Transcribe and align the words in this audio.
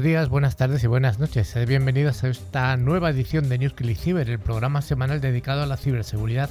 Días, 0.00 0.30
buenas 0.30 0.56
tardes 0.56 0.82
y 0.82 0.86
buenas 0.86 1.18
noches. 1.18 1.54
Bienvenidos 1.66 2.24
a 2.24 2.28
esta 2.28 2.74
nueva 2.78 3.10
edición 3.10 3.50
de 3.50 3.58
News 3.58 3.74
el 4.30 4.38
programa 4.38 4.80
semanal 4.80 5.20
dedicado 5.20 5.62
a 5.62 5.66
la 5.66 5.76
ciberseguridad 5.76 6.48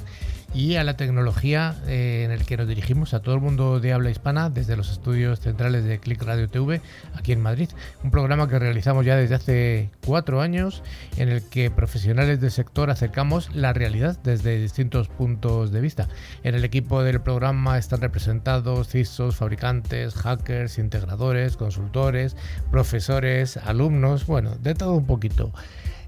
y 0.52 0.76
a 0.76 0.84
la 0.84 0.96
tecnología 0.96 1.76
eh, 1.86 2.22
en 2.24 2.32
el 2.32 2.44
que 2.44 2.56
nos 2.56 2.66
dirigimos 2.66 3.14
a 3.14 3.20
todo 3.20 3.34
el 3.34 3.40
mundo 3.40 3.78
de 3.78 3.92
habla 3.92 4.10
hispana 4.10 4.50
desde 4.50 4.76
los 4.76 4.90
estudios 4.90 5.40
centrales 5.40 5.84
de 5.84 5.98
Click 6.00 6.22
Radio 6.22 6.48
TV 6.48 6.80
aquí 7.14 7.32
en 7.32 7.40
Madrid. 7.40 7.68
Un 8.02 8.10
programa 8.10 8.48
que 8.48 8.58
realizamos 8.58 9.06
ya 9.06 9.16
desde 9.16 9.34
hace 9.36 9.90
cuatro 10.04 10.40
años 10.40 10.82
en 11.16 11.28
el 11.28 11.42
que 11.48 11.70
profesionales 11.70 12.40
del 12.40 12.50
sector 12.50 12.90
acercamos 12.90 13.54
la 13.54 13.72
realidad 13.72 14.18
desde 14.24 14.60
distintos 14.60 15.08
puntos 15.08 15.70
de 15.70 15.80
vista. 15.80 16.08
En 16.42 16.54
el 16.54 16.64
equipo 16.64 17.02
del 17.02 17.20
programa 17.20 17.78
están 17.78 18.00
representados 18.00 18.88
CISOs, 18.88 19.36
fabricantes, 19.36 20.14
hackers, 20.14 20.78
integradores, 20.78 21.56
consultores, 21.56 22.36
profesores, 22.70 23.56
alumnos, 23.56 24.26
bueno, 24.26 24.56
de 24.56 24.74
todo 24.74 24.94
un 24.94 25.06
poquito. 25.06 25.52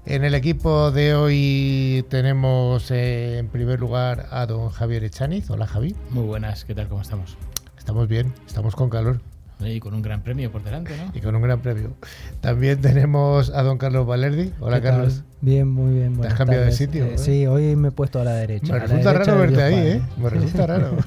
En 0.05 0.25
el 0.25 0.35
equipo 0.35 0.91
de 0.91 1.15
hoy 1.15 2.05
tenemos 2.09 2.91
eh, 2.91 3.37
en 3.37 3.47
primer 3.47 3.79
lugar 3.79 4.27
a 4.31 4.45
don 4.45 4.69
Javier 4.69 5.03
Echaniz. 5.05 5.49
Hola 5.49 5.65
Javi. 5.65 5.95
Muy 6.09 6.23
buenas, 6.25 6.65
¿qué 6.65 6.75
tal? 6.75 6.89
¿Cómo 6.89 7.01
estamos? 7.01 7.37
Estamos 7.77 8.07
bien, 8.09 8.33
estamos 8.45 8.75
con 8.75 8.89
calor. 8.89 9.21
Y 9.61 9.79
con 9.79 9.93
un 9.93 10.01
gran 10.01 10.21
premio 10.21 10.51
por 10.51 10.61
delante, 10.61 10.97
¿no? 10.97 11.17
Y 11.17 11.21
con 11.21 11.33
un 11.37 11.41
gran 11.41 11.61
premio. 11.61 11.93
También 12.41 12.81
tenemos 12.81 13.49
a 13.51 13.63
don 13.63 13.77
Carlos 13.77 14.05
Valerdi. 14.05 14.51
Hola 14.59 14.81
Carlos. 14.81 15.23
Bien, 15.39 15.69
muy 15.69 15.93
bien. 15.93 16.19
¿Te 16.19 16.27
has 16.27 16.33
cambiado 16.33 16.65
de 16.65 16.73
sitio? 16.73 17.05
Eh, 17.05 17.17
sí, 17.17 17.47
hoy 17.47 17.77
me 17.77 17.87
he 17.87 17.91
puesto 17.91 18.19
a 18.19 18.25
la 18.25 18.33
derecha. 18.33 18.73
Me 18.73 18.79
resulta 18.79 19.13
raro 19.13 19.37
verte 19.37 19.63
ahí, 19.63 19.75
¿eh? 19.87 20.01
Me 20.17 20.29
resulta 20.29 20.67
raro. 20.67 20.97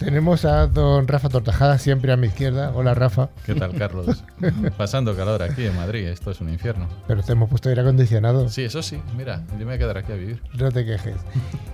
Tenemos 0.00 0.46
a 0.46 0.66
don 0.66 1.06
Rafa 1.06 1.28
Tortajada, 1.28 1.78
siempre 1.78 2.10
a 2.10 2.16
mi 2.16 2.28
izquierda. 2.28 2.72
Hola, 2.74 2.94
Rafa. 2.94 3.28
¿Qué 3.44 3.54
tal, 3.54 3.74
Carlos? 3.76 4.24
Pasando 4.78 5.14
calor 5.14 5.42
aquí 5.42 5.66
en 5.66 5.76
Madrid, 5.76 6.06
esto 6.06 6.30
es 6.30 6.40
un 6.40 6.48
infierno. 6.48 6.88
Pero 7.06 7.22
te 7.22 7.32
hemos 7.32 7.50
puesto 7.50 7.68
aire 7.68 7.82
acondicionado. 7.82 8.48
Sí, 8.48 8.62
eso 8.62 8.82
sí, 8.82 8.98
mira, 9.14 9.44
yo 9.50 9.58
me 9.58 9.64
voy 9.66 9.74
a 9.74 9.78
quedar 9.78 9.98
aquí 9.98 10.12
a 10.12 10.14
vivir. 10.14 10.42
No 10.54 10.72
te 10.72 10.86
quejes. 10.86 11.16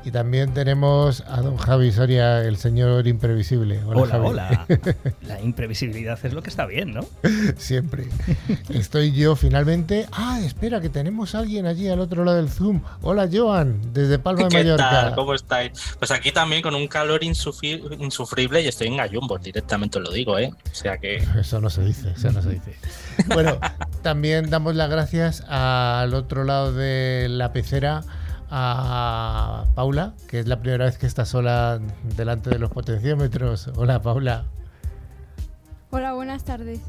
Y 0.05 0.11
también 0.11 0.53
tenemos 0.53 1.21
a 1.29 1.41
don 1.41 1.57
Javi 1.57 1.93
Soria, 1.93 2.43
el 2.43 2.57
señor 2.57 3.07
imprevisible. 3.07 3.81
Hola, 3.85 4.21
hola. 4.21 4.67
La 5.23 5.41
imprevisibilidad 5.41 6.19
es 6.21 6.33
lo 6.33 6.43
que 6.43 6.51
está 6.51 6.67
bien, 6.67 6.95
¿no? 6.95 7.07
Siempre. 7.57 8.09
Estoy 8.71 9.13
yo 9.13 9.37
finalmente. 9.37 10.09
Ah, 10.11 10.41
espera, 10.45 10.81
que 10.81 10.89
tenemos 10.89 11.37
a 11.37 11.39
alguien 11.39 11.65
allí 11.67 11.89
al 11.89 12.01
otro 12.01 12.25
lado 12.25 12.39
del 12.39 12.49
Zoom. 12.49 12.83
Hola, 13.03 13.29
Joan, 13.33 13.93
desde 13.93 14.19
Palma 14.19 14.49
de 14.49 14.59
Mallorca. 14.59 14.91
Tal? 14.91 15.15
¿Cómo 15.15 15.33
estáis? 15.33 15.71
Pues 16.01 16.11
aquí 16.11 16.33
también 16.33 16.61
con 16.61 16.75
un 16.75 16.89
calor 16.89 17.23
insufrible 17.23 17.95
insufrible 18.17 18.63
y 18.63 18.69
estoy 18.69 18.89
en 18.89 18.97
gallumbos, 18.97 19.43
directamente 19.43 20.01
lo 20.01 20.11
digo, 20.11 20.39
¿eh? 20.39 20.51
O 20.71 20.75
sea 20.75 20.97
que. 20.99 21.17
Eso 21.39 21.61
no 21.61 21.69
se 21.69 21.85
dice, 21.85 22.13
eso 22.17 22.33
no 22.33 22.41
se 22.41 22.51
dice. 22.51 22.75
bueno, 23.29 23.59
también 24.03 24.49
damos 24.49 24.75
las 24.75 24.89
gracias 24.89 25.43
al 25.49 26.15
otro 26.15 26.45
lado 26.45 26.73
de 26.73 27.27
la 27.29 27.53
pecera 27.53 28.03
a 28.51 29.65
Paula, 29.75 30.15
que 30.29 30.41
es 30.41 30.47
la 30.47 30.61
primera 30.61 30.87
vez 30.87 30.99
que 30.99 31.07
está 31.07 31.27
sola 31.27 31.81
delante 32.17 32.51
de 32.51 32.59
los 32.59 32.71
potenciómetros. 32.71 33.69
Hola, 33.77 34.01
Paula. 34.01 34.45
Hola, 35.91 36.15
buenas 36.15 36.45
tardes. 36.45 36.81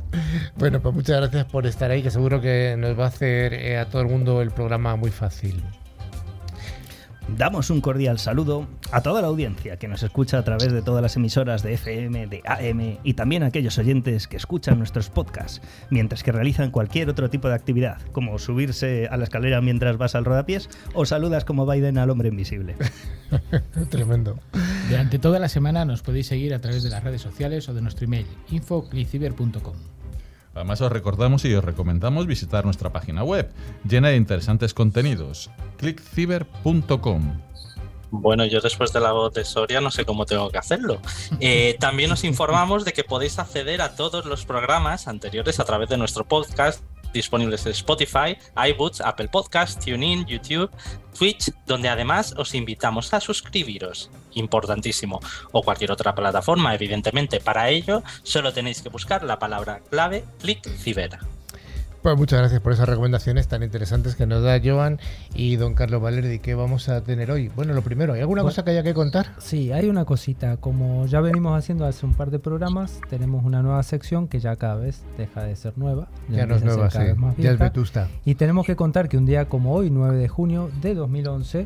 Bueno, 0.55 0.81
pues 0.81 0.95
muchas 0.95 1.17
gracias 1.17 1.45
por 1.45 1.67
estar 1.67 1.91
ahí, 1.91 2.01
que 2.01 2.11
seguro 2.11 2.41
que 2.41 2.75
nos 2.77 2.97
va 2.97 3.05
a 3.05 3.07
hacer 3.07 3.53
eh, 3.53 3.77
a 3.77 3.85
todo 3.89 4.01
el 4.01 4.07
mundo 4.07 4.41
el 4.41 4.51
programa 4.51 4.95
muy 4.95 5.11
fácil. 5.11 5.63
Damos 7.35 7.69
un 7.69 7.81
cordial 7.81 8.19
saludo 8.19 8.67
a 8.91 9.01
toda 9.01 9.21
la 9.21 9.27
audiencia 9.27 9.77
que 9.77 9.89
nos 9.89 10.01
escucha 10.01 10.37
a 10.37 10.43
través 10.43 10.71
de 10.71 10.81
todas 10.81 11.01
las 11.01 11.17
emisoras 11.17 11.61
de 11.61 11.73
FM, 11.73 12.27
de 12.27 12.41
AM 12.45 12.99
y 13.03 13.13
también 13.15 13.43
a 13.43 13.47
aquellos 13.47 13.77
oyentes 13.77 14.27
que 14.27 14.37
escuchan 14.37 14.77
nuestros 14.77 15.09
podcasts 15.09 15.61
mientras 15.89 16.23
que 16.23 16.31
realizan 16.31 16.71
cualquier 16.71 17.09
otro 17.09 17.29
tipo 17.29 17.49
de 17.49 17.55
actividad, 17.55 18.01
como 18.13 18.39
subirse 18.39 19.07
a 19.11 19.17
la 19.17 19.25
escalera 19.25 19.59
mientras 19.59 19.97
vas 19.97 20.15
al 20.15 20.23
rodapiés 20.23 20.69
o 20.93 21.05
saludas 21.05 21.43
como 21.43 21.65
Biden 21.65 21.97
al 21.97 22.09
hombre 22.09 22.29
invisible. 22.29 22.77
Tremendo. 23.89 24.39
Durante 24.89 25.19
toda 25.19 25.39
la 25.39 25.49
semana 25.49 25.83
nos 25.83 26.03
podéis 26.03 26.27
seguir 26.27 26.53
a 26.53 26.61
través 26.61 26.81
de 26.83 26.89
las 26.89 27.03
redes 27.03 27.21
sociales 27.21 27.67
o 27.67 27.73
de 27.73 27.81
nuestro 27.81 28.05
email 28.05 28.25
infocliciber.com. 28.49 29.96
Además 30.57 30.81
os 30.81 30.91
recordamos 30.91 31.45
y 31.45 31.53
os 31.53 31.63
recomendamos 31.63 32.25
visitar 32.25 32.65
nuestra 32.65 32.91
página 32.91 33.23
web, 33.23 33.51
llena 33.87 34.09
de 34.09 34.15
interesantes 34.15 34.73
contenidos, 34.73 35.51
clickciber.com. 35.77 37.41
Bueno, 38.09 38.45
yo 38.45 38.59
después 38.59 38.91
de 38.91 38.99
la 38.99 39.11
voz 39.11 39.33
de 39.33 39.45
Soria 39.45 39.81
no 39.81 39.91
sé 39.91 40.03
cómo 40.03 40.25
tengo 40.25 40.49
que 40.49 40.57
hacerlo. 40.57 40.99
Eh, 41.39 41.77
también 41.79 42.11
os 42.11 42.23
informamos 42.23 42.83
de 42.83 42.93
que 42.93 43.03
podéis 43.03 43.37
acceder 43.37 43.81
a 43.81 43.95
todos 43.95 44.25
los 44.25 44.45
programas 44.45 45.07
anteriores 45.07 45.59
a 45.59 45.65
través 45.65 45.89
de 45.89 45.97
nuestro 45.97 46.25
podcast 46.25 46.81
disponibles 47.17 47.65
en 47.65 47.73
Spotify, 47.73 48.37
iBooks, 48.69 49.01
Apple 49.01 49.27
Podcasts, 49.27 49.83
TuneIn, 49.83 50.25
YouTube, 50.25 50.71
Twitch, 51.17 51.51
donde 51.65 51.89
además 51.89 52.33
os 52.37 52.53
invitamos 52.53 53.13
a 53.13 53.19
suscribiros, 53.19 54.09
importantísimo, 54.33 55.19
o 55.51 55.63
cualquier 55.63 55.91
otra 55.91 56.15
plataforma, 56.15 56.73
evidentemente. 56.73 57.39
Para 57.39 57.69
ello, 57.69 58.03
solo 58.23 58.53
tenéis 58.53 58.81
que 58.81 58.89
buscar 58.89 59.23
la 59.23 59.39
palabra 59.39 59.81
clave 59.89 60.23
ClickCiber. 60.39 61.36
Pues 62.01 62.15
muchas 62.15 62.39
gracias 62.39 62.61
por 62.61 62.73
esas 62.73 62.87
recomendaciones 62.87 63.47
tan 63.47 63.63
interesantes 63.63 64.15
que 64.15 64.25
nos 64.25 64.43
da 64.43 64.61
Joan 64.63 64.99
y 65.33 65.55
don 65.55 65.73
Carlos 65.73 66.01
Valerdi. 66.01 66.39
¿Qué 66.39 66.53
vamos 66.53 66.89
a 66.89 67.01
tener 67.01 67.31
hoy? 67.31 67.49
Bueno, 67.49 67.73
lo 67.73 67.81
primero, 67.81 68.13
¿hay 68.13 68.21
alguna 68.21 68.43
cosa 68.43 68.63
que 68.63 68.71
haya 68.71 68.83
que 68.83 68.93
contar? 68.93 69.33
Sí, 69.39 69.71
hay 69.71 69.89
una 69.89 70.05
cosita. 70.05 70.57
Como 70.57 71.05
ya 71.07 71.21
venimos 71.21 71.57
haciendo 71.57 71.85
hace 71.85 72.05
un 72.05 72.13
par 72.13 72.29
de 72.29 72.39
programas, 72.39 73.01
tenemos 73.09 73.43
una 73.43 73.61
nueva 73.61 73.81
sección 73.83 74.27
que 74.27 74.39
ya 74.39 74.55
cada 74.55 74.75
vez 74.75 75.03
deja 75.17 75.43
de 75.43 75.55
ser 75.55 75.77
nueva. 75.77 76.07
Ya, 76.29 76.45
no 76.45 76.55
es 76.55 76.63
nueva, 76.63 76.89
sí. 76.89 76.99
Ya 77.37 77.51
es 77.51 77.59
vetusta. 77.59 78.07
Y 78.25 78.35
tenemos 78.35 78.65
que 78.65 78.75
contar 78.75 79.09
que 79.09 79.17
un 79.17 79.25
día 79.25 79.49
como 79.49 79.73
hoy, 79.73 79.89
9 79.89 80.17
de 80.17 80.27
junio 80.27 80.69
de 80.81 80.93
2011, 80.93 81.65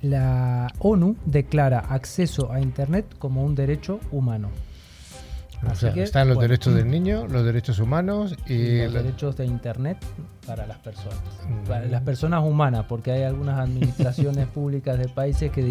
la 0.00 0.72
ONU 0.78 1.16
declara 1.26 1.80
acceso 1.80 2.52
a 2.52 2.60
Internet 2.60 3.06
como 3.18 3.44
un 3.44 3.54
derecho 3.54 4.00
humano 4.10 4.48
están 5.96 6.28
los 6.28 6.38
derechos 6.38 6.74
del 6.74 6.90
niño, 6.90 7.26
los 7.28 7.44
derechos 7.44 7.78
humanos 7.78 8.36
y, 8.46 8.82
los 8.84 8.92
derechos 8.92 9.36
de 9.36 9.46
Internet 9.46 9.98
para 10.46 10.66
las 10.66 10.78
personas. 10.78 11.18
Para 11.66 11.86
las 11.86 12.02
personas 12.02 12.44
humanas, 12.44 12.86
porque 12.88 13.12
hay 13.12 13.22
algunas 13.24 13.58
administraciones 13.58 14.46
públicas 14.54 14.98
de 14.98 15.08
países 15.08 15.50
que 15.50 15.62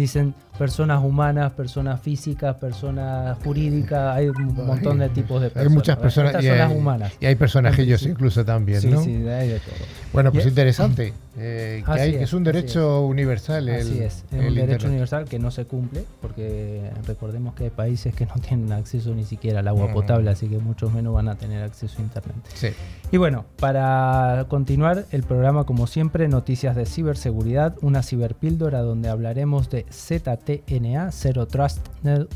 dicen 0.00 0.34
personas 0.60 1.02
humanas, 1.02 1.52
personas 1.52 2.00
físicas, 2.02 2.54
personas 2.56 3.38
jurídicas, 3.42 4.14
hay 4.14 4.28
un 4.28 4.54
montón 4.54 4.98
de 4.98 5.08
tipos 5.08 5.40
de 5.40 5.48
personas. 5.48 5.70
Hay 5.70 5.74
muchas 5.74 5.96
personas, 5.96 6.44
y 6.44 6.48
hay, 6.48 6.76
humanas. 6.76 7.12
Y 7.18 7.26
hay 7.26 7.34
personajillos 7.34 8.02
incluso 8.02 8.44
también, 8.44 8.90
¿no? 8.90 9.02
Sí, 9.02 9.10
hay 9.26 9.48
de 9.48 9.60
todo. 9.60 9.74
Bueno, 10.12 10.30
pues 10.32 10.44
interesante. 10.44 11.14
Eh, 11.38 11.82
que, 11.86 11.90
hay, 11.90 12.14
es, 12.16 12.34
un 12.34 12.44
derecho 12.44 13.06
universal. 13.06 13.68
Así 13.70 14.00
es, 14.00 14.24
es 14.30 14.48
un 14.48 14.54
derecho 14.54 14.88
universal 14.88 15.24
que 15.24 15.38
no 15.38 15.50
se 15.50 15.64
cumple, 15.64 16.04
porque 16.20 16.90
recordemos 17.06 17.54
que 17.54 17.64
hay 17.64 17.70
países 17.70 18.14
que 18.14 18.26
no 18.26 18.34
tienen 18.34 18.70
acceso 18.72 19.14
ni 19.14 19.24
siquiera 19.24 19.60
al 19.60 19.68
agua 19.68 19.92
potable, 19.92 20.30
así 20.30 20.46
que 20.48 20.58
muchos 20.58 20.92
menos 20.92 21.14
van 21.14 21.28
a 21.28 21.36
tener 21.36 21.62
acceso 21.62 22.00
a 22.00 22.02
Internet. 22.02 22.36
Sí. 22.52 22.68
Y 23.12 23.16
bueno, 23.16 23.46
para 23.58 24.44
continuar 24.48 25.06
el 25.10 25.22
programa, 25.22 25.64
como 25.64 25.86
siempre, 25.86 26.28
noticias 26.28 26.76
de 26.76 26.84
ciberseguridad, 26.84 27.76
una 27.80 28.02
ciberpíldora 28.02 28.80
donde 28.80 29.08
hablaremos 29.08 29.70
de 29.70 29.86
ZTNA, 29.90 31.10
Zero 31.12 31.46
Trust 31.46 31.86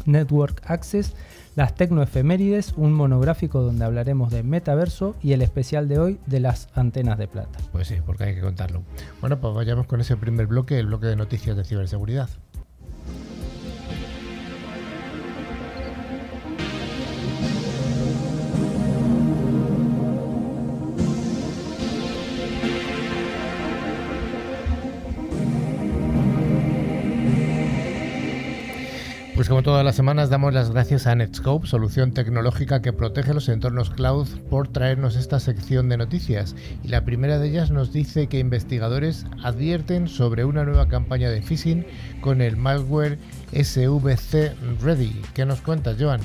Network 0.06 0.62
Access, 0.64 1.14
las 1.54 1.74
tecnoefemérides, 1.74 2.74
un 2.76 2.92
monográfico 2.92 3.62
donde 3.62 3.84
hablaremos 3.84 4.32
de 4.32 4.42
metaverso 4.42 5.14
y 5.22 5.32
el 5.32 5.42
especial 5.42 5.88
de 5.88 5.98
hoy 5.98 6.20
de 6.26 6.40
las 6.40 6.68
antenas 6.74 7.18
de 7.18 7.28
plata. 7.28 7.58
Pues 7.72 7.88
sí, 7.88 7.96
porque 8.04 8.24
hay 8.24 8.34
que 8.34 8.40
contarlo. 8.40 8.82
Bueno, 9.20 9.40
pues 9.40 9.54
vayamos 9.54 9.86
con 9.86 10.00
ese 10.00 10.16
primer 10.16 10.46
bloque, 10.46 10.78
el 10.78 10.86
bloque 10.86 11.06
de 11.06 11.16
noticias 11.16 11.56
de 11.56 11.64
ciberseguridad. 11.64 12.28
Pues 29.44 29.50
como 29.50 29.62
todas 29.62 29.84
las 29.84 29.94
semanas 29.94 30.30
damos 30.30 30.54
las 30.54 30.70
gracias 30.70 31.06
a 31.06 31.14
Netscope, 31.14 31.66
solución 31.66 32.14
tecnológica 32.14 32.80
que 32.80 32.94
protege 32.94 33.34
los 33.34 33.50
entornos 33.50 33.90
cloud, 33.90 34.26
por 34.48 34.68
traernos 34.68 35.16
esta 35.16 35.38
sección 35.38 35.90
de 35.90 35.98
noticias. 35.98 36.56
Y 36.82 36.88
la 36.88 37.04
primera 37.04 37.38
de 37.38 37.50
ellas 37.50 37.70
nos 37.70 37.92
dice 37.92 38.26
que 38.26 38.38
investigadores 38.38 39.26
advierten 39.42 40.08
sobre 40.08 40.46
una 40.46 40.64
nueva 40.64 40.88
campaña 40.88 41.28
de 41.28 41.42
phishing 41.42 41.86
con 42.22 42.40
el 42.40 42.56
malware 42.56 43.18
SVC 43.52 44.56
Ready. 44.80 45.20
¿Qué 45.34 45.44
nos 45.44 45.60
cuentas, 45.60 45.98
Joan? 46.00 46.22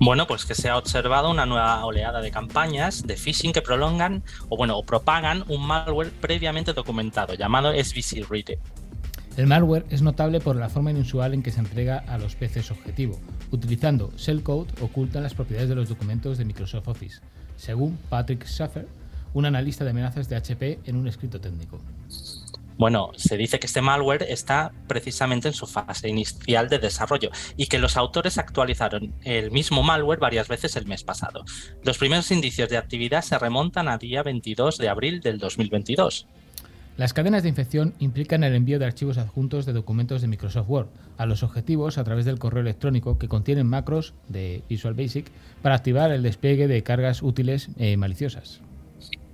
Bueno, 0.00 0.26
pues 0.26 0.44
que 0.44 0.56
se 0.56 0.68
ha 0.68 0.76
observado 0.76 1.30
una 1.30 1.46
nueva 1.46 1.84
oleada 1.84 2.20
de 2.20 2.32
campañas 2.32 3.06
de 3.06 3.16
phishing 3.16 3.52
que 3.52 3.62
prolongan 3.62 4.24
o 4.48 4.56
bueno, 4.56 4.76
o 4.76 4.84
propagan 4.84 5.44
un 5.46 5.64
malware 5.64 6.10
previamente 6.10 6.72
documentado 6.72 7.34
llamado 7.34 7.72
SVC 7.72 8.26
Ready. 8.28 8.58
El 9.36 9.48
malware 9.48 9.84
es 9.90 10.00
notable 10.00 10.38
por 10.38 10.54
la 10.54 10.68
forma 10.68 10.92
inusual 10.92 11.34
en 11.34 11.42
que 11.42 11.50
se 11.50 11.58
entrega 11.58 12.04
a 12.06 12.18
los 12.18 12.36
PCs 12.36 12.70
objetivo. 12.70 13.18
Utilizando 13.50 14.12
shellcode 14.16 14.70
oculta 14.80 15.20
las 15.20 15.34
propiedades 15.34 15.68
de 15.68 15.74
los 15.74 15.88
documentos 15.88 16.38
de 16.38 16.44
Microsoft 16.44 16.86
Office. 16.86 17.20
según 17.56 17.96
Patrick 18.08 18.46
Schaffer, 18.46 18.86
un 19.32 19.46
analista 19.46 19.84
de 19.84 19.90
amenazas 19.90 20.28
de 20.28 20.36
HP 20.36 20.80
en 20.84 20.96
un 20.96 21.08
escrito 21.08 21.40
técnico. 21.40 21.80
Bueno, 22.76 23.10
se 23.16 23.36
dice 23.36 23.58
que 23.58 23.66
este 23.66 23.80
malware 23.80 24.26
está 24.28 24.72
precisamente 24.88 25.48
en 25.48 25.54
su 25.54 25.66
fase 25.66 26.08
inicial 26.08 26.68
de 26.68 26.78
desarrollo 26.78 27.30
y 27.56 27.66
que 27.66 27.78
los 27.78 27.96
autores 27.96 28.38
actualizaron 28.38 29.14
el 29.22 29.50
mismo 29.50 29.82
malware 29.82 30.18
varias 30.18 30.48
veces 30.48 30.76
el 30.76 30.86
mes 30.86 31.04
pasado. 31.04 31.44
Los 31.82 31.98
primeros 31.98 32.30
indicios 32.30 32.68
de 32.68 32.76
actividad 32.76 33.22
se 33.22 33.38
remontan 33.38 33.88
a 33.88 33.98
día 33.98 34.22
22 34.22 34.78
de 34.78 34.88
abril 34.88 35.20
del 35.20 35.38
2022. 35.38 36.26
Las 36.96 37.12
cadenas 37.12 37.42
de 37.42 37.48
infección 37.48 37.92
implican 37.98 38.44
el 38.44 38.54
envío 38.54 38.78
de 38.78 38.86
archivos 38.86 39.18
adjuntos 39.18 39.66
de 39.66 39.72
documentos 39.72 40.22
de 40.22 40.28
Microsoft 40.28 40.68
Word 40.68 40.86
a 41.18 41.26
los 41.26 41.42
objetivos 41.42 41.98
a 41.98 42.04
través 42.04 42.24
del 42.24 42.38
correo 42.38 42.60
electrónico 42.60 43.18
que 43.18 43.26
contienen 43.26 43.66
macros 43.66 44.14
de 44.28 44.62
Visual 44.68 44.94
Basic 44.94 45.26
para 45.60 45.74
activar 45.74 46.12
el 46.12 46.22
despliegue 46.22 46.68
de 46.68 46.84
cargas 46.84 47.20
útiles 47.22 47.68
eh, 47.78 47.96
maliciosas. 47.96 48.60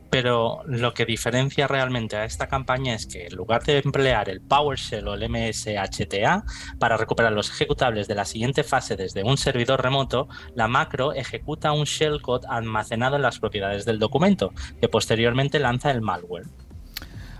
Pero 0.08 0.62
lo 0.66 0.94
que 0.94 1.04
diferencia 1.04 1.68
realmente 1.68 2.16
a 2.16 2.24
esta 2.24 2.48
campaña 2.48 2.94
es 2.94 3.06
que 3.06 3.26
en 3.26 3.36
lugar 3.36 3.62
de 3.62 3.78
emplear 3.84 4.30
el 4.30 4.40
PowerShell 4.40 5.06
o 5.06 5.14
el 5.14 5.28
MSHTA 5.28 6.44
para 6.78 6.96
recuperar 6.96 7.32
los 7.32 7.50
ejecutables 7.50 8.08
de 8.08 8.14
la 8.14 8.24
siguiente 8.24 8.64
fase 8.64 8.96
desde 8.96 9.22
un 9.22 9.36
servidor 9.36 9.82
remoto, 9.82 10.28
la 10.54 10.66
macro 10.66 11.12
ejecuta 11.12 11.72
un 11.72 11.84
shellcode 11.84 12.46
almacenado 12.48 13.16
en 13.16 13.22
las 13.22 13.38
propiedades 13.38 13.84
del 13.84 13.98
documento, 13.98 14.52
que 14.80 14.88
posteriormente 14.88 15.60
lanza 15.60 15.90
el 15.90 16.00
malware. 16.00 16.46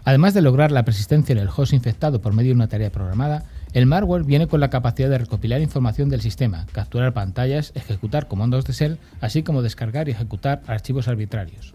Además 0.05 0.35
de 0.35 0.43
lograr 0.43 0.73
la 0.73 0.85
persistencia 0.85 1.33
en 1.33 1.39
el 1.39 1.49
host 1.55 1.73
infectado 1.73 2.21
por 2.21 2.33
medio 2.33 2.51
de 2.51 2.57
una 2.57 2.69
tarea 2.69 2.91
programada, 2.91 3.45
el 3.73 3.87
malware 3.87 4.25
viene 4.25 4.49
con 4.49 4.61
la 4.61 4.71
capacidad 4.71 5.09
de 5.09 5.19
recopilar 5.19 5.61
información 5.61 6.09
del 6.09 6.23
sistema, 6.23 6.67
capturar 6.73 7.13
pantallas, 7.13 7.73
ejecutar 7.75 8.27
comandos 8.27 8.65
de 8.65 8.73
shell, 8.73 8.99
así 9.21 9.43
como 9.43 9.63
descargar 9.63 10.09
y 10.09 10.13
ejecutar 10.13 10.63
archivos 10.67 11.07
arbitrarios. 11.07 11.75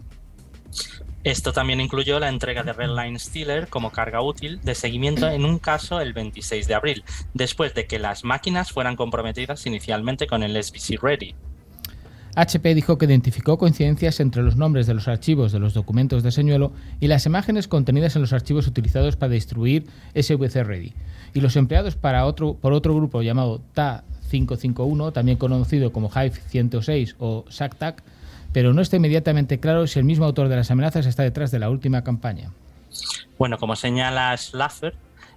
Esto 1.24 1.52
también 1.52 1.80
incluyó 1.80 2.20
la 2.20 2.28
entrega 2.28 2.62
de 2.62 2.72
Redline 2.72 3.18
Stealer 3.18 3.66
como 3.66 3.90
carga 3.90 4.22
útil 4.22 4.60
de 4.62 4.76
seguimiento 4.76 5.28
en 5.28 5.44
un 5.44 5.58
caso 5.58 6.00
el 6.00 6.12
26 6.12 6.68
de 6.68 6.74
abril, 6.74 7.04
después 7.34 7.74
de 7.74 7.86
que 7.86 7.98
las 7.98 8.22
máquinas 8.22 8.70
fueran 8.70 8.94
comprometidas 8.94 9.66
inicialmente 9.66 10.28
con 10.28 10.44
el 10.44 10.62
SBC 10.62 11.02
Ready. 11.02 11.34
HP 12.36 12.74
dijo 12.74 12.98
que 12.98 13.06
identificó 13.06 13.56
coincidencias 13.56 14.20
entre 14.20 14.42
los 14.42 14.56
nombres 14.56 14.86
de 14.86 14.92
los 14.92 15.08
archivos 15.08 15.52
de 15.52 15.58
los 15.58 15.72
documentos 15.72 16.22
de 16.22 16.30
señuelo 16.30 16.70
y 17.00 17.06
las 17.06 17.24
imágenes 17.24 17.66
contenidas 17.66 18.14
en 18.14 18.22
los 18.22 18.34
archivos 18.34 18.66
utilizados 18.66 19.16
para 19.16 19.32
distribuir 19.32 19.86
SVC 20.14 20.62
Ready, 20.62 20.92
y 21.32 21.40
los 21.40 21.56
empleados 21.56 21.96
para 21.96 22.26
otro, 22.26 22.52
por 22.52 22.74
otro 22.74 22.94
grupo 22.94 23.22
llamado 23.22 23.62
TA551, 23.74 25.14
también 25.14 25.38
conocido 25.38 25.92
como 25.92 26.10
Hive 26.10 26.32
106 26.32 27.16
o 27.18 27.46
SACTAC, 27.48 28.02
pero 28.52 28.74
no 28.74 28.82
está 28.82 28.96
inmediatamente 28.96 29.58
claro 29.58 29.86
si 29.86 29.98
el 29.98 30.04
mismo 30.04 30.26
autor 30.26 30.48
de 30.48 30.56
las 30.56 30.70
amenazas 30.70 31.06
está 31.06 31.22
detrás 31.22 31.50
de 31.50 31.58
la 31.58 31.70
última 31.70 32.04
campaña. 32.04 32.50
Bueno, 33.38 33.56
como 33.56 33.76
señala 33.76 34.36
Schlaffer, 34.36 34.94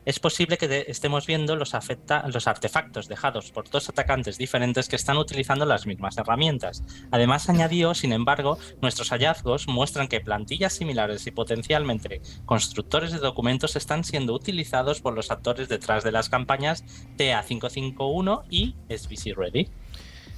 es 0.10 0.20
posible 0.20 0.58
que 0.58 0.86
estemos 0.88 1.28
viendo 1.28 1.56
los, 1.56 1.72
los, 1.72 2.48
artefactos 2.48 3.08
dejados 3.08 3.52
por 3.52 3.70
dos 3.70 3.90
atacantes 3.90 4.40
diferentes 4.40 4.90
que 4.90 4.96
están 4.96 5.18
utilizando 5.18 5.68
las 5.68 5.86
mismas 5.86 6.18
herramientas. 6.18 6.84
Además, 7.12 7.48
añadió, 7.48 7.94
sin 7.94 8.12
embargo, 8.12 8.58
nuestros 8.82 9.10
hallazgos 9.10 9.68
muestran 9.68 10.08
que 10.08 10.20
plantillas 10.20 10.74
similares 10.74 11.28
y 11.28 11.32
potencialmente 11.32 12.24
constructores 12.48 13.12
de 13.12 13.20
documentos 13.20 13.76
están 13.76 14.04
siendo 14.04 14.34
utilizados 14.34 15.00
por 15.00 15.14
los 15.14 15.30
actores 15.30 15.70
detrás 15.70 16.04
de 16.04 16.12
las 16.12 16.28
campañas 16.28 16.84
TA551 17.20 18.46
y 18.50 18.74
SBC 18.90 19.38
Ready. 19.38 19.70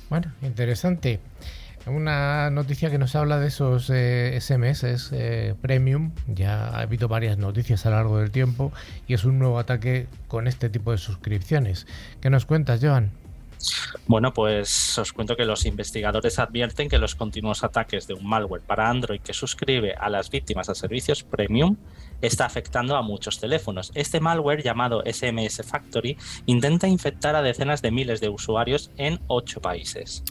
Bueno, 0.09 0.33
interesante. 0.41 1.21
Una 1.88 2.51
noticia 2.51 2.92
que 2.92 3.00
nos 3.00 3.16
habla 3.16 3.39
de 3.39 3.48
esos 3.48 3.86
SMS 3.86 4.83
eh, 4.83 4.98
eh, 5.13 5.56
premium. 5.60 6.12
Ya 6.28 6.68
ha 6.68 6.81
habido 6.81 7.07
varias 7.07 7.38
noticias 7.38 7.86
a 7.86 7.89
lo 7.89 7.95
largo 7.95 8.18
del 8.19 8.30
tiempo 8.30 8.72
y 9.07 9.16
es 9.16 9.25
un 9.25 9.39
nuevo 9.39 9.57
ataque 9.57 10.07
con 10.28 10.48
este 10.48 10.69
tipo 10.69 10.92
de 10.92 11.00
suscripciones. 11.00 11.88
¿Qué 12.22 12.30
nos 12.30 12.45
cuentas, 12.45 12.80
Joan? 12.83 13.12
Bueno, 14.07 14.33
pues 14.33 14.98
os 14.98 15.13
cuento 15.13 15.36
que 15.36 15.45
los 15.45 15.66
investigadores 15.66 16.39
advierten 16.39 16.89
que 16.89 16.98
los 16.98 17.16
continuos 17.16 17.63
ataques 17.63 18.07
de 18.07 18.13
un 18.13 18.27
malware 18.27 18.62
para 18.62 18.89
Android 18.89 19.22
que 19.22 19.34
suscribe 19.34 19.94
a 19.94 20.10
las 20.10 20.30
víctimas 20.30 20.69
a 20.69 20.75
servicios 20.75 21.24
premium 21.24 21.77
está 22.22 22.45
afectando 22.45 22.95
a 22.95 23.01
muchos 23.01 23.39
teléfonos. 23.39 23.92
Este 23.95 24.19
malware 24.19 24.63
llamado 24.63 25.04
SMS 25.06 25.63
Factory 25.66 26.18
intenta 26.45 26.88
infectar 26.88 27.36
a 27.36 27.42
decenas 27.42 27.81
de 27.81 27.92
miles 27.92 28.22
de 28.22 28.30
usuarios 28.30 28.92
en 28.98 29.19
ocho 29.27 29.62
países. 29.62 30.24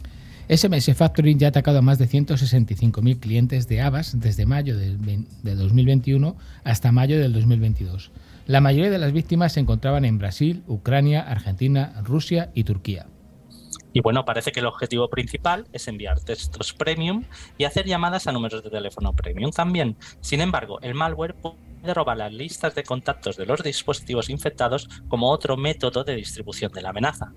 SMS 0.50 0.92
Factory 0.96 1.36
ya 1.36 1.46
ha 1.46 1.50
atacado 1.50 1.78
a 1.78 1.82
más 1.82 1.98
de 2.00 2.08
165.000 2.08 3.20
clientes 3.20 3.68
de 3.68 3.82
Avas 3.82 4.18
desde 4.18 4.46
mayo 4.46 4.76
de 4.76 5.54
2021 5.54 6.36
hasta 6.64 6.90
mayo 6.90 7.20
del 7.20 7.32
2022. 7.32 8.10
La 8.46 8.60
mayoría 8.60 8.90
de 8.90 8.98
las 8.98 9.12
víctimas 9.12 9.52
se 9.52 9.60
encontraban 9.60 10.04
en 10.04 10.18
Brasil, 10.18 10.64
Ucrania, 10.66 11.20
Argentina, 11.20 12.02
Rusia 12.02 12.50
y 12.52 12.64
Turquía. 12.64 13.06
Y 13.92 14.00
bueno, 14.00 14.24
parece 14.24 14.50
que 14.50 14.58
el 14.58 14.66
objetivo 14.66 15.08
principal 15.08 15.68
es 15.72 15.86
enviar 15.86 16.18
textos 16.18 16.72
premium 16.72 17.22
y 17.56 17.62
hacer 17.62 17.86
llamadas 17.86 18.26
a 18.26 18.32
números 18.32 18.64
de 18.64 18.70
teléfono 18.70 19.12
premium 19.12 19.52
también. 19.52 19.96
Sin 20.20 20.40
embargo, 20.40 20.80
el 20.80 20.96
malware 20.96 21.36
puede 21.36 21.94
robar 21.94 22.16
las 22.16 22.32
listas 22.32 22.74
de 22.74 22.82
contactos 22.82 23.36
de 23.36 23.46
los 23.46 23.62
dispositivos 23.62 24.28
infectados 24.28 24.88
como 25.06 25.30
otro 25.30 25.56
método 25.56 26.02
de 26.02 26.16
distribución 26.16 26.72
de 26.72 26.82
la 26.82 26.90
amenaza. 26.90 27.32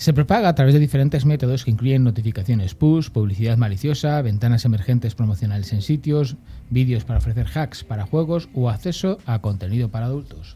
Se 0.00 0.14
propaga 0.14 0.48
a 0.48 0.54
través 0.54 0.72
de 0.72 0.80
diferentes 0.80 1.26
métodos 1.26 1.62
que 1.62 1.70
incluyen 1.70 2.04
notificaciones 2.04 2.74
push, 2.74 3.10
publicidad 3.10 3.58
maliciosa, 3.58 4.22
ventanas 4.22 4.64
emergentes 4.64 5.14
promocionales 5.14 5.74
en 5.74 5.82
sitios, 5.82 6.36
vídeos 6.70 7.04
para 7.04 7.18
ofrecer 7.18 7.46
hacks 7.54 7.84
para 7.84 8.06
juegos 8.06 8.48
o 8.54 8.70
acceso 8.70 9.18
a 9.26 9.42
contenido 9.42 9.90
para 9.90 10.06
adultos. 10.06 10.54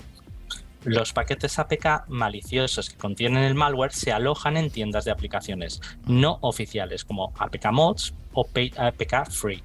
Los 0.85 1.13
paquetes 1.13 1.59
APK 1.59 2.09
maliciosos 2.09 2.89
que 2.89 2.97
contienen 2.97 3.43
el 3.43 3.55
malware 3.55 3.93
se 3.93 4.13
alojan 4.13 4.57
en 4.57 4.71
tiendas 4.71 5.05
de 5.05 5.11
aplicaciones 5.11 5.83
no 6.07 6.39
oficiales 6.41 7.05
como 7.05 7.35
APK 7.39 7.71
Mods 7.71 8.15
o 8.33 8.49
APK 8.49 9.31
Free 9.31 9.63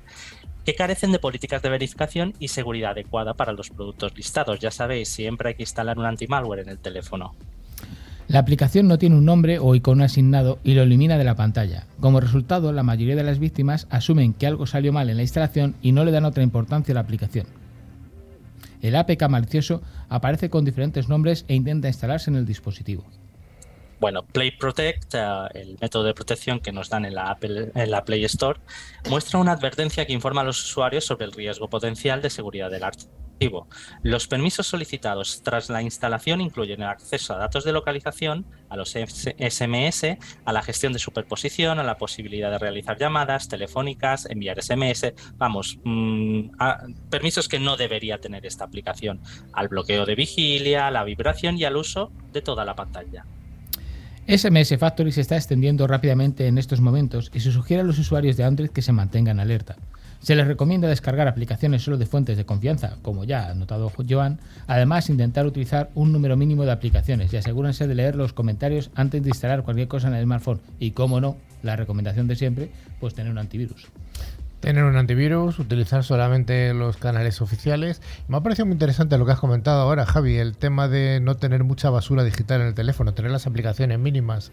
que 0.66 0.76
carecen 0.76 1.14
de 1.14 1.20
políticas 1.20 1.62
de 1.62 1.70
verificación 1.70 2.34
y 2.38 2.50
seguridad 2.50 2.92
adecuada 2.92 3.34
para 3.34 3.54
los 3.54 3.70
productos 3.70 4.14
listados. 4.18 4.60
Ya 4.60 4.72
sabéis, 4.72 5.08
siempre 5.08 5.48
hay 5.48 5.56
que 5.56 5.64
instalar 5.64 5.98
un 5.98 6.06
anti-malware 6.06 6.60
en 6.60 6.70
el 6.70 6.80
teléfono. 6.80 7.34
La 8.30 8.38
aplicación 8.38 8.88
no 8.88 9.00
tiene 9.00 9.16
un 9.16 9.26
nombre 9.26 9.58
o 9.58 9.74
icono 9.74 10.04
asignado 10.04 10.60
y 10.64 10.76
lo 10.76 10.84
elimina 10.84 11.18
de 11.18 11.24
la 11.24 11.34
pantalla. 11.34 11.88
Como 12.00 12.20
resultado, 12.20 12.72
la 12.72 12.84
mayoría 12.84 13.16
de 13.16 13.24
las 13.24 13.40
víctimas 13.40 13.88
asumen 13.90 14.36
que 14.36 14.46
algo 14.46 14.68
salió 14.68 14.94
mal 14.94 15.10
en 15.10 15.18
la 15.18 15.24
instalación 15.24 15.76
y 15.82 15.94
no 15.94 16.06
le 16.06 16.12
dan 16.12 16.26
otra 16.26 16.44
importancia 16.44 16.92
a 16.92 16.96
la 16.96 17.02
aplicación. 17.02 17.48
El 18.84 18.96
APK 18.96 19.28
malicioso 19.30 19.82
aparece 20.10 20.52
con 20.52 20.64
diferentes 20.64 21.10
nombres 21.10 21.44
e 21.48 21.56
intenta 21.56 21.88
instalarse 21.88 22.30
en 22.30 22.36
el 22.36 22.46
dispositivo. 22.46 23.04
Bueno, 24.00 24.22
Play 24.22 24.52
Protect, 24.52 25.16
eh, 25.16 25.48
el 25.56 25.78
método 25.82 26.04
de 26.04 26.14
protección 26.14 26.60
que 26.60 26.72
nos 26.72 26.88
dan 26.88 27.06
en 27.06 27.16
la, 27.16 27.36
en 27.42 27.90
la 27.90 28.06
Play 28.06 28.26
Store, 28.26 28.60
muestra 29.10 29.40
una 29.40 29.54
advertencia 29.54 30.06
que 30.06 30.14
informa 30.14 30.42
a 30.42 30.44
los 30.44 30.64
usuarios 30.64 31.04
sobre 31.04 31.26
el 31.26 31.32
riesgo 31.32 31.68
potencial 31.68 32.22
de 32.22 32.30
seguridad 32.30 32.70
del 32.70 32.84
los 34.04 34.28
permisos 34.28 34.68
solicitados 34.68 35.42
tras 35.44 35.70
la 35.70 35.82
instalación 35.82 36.42
incluyen 36.42 36.82
el 36.82 36.90
acceso 36.90 37.34
a 37.34 37.38
datos 37.38 37.64
de 37.64 37.72
localización, 37.72 38.46
a 38.70 38.76
los 38.76 38.92
SMS, 38.92 40.18
a 40.46 40.54
la 40.54 40.62
gestión 40.62 40.94
de 40.94 41.00
superposición, 41.00 41.80
a 41.80 41.84
la 41.84 41.98
posibilidad 41.98 42.52
de 42.52 42.58
realizar 42.58 42.98
llamadas 42.98 43.48
telefónicas, 43.48 44.26
enviar 44.30 44.62
SMS, 44.62 45.14
vamos, 45.38 45.80
mm, 45.84 46.50
permisos 47.10 47.48
que 47.48 47.60
no 47.60 47.78
debería 47.78 48.20
tener 48.20 48.46
esta 48.46 48.66
aplicación, 48.66 49.22
al 49.54 49.68
bloqueo 49.70 50.06
de 50.06 50.16
vigilia, 50.16 50.88
a 50.88 50.92
la 50.92 51.04
vibración 51.04 51.58
y 51.58 51.64
al 51.64 51.78
uso 51.78 52.12
de 52.32 52.42
toda 52.42 52.66
la 52.66 52.76
pantalla. 52.76 53.26
SMS 54.28 54.78
Factory 54.78 55.12
se 55.12 55.22
está 55.22 55.38
extendiendo 55.38 55.88
rápidamente 55.88 56.46
en 56.46 56.60
estos 56.60 56.82
momentos 56.82 57.32
y 57.34 57.40
se 57.40 57.52
sugiere 57.52 57.82
a 57.82 57.86
los 57.86 57.98
usuarios 57.98 58.38
de 58.38 58.44
Android 58.44 58.70
que 58.70 58.84
se 58.84 58.92
mantengan 58.92 59.40
alerta. 59.40 59.78
Se 60.22 60.36
les 60.36 60.48
recomienda 60.48 60.88
descargar 60.88 61.28
aplicaciones 61.28 61.82
solo 61.82 61.98
de 61.98 62.06
fuentes 62.06 62.36
de 62.36 62.46
confianza, 62.46 62.98
como 63.02 63.24
ya 63.24 63.50
ha 63.50 63.54
notado 63.56 63.92
Joan. 64.08 64.40
Además, 64.68 65.10
intentar 65.10 65.46
utilizar 65.46 65.90
un 65.96 66.12
número 66.12 66.36
mínimo 66.36 66.66
de 66.66 66.72
aplicaciones 66.72 67.32
y 67.32 67.38
asegúrense 67.38 67.88
de 67.88 67.96
leer 67.96 68.16
los 68.16 68.34
comentarios 68.34 68.92
antes 68.96 69.24
de 69.24 69.30
instalar 69.30 69.64
cualquier 69.64 69.88
cosa 69.88 70.10
en 70.10 70.16
el 70.16 70.26
smartphone. 70.26 70.60
Y, 70.78 70.92
como 70.92 71.22
no, 71.22 71.38
la 71.64 71.78
recomendación 71.78 72.28
de 72.28 72.36
siempre, 72.36 72.70
pues 73.00 73.14
tener 73.14 73.32
un 73.32 73.38
antivirus. 73.38 73.88
Tener 74.60 74.84
un 74.84 74.98
antivirus, 74.98 75.58
utilizar 75.58 76.04
solamente 76.04 76.74
los 76.74 76.98
canales 76.98 77.42
oficiales. 77.42 78.02
Me 78.28 78.36
ha 78.36 78.42
parecido 78.42 78.66
muy 78.66 78.74
interesante 78.74 79.18
lo 79.18 79.26
que 79.26 79.32
has 79.32 79.40
comentado 79.40 79.80
ahora, 79.80 80.06
Javi, 80.06 80.36
el 80.36 80.58
tema 80.58 80.90
de 80.90 81.22
no 81.22 81.38
tener 81.38 81.64
mucha 81.64 81.90
basura 81.90 82.26
digital 82.26 82.60
en 82.60 82.68
el 82.68 82.74
teléfono, 82.74 83.14
tener 83.14 83.32
las 83.32 83.48
aplicaciones 83.48 84.00
mínimas. 84.00 84.52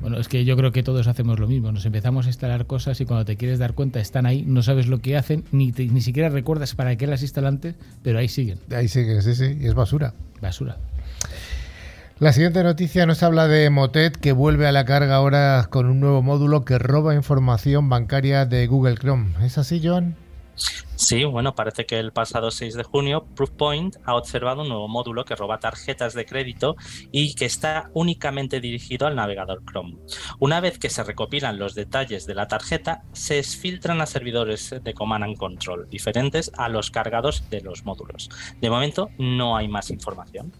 Bueno, 0.00 0.18
es 0.18 0.28
que 0.28 0.44
yo 0.44 0.56
creo 0.56 0.72
que 0.72 0.82
todos 0.82 1.06
hacemos 1.06 1.38
lo 1.38 1.46
mismo. 1.46 1.72
Nos 1.72 1.84
empezamos 1.84 2.26
a 2.26 2.28
instalar 2.28 2.66
cosas 2.66 3.00
y 3.00 3.04
cuando 3.04 3.24
te 3.24 3.36
quieres 3.36 3.58
dar 3.58 3.74
cuenta 3.74 4.00
están 4.00 4.26
ahí, 4.26 4.44
no 4.46 4.62
sabes 4.62 4.86
lo 4.86 4.98
que 4.98 5.16
hacen, 5.16 5.44
ni, 5.52 5.72
ni 5.72 6.00
siquiera 6.00 6.28
recuerdas 6.28 6.74
para 6.74 6.96
qué 6.96 7.06
las 7.06 7.22
instalantes, 7.22 7.74
pero 8.02 8.18
ahí 8.18 8.28
siguen. 8.28 8.58
Ahí 8.74 8.88
siguen, 8.88 9.22
sí, 9.22 9.34
sí, 9.34 9.56
y 9.60 9.66
es 9.66 9.74
basura. 9.74 10.14
Basura. 10.40 10.76
La 12.20 12.32
siguiente 12.32 12.64
noticia 12.64 13.06
nos 13.06 13.22
habla 13.22 13.46
de 13.46 13.70
Motet 13.70 14.16
que 14.16 14.32
vuelve 14.32 14.66
a 14.66 14.72
la 14.72 14.84
carga 14.84 15.14
ahora 15.14 15.68
con 15.70 15.86
un 15.86 16.00
nuevo 16.00 16.20
módulo 16.20 16.64
que 16.64 16.78
roba 16.78 17.14
información 17.14 17.88
bancaria 17.88 18.44
de 18.44 18.66
Google 18.66 18.96
Chrome. 18.96 19.34
¿Es 19.44 19.56
así, 19.56 19.80
Joan? 19.82 20.16
Sí, 20.96 21.24
bueno, 21.24 21.54
parece 21.54 21.86
que 21.86 21.98
el 21.98 22.12
pasado 22.12 22.50
6 22.50 22.74
de 22.74 22.82
junio 22.82 23.24
Proofpoint 23.36 23.96
ha 24.04 24.16
observado 24.16 24.62
un 24.62 24.68
nuevo 24.68 24.88
módulo 24.88 25.24
que 25.24 25.36
roba 25.36 25.60
tarjetas 25.60 26.12
de 26.12 26.26
crédito 26.26 26.76
y 27.12 27.34
que 27.34 27.44
está 27.44 27.90
únicamente 27.94 28.60
dirigido 28.60 29.06
al 29.06 29.14
navegador 29.14 29.62
Chrome. 29.64 29.96
Una 30.40 30.60
vez 30.60 30.78
que 30.78 30.90
se 30.90 31.04
recopilan 31.04 31.58
los 31.58 31.74
detalles 31.74 32.26
de 32.26 32.34
la 32.34 32.48
tarjeta, 32.48 33.02
se 33.12 33.42
filtran 33.42 34.00
a 34.00 34.06
servidores 34.06 34.74
de 34.82 34.94
Command 34.94 35.24
and 35.24 35.36
Control 35.36 35.88
diferentes 35.88 36.50
a 36.56 36.68
los 36.68 36.90
cargados 36.90 37.48
de 37.48 37.60
los 37.60 37.84
módulos. 37.84 38.28
De 38.60 38.70
momento 38.70 39.10
no 39.18 39.56
hay 39.56 39.68
más 39.68 39.90
información. 39.90 40.52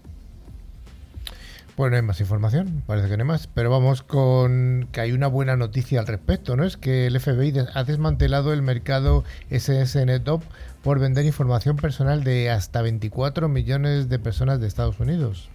Pues 1.78 1.92
no 1.92 1.96
hay 1.96 2.02
más 2.02 2.20
información, 2.20 2.82
parece 2.88 3.08
que 3.08 3.16
no 3.16 3.22
hay 3.22 3.28
más, 3.28 3.46
pero 3.46 3.70
vamos 3.70 4.02
con 4.02 4.88
que 4.90 5.00
hay 5.00 5.12
una 5.12 5.28
buena 5.28 5.56
noticia 5.56 6.00
al 6.00 6.08
respecto, 6.08 6.56
¿no? 6.56 6.64
Es 6.64 6.76
que 6.76 7.06
el 7.06 7.20
FBI 7.20 7.54
ha 7.72 7.84
desmantelado 7.84 8.52
el 8.52 8.62
mercado 8.62 9.22
SSNetOp 9.48 10.42
por 10.82 10.98
vender 10.98 11.24
información 11.24 11.76
personal 11.76 12.24
de 12.24 12.50
hasta 12.50 12.82
24 12.82 13.48
millones 13.48 14.08
de 14.08 14.18
personas 14.18 14.60
de 14.60 14.66
Estados 14.66 14.98
Unidos. 14.98 15.50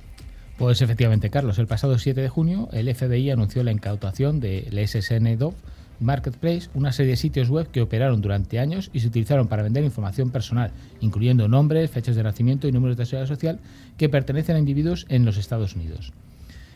Pues 0.58 0.82
efectivamente, 0.82 1.30
Carlos, 1.30 1.60
el 1.60 1.68
pasado 1.68 2.00
7 2.00 2.22
de 2.22 2.30
junio 2.30 2.70
el 2.72 2.96
FBI 2.96 3.30
anunció 3.30 3.62
la 3.65 3.74
incautación 3.74 4.39
del 4.39 4.88
SSNDOP 4.88 5.56
Marketplace, 6.03 6.69
una 6.74 6.91
serie 6.91 7.12
de 7.12 7.17
sitios 7.17 7.50
web 7.50 7.69
que 7.72 7.81
operaron 7.81 8.22
durante 8.22 8.60
años 8.60 8.89
y 8.93 9.00
se 9.00 9.07
utilizaron 9.07 9.48
para 9.48 9.63
vender 9.63 9.83
información 9.83 10.29
personal, 10.29 10.72
incluyendo 11.01 11.48
nombres, 11.48 11.89
fechas 11.89 12.15
de 12.15 12.24
nacimiento 12.24 12.67
y 12.67 12.72
números 12.72 12.98
de 12.98 13.05
seguridad 13.05 13.27
social 13.27 13.60
que 13.98 14.10
pertenecen 14.10 14.55
a 14.55 14.60
individuos 14.60 15.05
en 15.10 15.25
los 15.25 15.38
Estados 15.38 15.75
Unidos. 15.75 16.13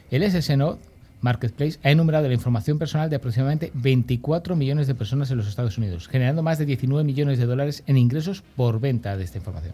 El 0.09 0.23
SSNO 0.23 0.79
Marketplace 1.21 1.79
ha 1.83 1.91
enumerado 1.91 2.27
la 2.27 2.33
información 2.33 2.77
personal 2.77 3.09
de 3.09 3.15
aproximadamente 3.15 3.71
24 3.73 4.55
millones 4.55 4.87
de 4.87 4.95
personas 4.95 5.31
en 5.31 5.37
los 5.37 5.47
Estados 5.47 5.77
Unidos, 5.77 6.07
generando 6.07 6.43
más 6.43 6.59
de 6.59 6.65
19 6.65 7.03
millones 7.03 7.39
de 7.39 7.45
dólares 7.45 7.83
en 7.87 7.97
ingresos 7.97 8.43
por 8.55 8.79
venta 8.79 9.17
de 9.17 9.23
esta 9.23 9.37
información. 9.37 9.73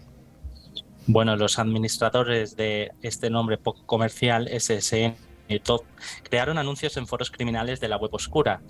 Bueno, 1.05 1.35
los 1.35 1.59
administradores 1.59 2.55
de 2.55 2.91
este 3.01 3.29
nombre 3.29 3.59
comercial, 3.85 4.47
SSN, 4.47 5.15
Top 5.61 5.83
crearon 6.23 6.57
anuncios 6.57 6.97
en 6.97 7.07
foros 7.07 7.31
criminales 7.31 7.79
de 7.79 7.87
la 7.87 7.97
web 7.97 8.13
oscura 8.13 8.61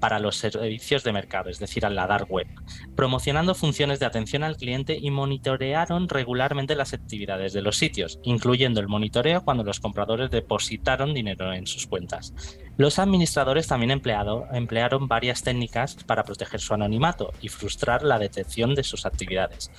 para 0.00 0.18
los 0.18 0.36
servicios 0.36 1.04
de 1.04 1.12
mercado, 1.12 1.50
es 1.50 1.58
decir, 1.58 1.86
a 1.86 1.90
la 1.90 2.06
dark 2.06 2.30
web, 2.30 2.46
promocionando 2.94 3.54
funciones 3.54 4.00
de 4.00 4.06
atención 4.06 4.42
al 4.42 4.56
cliente 4.56 4.98
y 5.00 5.10
monitorearon 5.10 6.08
regularmente 6.08 6.74
las 6.74 6.92
actividades 6.92 7.52
de 7.52 7.62
los 7.62 7.76
sitios, 7.76 8.18
incluyendo 8.22 8.80
el 8.80 8.88
monitoreo 8.88 9.44
cuando 9.44 9.64
los 9.64 9.80
compradores 9.80 10.30
depositaron 10.30 11.14
dinero 11.14 11.52
en 11.52 11.66
sus 11.66 11.86
cuentas. 11.86 12.34
Los 12.76 12.98
administradores 12.98 13.68
también 13.68 13.92
empleado, 13.92 14.46
emplearon 14.52 15.06
varias 15.06 15.42
técnicas 15.42 15.96
para 16.04 16.24
proteger 16.24 16.60
su 16.60 16.74
anonimato 16.74 17.32
y 17.40 17.48
frustrar 17.48 18.02
la 18.02 18.18
detección 18.18 18.74
de 18.74 18.82
sus 18.82 19.06
actividades 19.06 19.70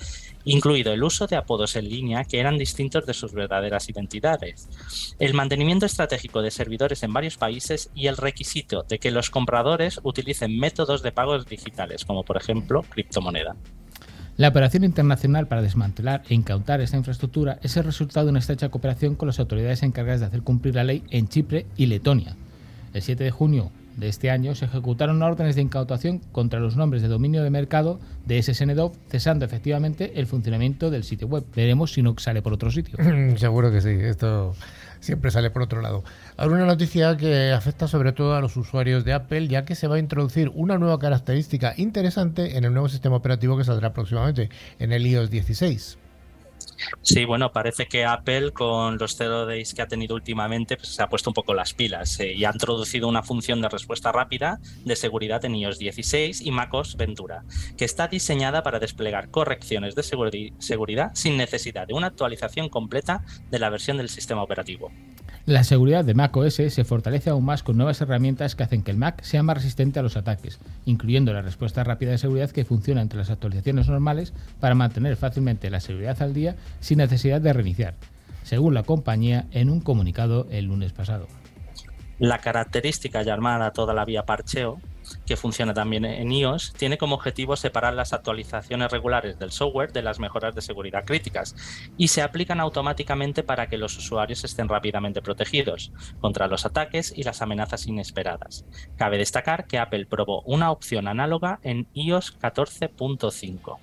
incluido 0.46 0.92
el 0.92 1.02
uso 1.02 1.26
de 1.26 1.36
apodos 1.36 1.76
en 1.76 1.88
línea 1.88 2.24
que 2.24 2.38
eran 2.38 2.56
distintos 2.56 3.04
de 3.04 3.12
sus 3.12 3.32
verdaderas 3.32 3.88
identidades, 3.88 4.68
el 5.18 5.34
mantenimiento 5.34 5.84
estratégico 5.84 6.40
de 6.40 6.52
servidores 6.52 6.95
en 7.02 7.12
varios 7.12 7.36
países 7.36 7.90
y 7.94 8.06
el 8.06 8.16
requisito 8.16 8.82
de 8.82 8.98
que 8.98 9.10
los 9.10 9.30
compradores 9.30 10.00
utilicen 10.02 10.58
métodos 10.58 11.02
de 11.02 11.12
pagos 11.12 11.46
digitales, 11.46 12.04
como 12.04 12.24
por 12.24 12.36
ejemplo 12.36 12.82
criptomoneda. 12.88 13.56
La 14.36 14.48
operación 14.48 14.84
internacional 14.84 15.46
para 15.46 15.62
desmantelar 15.62 16.22
e 16.28 16.34
incautar 16.34 16.82
esta 16.82 16.98
infraestructura 16.98 17.58
es 17.62 17.76
el 17.78 17.84
resultado 17.84 18.26
de 18.26 18.30
una 18.30 18.40
estrecha 18.40 18.68
cooperación 18.68 19.14
con 19.14 19.28
las 19.28 19.40
autoridades 19.40 19.82
encargadas 19.82 20.20
de 20.20 20.26
hacer 20.26 20.42
cumplir 20.42 20.74
la 20.74 20.84
ley 20.84 21.02
en 21.10 21.28
Chipre 21.28 21.64
y 21.76 21.86
Letonia. 21.86 22.36
El 22.92 23.00
7 23.00 23.24
de 23.24 23.30
junio 23.30 23.70
de 23.96 24.08
este 24.08 24.30
año 24.30 24.54
se 24.54 24.66
ejecutaron 24.66 25.22
órdenes 25.22 25.56
de 25.56 25.62
incautación 25.62 26.18
contra 26.32 26.60
los 26.60 26.76
nombres 26.76 27.02
de 27.02 27.08
dominio 27.08 27.42
de 27.42 27.50
mercado 27.50 27.98
de 28.26 28.42
SSNDOV, 28.42 28.92
cesando 29.08 29.44
efectivamente 29.44 30.12
el 30.16 30.26
funcionamiento 30.26 30.90
del 30.90 31.04
sitio 31.04 31.28
web. 31.28 31.44
Veremos 31.54 31.94
si 31.94 32.02
no 32.02 32.14
sale 32.18 32.42
por 32.42 32.52
otro 32.52 32.70
sitio. 32.70 32.98
Seguro 33.36 33.72
que 33.72 33.80
sí, 33.80 33.90
esto 33.90 34.54
siempre 35.06 35.30
sale 35.30 35.50
por 35.50 35.62
otro 35.62 35.80
lado. 35.80 36.04
Ahora 36.36 36.56
una 36.56 36.66
noticia 36.66 37.16
que 37.16 37.52
afecta 37.52 37.88
sobre 37.88 38.12
todo 38.12 38.34
a 38.34 38.40
los 38.40 38.56
usuarios 38.56 39.04
de 39.04 39.14
Apple, 39.14 39.48
ya 39.48 39.64
que 39.64 39.74
se 39.74 39.88
va 39.88 39.96
a 39.96 39.98
introducir 39.98 40.50
una 40.54 40.76
nueva 40.76 40.98
característica 40.98 41.72
interesante 41.76 42.58
en 42.58 42.64
el 42.64 42.72
nuevo 42.72 42.88
sistema 42.88 43.16
operativo 43.16 43.56
que 43.56 43.64
saldrá 43.64 43.92
próximamente, 43.92 44.50
en 44.78 44.92
el 44.92 45.06
iOS 45.06 45.30
16. 45.30 45.98
Sí, 47.02 47.24
bueno, 47.24 47.52
parece 47.52 47.86
que 47.86 48.04
Apple 48.04 48.52
con 48.52 48.98
los 48.98 49.16
zero 49.16 49.46
days 49.46 49.74
que 49.74 49.82
ha 49.82 49.88
tenido 49.88 50.14
últimamente 50.14 50.76
pues, 50.76 50.88
se 50.90 51.02
ha 51.02 51.08
puesto 51.08 51.30
un 51.30 51.34
poco 51.34 51.54
las 51.54 51.74
pilas 51.74 52.18
eh, 52.20 52.32
y 52.32 52.44
ha 52.44 52.50
introducido 52.52 53.08
una 53.08 53.22
función 53.22 53.60
de 53.60 53.68
respuesta 53.68 54.12
rápida 54.12 54.60
de 54.84 54.96
seguridad 54.96 55.44
en 55.44 55.54
iOS 55.54 55.78
16 55.78 56.40
y 56.40 56.50
macOS 56.50 56.96
Ventura, 56.96 57.44
que 57.76 57.84
está 57.84 58.08
diseñada 58.08 58.62
para 58.62 58.78
desplegar 58.78 59.30
correcciones 59.30 59.94
de 59.94 60.02
seguridad 60.02 61.10
sin 61.14 61.36
necesidad 61.36 61.86
de 61.86 61.94
una 61.94 62.08
actualización 62.08 62.68
completa 62.68 63.24
de 63.50 63.58
la 63.58 63.70
versión 63.70 63.96
del 63.96 64.08
sistema 64.08 64.42
operativo. 64.42 64.90
La 65.46 65.62
seguridad 65.62 66.04
de 66.04 66.14
macOS 66.14 66.54
se 66.54 66.84
fortalece 66.84 67.30
aún 67.30 67.44
más 67.44 67.62
con 67.62 67.76
nuevas 67.76 68.00
herramientas 68.00 68.56
que 68.56 68.64
hacen 68.64 68.82
que 68.82 68.90
el 68.90 68.96
Mac 68.96 69.22
sea 69.22 69.44
más 69.44 69.56
resistente 69.56 70.00
a 70.00 70.02
los 70.02 70.16
ataques, 70.16 70.58
incluyendo 70.86 71.32
la 71.32 71.40
respuesta 71.40 71.84
rápida 71.84 72.10
de 72.10 72.18
seguridad 72.18 72.50
que 72.50 72.64
funciona 72.64 73.00
entre 73.00 73.20
las 73.20 73.30
actualizaciones 73.30 73.86
normales 73.86 74.32
para 74.58 74.74
mantener 74.74 75.14
fácilmente 75.14 75.70
la 75.70 75.78
seguridad 75.78 76.20
al 76.20 76.34
día 76.34 76.56
sin 76.80 76.98
necesidad 76.98 77.40
de 77.40 77.52
reiniciar, 77.52 77.94
según 78.42 78.74
la 78.74 78.82
compañía 78.82 79.46
en 79.50 79.70
un 79.70 79.80
comunicado 79.80 80.46
el 80.50 80.66
lunes 80.66 80.92
pasado. 80.92 81.26
La 82.18 82.38
característica 82.38 83.22
llamada 83.22 83.72
toda 83.72 83.92
la 83.92 84.04
vía 84.04 84.24
parcheo 84.24 84.80
que 85.26 85.36
funciona 85.36 85.74
también 85.74 86.04
en 86.04 86.32
iOS, 86.32 86.72
tiene 86.72 86.98
como 86.98 87.14
objetivo 87.14 87.56
separar 87.56 87.94
las 87.94 88.12
actualizaciones 88.12 88.90
regulares 88.90 89.38
del 89.38 89.50
software 89.50 89.92
de 89.92 90.02
las 90.02 90.18
mejoras 90.18 90.54
de 90.54 90.62
seguridad 90.62 91.04
críticas 91.04 91.54
y 91.96 92.08
se 92.08 92.22
aplican 92.22 92.60
automáticamente 92.60 93.42
para 93.42 93.68
que 93.68 93.78
los 93.78 93.96
usuarios 93.96 94.44
estén 94.44 94.68
rápidamente 94.68 95.22
protegidos 95.22 95.92
contra 96.20 96.48
los 96.48 96.66
ataques 96.66 97.12
y 97.16 97.22
las 97.22 97.42
amenazas 97.42 97.86
inesperadas. 97.86 98.64
Cabe 98.96 99.18
destacar 99.18 99.66
que 99.66 99.78
Apple 99.78 100.06
probó 100.06 100.42
una 100.42 100.70
opción 100.70 101.08
análoga 101.08 101.60
en 101.62 101.88
iOS 101.94 102.38
14.5. 102.38 103.78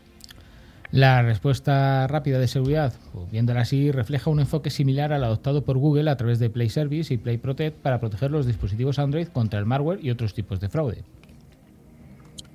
La 0.94 1.24
respuesta 1.24 2.06
rápida 2.06 2.38
de 2.38 2.48
seguridad, 2.48 2.94
pues, 3.14 3.32
viéndola 3.32 3.62
así, 3.62 3.90
refleja 3.90 4.30
un 4.30 4.40
enfoque 4.40 4.70
similar 4.70 5.12
al 5.12 5.24
adoptado 5.24 5.66
por 5.66 5.80
Google 5.80 6.08
a 6.12 6.18
través 6.18 6.38
de 6.38 6.52
Play 6.52 6.70
Service 6.70 7.12
y 7.12 7.18
Play 7.18 7.40
Protect 7.40 7.82
para 7.82 8.00
proteger 8.00 8.30
los 8.30 8.46
dispositivos 8.46 9.00
Android 9.00 9.28
contra 9.30 9.58
el 9.58 9.66
malware 9.66 10.06
y 10.06 10.12
otros 10.12 10.36
tipos 10.36 10.60
de 10.60 10.70
fraude. 10.70 11.04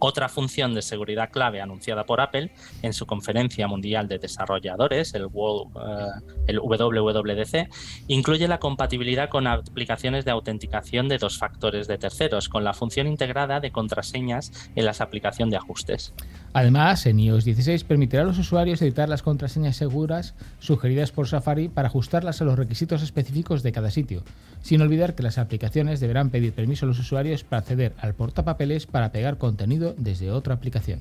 Otra 0.01 0.29
función 0.29 0.75
de 0.75 0.83
seguridad 0.83 1.31
clave 1.31 1.61
anunciada 1.61 2.07
por 2.07 2.21
Apple 2.21 2.53
en 2.83 2.93
su 2.93 3.05
conferencia 3.05 3.67
mundial 3.67 4.07
de 4.07 4.19
desarrolladores, 4.19 5.13
el, 5.15 5.25
eh, 5.25 6.59
WWDC, 6.59 7.69
incluye 8.07 8.47
la 8.47 8.61
compatibilidad 8.61 9.29
con 9.29 9.49
aplicaciones 9.49 10.25
de 10.25 10.31
autenticación 10.31 11.09
de 11.09 11.19
dos 11.19 11.39
factores 11.39 11.89
de 11.89 11.99
terceros, 11.99 12.49
con 12.49 12.63
la 12.63 12.75
función 12.75 13.09
integrada 13.09 13.59
de 13.59 13.73
contraseñas 13.73 14.71
en 14.77 14.85
la 14.85 14.95
aplicación 14.99 15.51
de 15.51 15.57
ajustes. 15.57 16.15
Además, 16.53 17.05
en 17.07 17.21
iOS 17.21 17.45
16 17.45 17.85
permitirá 17.85 18.23
a 18.23 18.27
los 18.27 18.39
usuarios 18.39 18.81
editar 18.81 19.09
las 19.09 19.23
contraseñas 19.23 19.77
seguras 19.77 20.35
sugeridas 20.59 21.13
por 21.13 21.29
Safari 21.29 21.69
para 21.69 21.89
ajustarlas 21.89 22.41
a 22.41 22.45
los 22.45 22.59
requisitos 22.59 23.03
específicos 23.03 23.63
de 23.63 23.73
cada 23.73 23.91
sitio, 23.91 24.23
sin 24.63 24.81
olvidar 24.81 25.15
que 25.15 25.23
las 25.23 25.39
aplicaciones 25.39 26.01
deberán 26.01 26.31
pedir 26.31 26.53
permiso 26.53 26.87
a 26.87 26.89
los 26.89 26.99
usuarios 26.99 27.45
para 27.45 27.61
acceder 27.61 27.95
al 27.99 28.15
portapapeles 28.15 28.87
para 28.87 29.13
pegar 29.13 29.37
contenido 29.39 29.95
desde 29.99 30.31
otra 30.31 30.55
aplicación. 30.55 31.01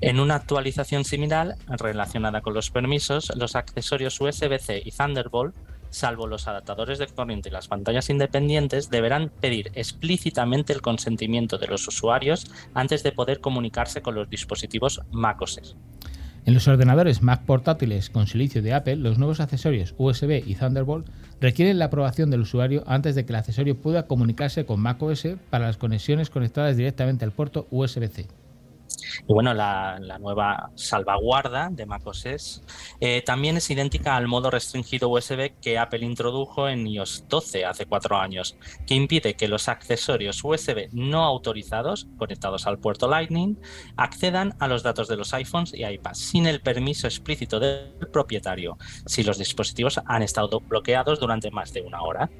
En 0.00 0.20
una 0.20 0.36
actualización 0.36 1.04
similar 1.04 1.56
relacionada 1.66 2.40
con 2.40 2.54
los 2.54 2.70
permisos, 2.70 3.32
los 3.34 3.56
accesorios 3.56 4.20
USB-C 4.20 4.82
y 4.84 4.92
Thunderbolt, 4.92 5.56
salvo 5.90 6.26
los 6.26 6.48
adaptadores 6.48 6.98
de 6.98 7.06
corriente 7.06 7.48
y 7.48 7.52
las 7.52 7.68
pantallas 7.68 8.10
independientes, 8.10 8.90
deberán 8.90 9.30
pedir 9.40 9.70
explícitamente 9.74 10.72
el 10.72 10.82
consentimiento 10.82 11.58
de 11.58 11.68
los 11.68 11.86
usuarios 11.88 12.50
antes 12.74 13.02
de 13.02 13.12
poder 13.12 13.40
comunicarse 13.40 14.02
con 14.02 14.14
los 14.14 14.28
dispositivos 14.30 15.02
macOS. 15.10 15.76
En 16.48 16.54
los 16.54 16.66
ordenadores 16.66 17.22
Mac 17.22 17.44
portátiles 17.44 18.08
con 18.08 18.26
silicio 18.26 18.62
de 18.62 18.72
Apple, 18.72 18.96
los 18.96 19.18
nuevos 19.18 19.40
accesorios 19.40 19.94
USB 19.98 20.42
y 20.46 20.54
Thunderbolt 20.54 21.06
requieren 21.42 21.78
la 21.78 21.86
aprobación 21.86 22.30
del 22.30 22.40
usuario 22.40 22.84
antes 22.86 23.14
de 23.14 23.26
que 23.26 23.32
el 23.32 23.36
accesorio 23.36 23.78
pueda 23.78 24.06
comunicarse 24.06 24.64
con 24.64 24.80
macOS 24.80 25.28
para 25.50 25.66
las 25.66 25.76
conexiones 25.76 26.30
conectadas 26.30 26.76
directamente 26.76 27.26
al 27.26 27.32
puerto 27.32 27.66
USB-C. 27.70 28.28
Y 29.26 29.32
bueno, 29.32 29.54
la, 29.54 29.98
nueva 30.18 30.70
salvaguarda 30.74 31.68
de 31.70 31.86
macOS 31.86 32.62
eh, 33.00 33.22
también 33.24 33.56
es 33.56 33.70
idéntica 33.70 34.16
al 34.16 34.26
modo 34.26 34.50
restringido 34.50 35.08
USB 35.08 35.52
que 35.60 35.78
Apple 35.78 36.04
introdujo 36.04 36.68
en 36.68 36.86
iOS 36.86 37.24
12 37.28 37.64
hace 37.64 37.86
cuatro 37.86 38.18
años, 38.18 38.56
que 38.86 38.94
impide 38.94 39.34
que 39.34 39.48
los 39.48 39.68
accesorios 39.68 40.42
USB 40.42 40.88
no 40.92 41.24
autorizados 41.24 42.08
conectados 42.16 42.66
al 42.66 42.78
puerto 42.78 43.08
Lightning 43.08 43.58
accedan 43.96 44.54
a 44.58 44.68
los 44.68 44.82
datos 44.82 45.08
de 45.08 45.16
los 45.16 45.32
iPhones 45.34 45.74
y 45.74 45.84
iPads 45.84 46.18
sin 46.18 46.46
el 46.46 46.60
permiso 46.60 47.06
explícito 47.06 47.60
del 47.60 47.92
propietario, 48.12 48.78
si 49.06 49.22
los 49.22 49.38
dispositivos 49.38 50.00
han 50.06 50.22
estado 50.22 50.60
bloqueados 50.60 51.20
durante 51.20 51.50
más 51.50 51.72
de 51.72 51.82
una 51.82 52.02
hora. 52.02 52.30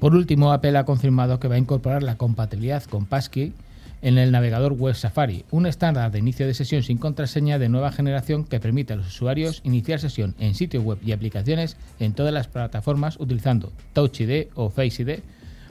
Por 0.00 0.14
último, 0.14 0.52
Apple 0.52 0.78
ha 0.78 0.84
confirmado 0.84 1.40
que 1.40 1.48
va 1.48 1.56
a 1.56 1.58
incorporar 1.58 2.02
la 2.02 2.16
compatibilidad 2.16 2.84
con 2.84 3.06
Passkey 3.06 3.52
en 4.02 4.18
el 4.18 4.32
navegador 4.32 4.72
web 4.72 4.94
Safari, 4.94 5.44
un 5.50 5.66
estándar 5.66 6.10
de 6.10 6.18
inicio 6.18 6.46
de 6.46 6.54
sesión 6.54 6.82
sin 6.82 6.98
contraseña 6.98 7.58
de 7.58 7.68
nueva 7.68 7.92
generación 7.92 8.44
que 8.44 8.60
permite 8.60 8.92
a 8.92 8.96
los 8.96 9.08
usuarios 9.08 9.60
iniciar 9.64 10.00
sesión 10.00 10.34
en 10.38 10.54
sitio 10.54 10.82
web 10.82 10.98
y 11.04 11.12
aplicaciones 11.12 11.76
en 11.98 12.14
todas 12.14 12.32
las 12.32 12.48
plataformas 12.48 13.18
utilizando 13.18 13.72
Touch 13.92 14.20
ID 14.20 14.48
o 14.54 14.70
Face 14.70 15.02
ID 15.02 15.20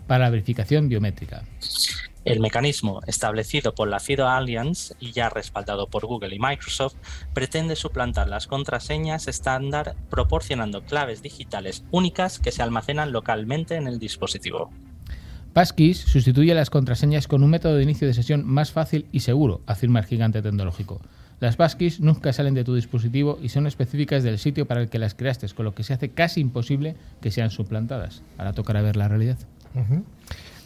para 0.07 0.25
la 0.25 0.29
verificación 0.29 0.89
biométrica. 0.89 1.43
El 2.25 2.41
mecanismo 2.41 2.99
establecido 3.07 3.73
por 3.73 3.87
la 3.87 4.01
FIDO 4.01 4.27
Alliance 4.27 4.93
y 4.99 5.13
ya 5.13 5.29
respaldado 5.29 5.87
por 5.87 6.05
Google 6.05 6.35
y 6.35 6.39
Microsoft 6.39 6.95
pretende 7.33 7.77
suplantar 7.77 8.27
las 8.27 8.47
contraseñas 8.47 9.29
estándar 9.29 9.95
proporcionando 10.09 10.83
claves 10.83 11.21
digitales 11.21 11.85
únicas 11.89 12.39
que 12.39 12.51
se 12.51 12.61
almacenan 12.61 13.13
localmente 13.13 13.75
en 13.75 13.87
el 13.87 13.97
dispositivo. 13.97 14.71
Passkeys 15.57 15.97
sustituye 15.97 16.53
las 16.53 16.69
contraseñas 16.69 17.27
con 17.27 17.41
un 17.41 17.49
método 17.49 17.77
de 17.77 17.81
inicio 17.81 18.07
de 18.07 18.13
sesión 18.13 18.45
más 18.45 18.71
fácil 18.71 19.07
y 19.11 19.21
seguro, 19.21 19.61
afirma 19.65 19.97
el 19.97 20.05
gigante 20.05 20.43
tecnológico. 20.43 21.01
Las 21.39 21.55
passkeys 21.55 21.99
nunca 21.99 22.31
salen 22.31 22.53
de 22.53 22.63
tu 22.63 22.75
dispositivo 22.75 23.39
y 23.41 23.49
son 23.49 23.65
específicas 23.65 24.21
del 24.21 24.37
sitio 24.37 24.67
para 24.67 24.81
el 24.81 24.89
que 24.89 24.99
las 24.99 25.15
creaste, 25.15 25.47
con 25.55 25.65
lo 25.65 25.73
que 25.73 25.81
se 25.81 25.95
hace 25.95 26.09
casi 26.09 26.41
imposible 26.41 26.95
que 27.21 27.31
sean 27.31 27.49
suplantadas. 27.49 28.21
Ahora 28.37 28.53
tocará 28.53 28.83
ver 28.83 28.97
la 28.97 29.07
realidad. 29.07 29.39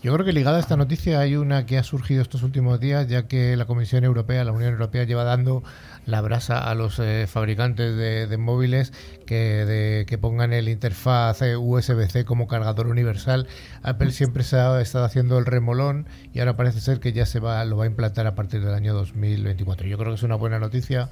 Yo 0.03 0.11
creo 0.13 0.25
que 0.25 0.33
ligada 0.33 0.57
a 0.57 0.59
esta 0.59 0.77
noticia 0.77 1.19
hay 1.19 1.35
una 1.35 1.67
que 1.67 1.77
ha 1.77 1.83
surgido 1.83 2.23
estos 2.23 2.41
últimos 2.41 2.79
días, 2.79 3.07
ya 3.07 3.27
que 3.27 3.55
la 3.55 3.65
Comisión 3.65 4.03
Europea, 4.03 4.43
la 4.43 4.51
Unión 4.51 4.71
Europea, 4.71 5.03
lleva 5.03 5.23
dando 5.23 5.61
la 6.07 6.21
brasa 6.21 6.57
a 6.57 6.73
los 6.73 6.97
eh, 6.97 7.27
fabricantes 7.27 7.95
de, 7.95 8.37
móviles 8.37 8.93
que, 9.27 10.05
que 10.07 10.17
pongan 10.17 10.53
el 10.53 10.69
interfaz 10.69 11.41
USB-C 11.41 12.25
como 12.25 12.47
cargador 12.47 12.87
universal. 12.87 13.45
Apple 13.83 14.11
siempre 14.11 14.43
se 14.43 14.55
ha 14.55 14.81
estado 14.81 15.05
haciendo 15.05 15.37
el 15.37 15.45
remolón 15.45 16.07
y 16.33 16.39
ahora 16.39 16.57
parece 16.57 16.81
ser 16.81 16.99
que 16.99 17.13
ya 17.13 17.27
se 17.27 17.39
va 17.39 17.63
lo 17.65 17.77
va 17.77 17.83
a 17.83 17.87
implantar 17.87 18.25
a 18.25 18.33
partir 18.33 18.65
del 18.65 18.73
año 18.73 18.95
2024. 18.95 19.87
Yo 19.87 19.99
creo 19.99 20.09
que 20.09 20.15
es 20.15 20.23
una 20.23 20.35
buena 20.35 20.57
noticia. 20.57 21.09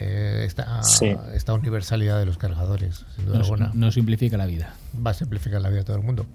Eh, 0.00 0.42
esta, 0.44 0.80
esta, 1.34 1.54
universalidad 1.54 2.18
de 2.18 2.26
los 2.26 2.36
cargadores. 2.36 3.06
no 3.74 3.92
simplifica 3.92 4.36
la 4.36 4.46
vida. 4.46 4.74
Va 4.94 5.12
a 5.12 5.14
simplificar 5.14 5.60
la 5.60 5.68
vida 5.68 5.80
de 5.80 5.84
todo 5.84 5.96
el 5.96 6.02
mundo. 6.02 6.26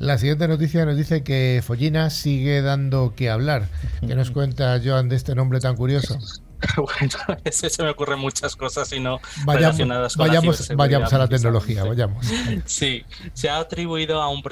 La 0.00 0.16
siguiente 0.16 0.48
noticia 0.48 0.86
nos 0.86 0.96
dice 0.96 1.22
que 1.22 1.62
Follina 1.62 2.08
sigue 2.08 2.62
dando 2.62 3.12
que 3.14 3.28
hablar. 3.28 3.68
¿Qué 4.00 4.14
nos 4.14 4.30
cuenta 4.30 4.80
Joan 4.82 5.10
de 5.10 5.16
este 5.16 5.34
nombre 5.34 5.60
tan 5.60 5.76
curioso? 5.76 6.18
Bueno, 6.76 7.40
se 7.50 7.82
me 7.82 7.88
ocurren 7.88 8.18
muchas 8.18 8.54
cosas 8.54 8.92
y 8.92 9.00
no 9.00 9.18
vayamos, 9.46 9.78
relacionadas 9.78 10.14
con 10.14 10.26
vayamos, 10.28 10.68
la 10.68 10.76
Vayamos 10.76 11.12
a 11.14 11.18
la 11.18 11.26
tecnología, 11.26 11.84
vayamos. 11.84 12.26
Sí, 12.66 13.02
se 13.32 13.48
ha 13.48 13.56
atribuido 13.58 14.20
a 14.20 14.28
un, 14.28 14.42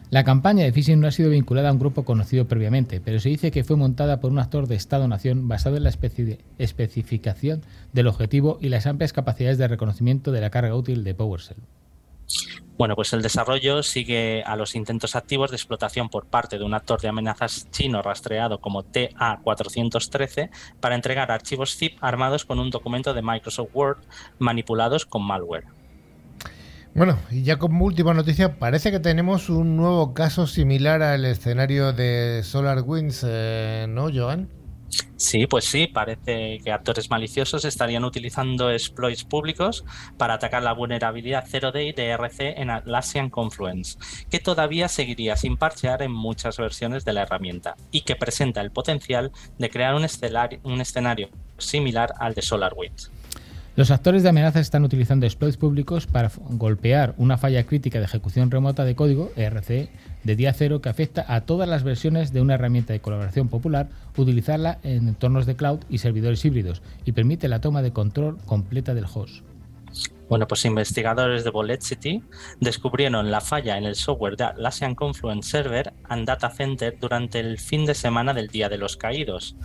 La 0.10 0.24
campaña 0.24 0.63
de 0.63 0.72
phishing 0.72 1.00
no 1.00 1.08
ha 1.08 1.12
sido 1.12 1.30
vinculada 1.32 1.69
a 1.69 1.72
un 1.72 1.80
grupo 1.80 2.06
conocido 2.06 2.48
previamente, 2.48 3.02
pero 3.02 3.19
se 3.19 3.30
dice 3.30 3.50
que 3.50 3.63
fue 3.63 3.78
montada 3.78 4.19
por 4.19 4.32
un 4.32 4.38
actor 4.38 4.67
de 4.67 4.76
Estado-Nación 4.76 5.48
basado 5.48 5.78
en 5.78 5.84
la 5.84 5.91
especificación 6.60 7.63
del 7.93 8.06
objetivo 8.06 8.60
y 8.62 8.69
las 8.69 8.86
amplias 8.86 9.12
capacidades 9.12 9.58
de 9.58 9.67
reconocimiento 9.67 10.32
de 10.32 10.41
la 10.41 10.52
carga 10.52 10.76
útil 10.76 11.04
de 11.04 11.15
PowerShell. 11.15 11.58
Bueno, 12.78 12.96
pues 12.96 13.13
el 13.13 13.22
desarrollo 13.22 13.84
sigue 13.84 14.43
a 14.43 14.56
los 14.56 14.76
intentos 14.76 15.15
activos 15.15 15.52
de 15.52 15.58
explotación 15.58 16.10
por 16.10 16.26
parte 16.26 16.58
de 16.58 16.63
un 16.63 16.74
actor 16.74 17.00
de 17.00 17.08
amenazas 17.08 17.67
chino 17.72 18.02
rastreado 18.02 18.60
como 18.60 18.84
TA413 18.84 20.50
para 20.80 20.96
entregar 20.96 21.32
archivos 21.32 21.78
zip 21.78 21.98
armados 22.02 22.46
con 22.46 22.60
un 22.60 22.72
documento 22.72 23.13
de 23.13 23.22
Microsoft 23.22 23.69
Word 23.74 23.98
manipulados 24.39 25.06
con 25.06 25.24
malware. 25.24 25.65
Bueno, 26.96 27.17
y 27.32 27.43
ya 27.43 27.58
como 27.58 27.86
última 27.86 28.13
noticia, 28.13 28.60
parece 28.60 28.91
que 28.91 29.00
tenemos 29.00 29.50
un 29.50 29.78
nuevo 29.78 30.13
caso 30.13 30.46
similar 30.46 31.02
al 31.02 31.26
escenario 31.26 31.91
de 31.91 32.41
SolarWinds, 32.43 33.26
eh, 33.28 33.86
¿no, 33.89 34.10
Joan? 34.13 34.50
Sí, 35.15 35.47
pues 35.47 35.65
sí, 35.65 35.88
parece 35.88 36.60
que 36.63 36.71
actores 36.71 37.10
maliciosos 37.10 37.65
estarían 37.65 38.03
utilizando 38.03 38.71
exploits 38.71 39.23
públicos 39.23 39.86
para 40.17 40.34
atacar 40.34 40.63
la 40.63 40.73
vulnerabilidad 40.73 41.45
0day 41.49 41.95
de 41.95 42.10
RC 42.10 42.62
en 42.62 42.69
Atlassian 42.69 43.29
Confluence, 43.29 43.97
que 44.29 44.39
todavía 44.39 44.88
seguiría 44.89 45.36
sin 45.38 45.58
parchear 45.58 46.01
en 46.01 46.12
muchas 46.12 46.58
versiones 46.58 47.06
de 47.06 47.13
la 47.13 47.21
herramienta 47.21 47.75
y 47.91 48.01
que 48.01 48.15
presenta 48.15 48.62
el 48.62 48.71
potencial 48.71 49.32
de 49.58 49.69
crear 49.69 49.95
un, 49.95 50.06
un 50.63 50.82
escenario 50.82 51.29
similar 51.58 52.13
al 52.19 52.34
de 52.34 52.41
SolarWinds. 52.41 53.12
Los 53.75 53.89
actores 53.89 54.21
de 54.21 54.29
amenaza 54.29 54.59
están 54.59 54.83
utilizando 54.83 55.25
exploits 55.25 55.57
públicos 55.57 56.05
para 56.05 56.29
golpear 56.49 57.15
una 57.17 57.39
falla 57.39 57.63
crítica 57.63 57.97
de 57.97 58.05
ejecución 58.05 58.51
remota 58.51 58.86
de 58.86 58.95
código, 58.95 59.31
ERC, 59.36 59.89
de 60.23 60.36
día 60.36 60.53
cero 60.53 60.79
que 60.79 60.89
afecta 60.89 61.25
a 61.27 61.41
todas 61.41 61.67
las 61.67 61.81
versiones 61.81 62.31
de 62.31 62.41
una 62.41 62.53
herramienta 62.53 62.93
de 62.93 62.99
colaboración 62.99 63.49
popular, 63.49 63.89
utilizarla 64.15 64.77
en 64.83 65.07
entornos 65.07 65.47
de 65.47 65.55
cloud 65.55 65.79
y 65.89 65.97
servidores 65.97 66.45
híbridos 66.45 66.83
y 67.03 67.13
permite 67.13 67.47
la 67.47 67.62
toma 67.62 67.81
de 67.81 67.91
control 67.91 68.38
completa 68.45 68.93
del 68.93 69.07
host. 69.12 69.43
Bueno, 70.29 70.47
pues 70.47 70.65
investigadores 70.65 71.43
de 71.43 71.77
City 71.81 72.23
descubrieron 72.59 73.31
la 73.31 73.41
falla 73.41 73.79
en 73.79 73.86
el 73.86 73.95
software 73.95 74.38
de 74.38 74.43
Atlassian 74.43 74.93
Confluence 74.93 75.49
Server 75.49 75.93
and 76.09 76.27
Data 76.27 76.51
Center 76.51 76.95
durante 76.99 77.39
el 77.39 77.57
fin 77.57 77.86
de 77.86 77.95
semana 77.95 78.36
del 78.36 78.49
Día 78.49 78.69
de 78.69 78.77
los 78.77 78.97
Caídos, 78.97 79.55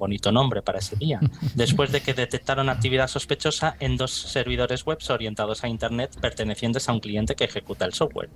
bonito 0.00 0.32
nombre 0.32 0.62
para 0.62 0.80
ese 0.80 0.96
día, 0.96 1.20
después 1.54 1.92
de 1.92 2.00
que 2.00 2.14
detectaron 2.14 2.68
actividad 2.68 3.06
sospechosa 3.06 3.76
en 3.78 3.96
dos 3.96 4.10
servidores 4.10 4.84
web 4.84 4.98
orientados 5.08 5.62
a 5.62 5.68
Internet 5.68 6.16
pertenecientes 6.20 6.88
a 6.88 6.92
un 6.92 6.98
cliente 6.98 7.36
que 7.36 7.44
ejecuta 7.44 7.84
el 7.84 7.92
software. 7.92 8.30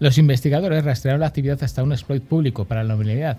Los 0.00 0.18
investigadores 0.18 0.84
rastrearon 0.84 1.20
la 1.20 1.28
actividad 1.28 1.62
hasta 1.62 1.84
un 1.84 1.92
exploit 1.92 2.24
público 2.24 2.64
para 2.64 2.82
la 2.82 2.96
movilidad, 2.96 3.38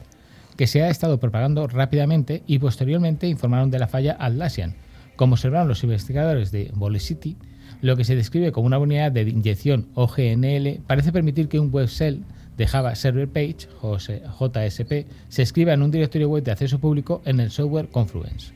que 0.55 0.67
se 0.67 0.81
ha 0.81 0.89
estado 0.89 1.19
propagando 1.19 1.67
rápidamente 1.67 2.43
y 2.47 2.59
posteriormente 2.59 3.27
informaron 3.27 3.69
de 3.69 3.79
la 3.79 3.87
falla 3.87 4.15
Atlassian. 4.17 4.75
Como 5.17 5.33
observaron 5.33 5.67
los 5.67 5.83
investigadores 5.83 6.51
de 6.51 6.71
City, 6.99 7.35
lo 7.81 7.97
que 7.97 8.05
se 8.05 8.15
describe 8.15 8.51
como 8.51 8.67
una 8.67 8.79
unidad 8.79 9.11
de 9.11 9.23
inyección 9.23 9.87
OGNL 9.95 10.79
parece 10.87 11.11
permitir 11.11 11.49
que 11.49 11.59
un 11.59 11.71
web 11.71 11.87
shell 11.87 12.23
de 12.57 12.67
Java 12.67 12.95
Server 12.95 13.27
Page, 13.27 13.67
JSP, 13.81 15.07
se 15.29 15.41
escriba 15.41 15.73
en 15.73 15.81
un 15.81 15.91
directorio 15.91 16.29
web 16.29 16.43
de 16.43 16.51
acceso 16.51 16.79
público 16.79 17.21
en 17.25 17.39
el 17.39 17.51
software 17.51 17.89
Confluence. 17.89 18.53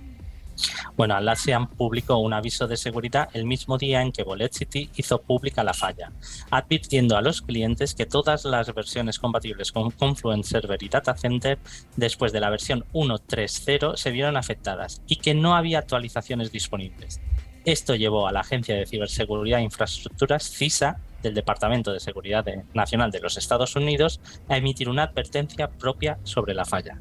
Bueno, 0.95 1.15
Atlassian 1.15 1.67
publicó 1.67 2.17
un 2.17 2.33
aviso 2.33 2.67
de 2.67 2.77
seguridad 2.77 3.29
el 3.33 3.45
mismo 3.45 3.77
día 3.77 4.01
en 4.01 4.11
que 4.11 4.25
City 4.51 4.89
hizo 4.95 5.21
pública 5.21 5.63
la 5.63 5.73
falla, 5.73 6.11
advirtiendo 6.49 7.15
a 7.15 7.21
los 7.21 7.41
clientes 7.41 7.93
que 7.93 8.05
todas 8.05 8.45
las 8.45 8.73
versiones 8.73 9.19
compatibles 9.19 9.71
con 9.71 9.91
Confluent 9.91 10.43
Server 10.43 10.81
y 10.81 10.89
Data 10.89 11.15
Center 11.15 11.59
después 11.95 12.31
de 12.31 12.39
la 12.39 12.49
versión 12.49 12.83
1.3.0 12.93 13.95
se 13.95 14.11
vieron 14.11 14.37
afectadas 14.37 15.01
y 15.07 15.17
que 15.17 15.35
no 15.35 15.55
había 15.55 15.79
actualizaciones 15.79 16.51
disponibles. 16.51 17.21
Esto 17.65 17.95
llevó 17.95 18.27
a 18.27 18.31
la 18.31 18.39
Agencia 18.39 18.75
de 18.75 18.85
Ciberseguridad 18.85 19.59
e 19.59 19.63
Infraestructuras, 19.63 20.49
CISA, 20.49 20.99
del 21.27 21.35
Departamento 21.35 21.91
de 21.91 21.99
Seguridad 21.99 22.45
Nacional 22.73 23.11
de 23.11 23.19
los 23.19 23.37
Estados 23.37 23.75
Unidos, 23.75 24.19
a 24.47 24.57
emitir 24.57 24.89
una 24.89 25.03
advertencia 25.03 25.67
propia 25.67 26.17
sobre 26.23 26.53
la 26.53 26.65
falla. 26.65 26.99